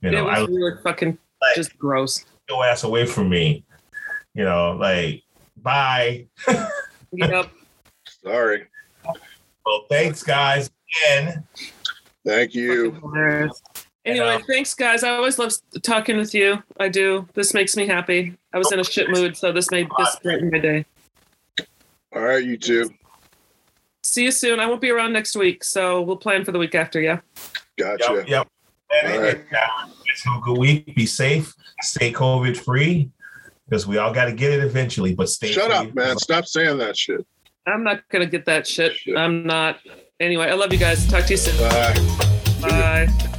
You 0.00 0.08
it 0.10 0.12
know, 0.12 0.28
I 0.28 0.40
really 0.44 0.72
fucking 0.82 1.18
Like- 1.40 1.54
just 1.56 1.76
gross. 1.78 2.24
your 2.48 2.64
ass 2.64 2.84
away 2.84 3.06
from 3.06 3.28
me. 3.28 3.64
You 4.34 4.44
know, 4.44 4.72
like 4.72 5.22
bye. 5.56 6.26
Yep. 7.12 7.50
Sorry. 8.22 8.66
Well, 9.64 9.84
thanks 9.88 10.22
guys 10.22 10.70
again. 11.06 11.42
Thank 12.26 12.54
you. 12.54 12.92
Fucking 12.92 13.00
hilarious. 13.10 13.62
Anyway, 14.04 14.26
Yeah. 14.26 14.38
thanks 14.46 14.74
guys. 14.74 15.02
I 15.02 15.10
always 15.16 15.38
love 15.38 15.52
talking 15.82 16.18
with 16.18 16.34
you. 16.34 16.62
I 16.78 16.88
do. 16.88 17.26
This 17.32 17.54
makes 17.54 17.76
me 17.76 17.86
happy. 17.86 18.36
I 18.52 18.58
was 18.58 18.70
in 18.72 18.80
a 18.80 18.84
shit 18.84 19.08
mood, 19.10 19.36
so 19.38 19.52
this 19.52 19.70
made 19.70 19.88
this 19.98 20.16
brighten 20.22 20.50
my 20.50 20.58
day. 20.58 20.84
All 22.14 22.22
right, 22.22 22.44
you 22.44 22.56
too. 22.58 22.90
See 24.08 24.24
you 24.24 24.30
soon. 24.30 24.58
I 24.58 24.66
won't 24.66 24.80
be 24.80 24.90
around 24.90 25.12
next 25.12 25.36
week, 25.36 25.62
so 25.62 26.00
we'll 26.00 26.16
plan 26.16 26.42
for 26.42 26.50
the 26.50 26.58
week 26.58 26.74
after. 26.74 26.98
Yeah. 26.98 27.20
Gotcha. 27.76 28.14
Yep, 28.14 28.28
yep. 28.28 28.48
And 29.04 29.12
All 29.12 29.20
right. 29.20 29.44
Uh, 29.52 29.88
it's 30.06 30.24
a 30.24 30.40
good 30.42 30.56
week. 30.56 30.94
Be 30.94 31.04
safe. 31.04 31.54
Stay 31.82 32.10
COVID 32.10 32.56
free. 32.56 33.10
Because 33.68 33.86
we 33.86 33.98
all 33.98 34.14
got 34.14 34.24
to 34.24 34.32
get 34.32 34.50
it 34.50 34.64
eventually. 34.64 35.14
But 35.14 35.28
stay. 35.28 35.52
Shut 35.52 35.66
free. 35.66 35.88
up, 35.88 35.94
man. 35.94 36.16
Stop 36.16 36.46
saying 36.46 36.78
that 36.78 36.96
shit. 36.96 37.26
I'm 37.66 37.84
not 37.84 38.08
gonna 38.08 38.24
get 38.24 38.46
that 38.46 38.66
shit. 38.66 38.94
Shit. 38.94 39.14
I'm 39.14 39.46
not. 39.46 39.80
Anyway, 40.18 40.46
I 40.46 40.54
love 40.54 40.72
you 40.72 40.78
guys. 40.78 41.06
Talk 41.06 41.26
to 41.26 41.32
you 41.32 41.36
soon. 41.36 41.58
Bye. 41.68 42.66
Bye. 42.66 43.34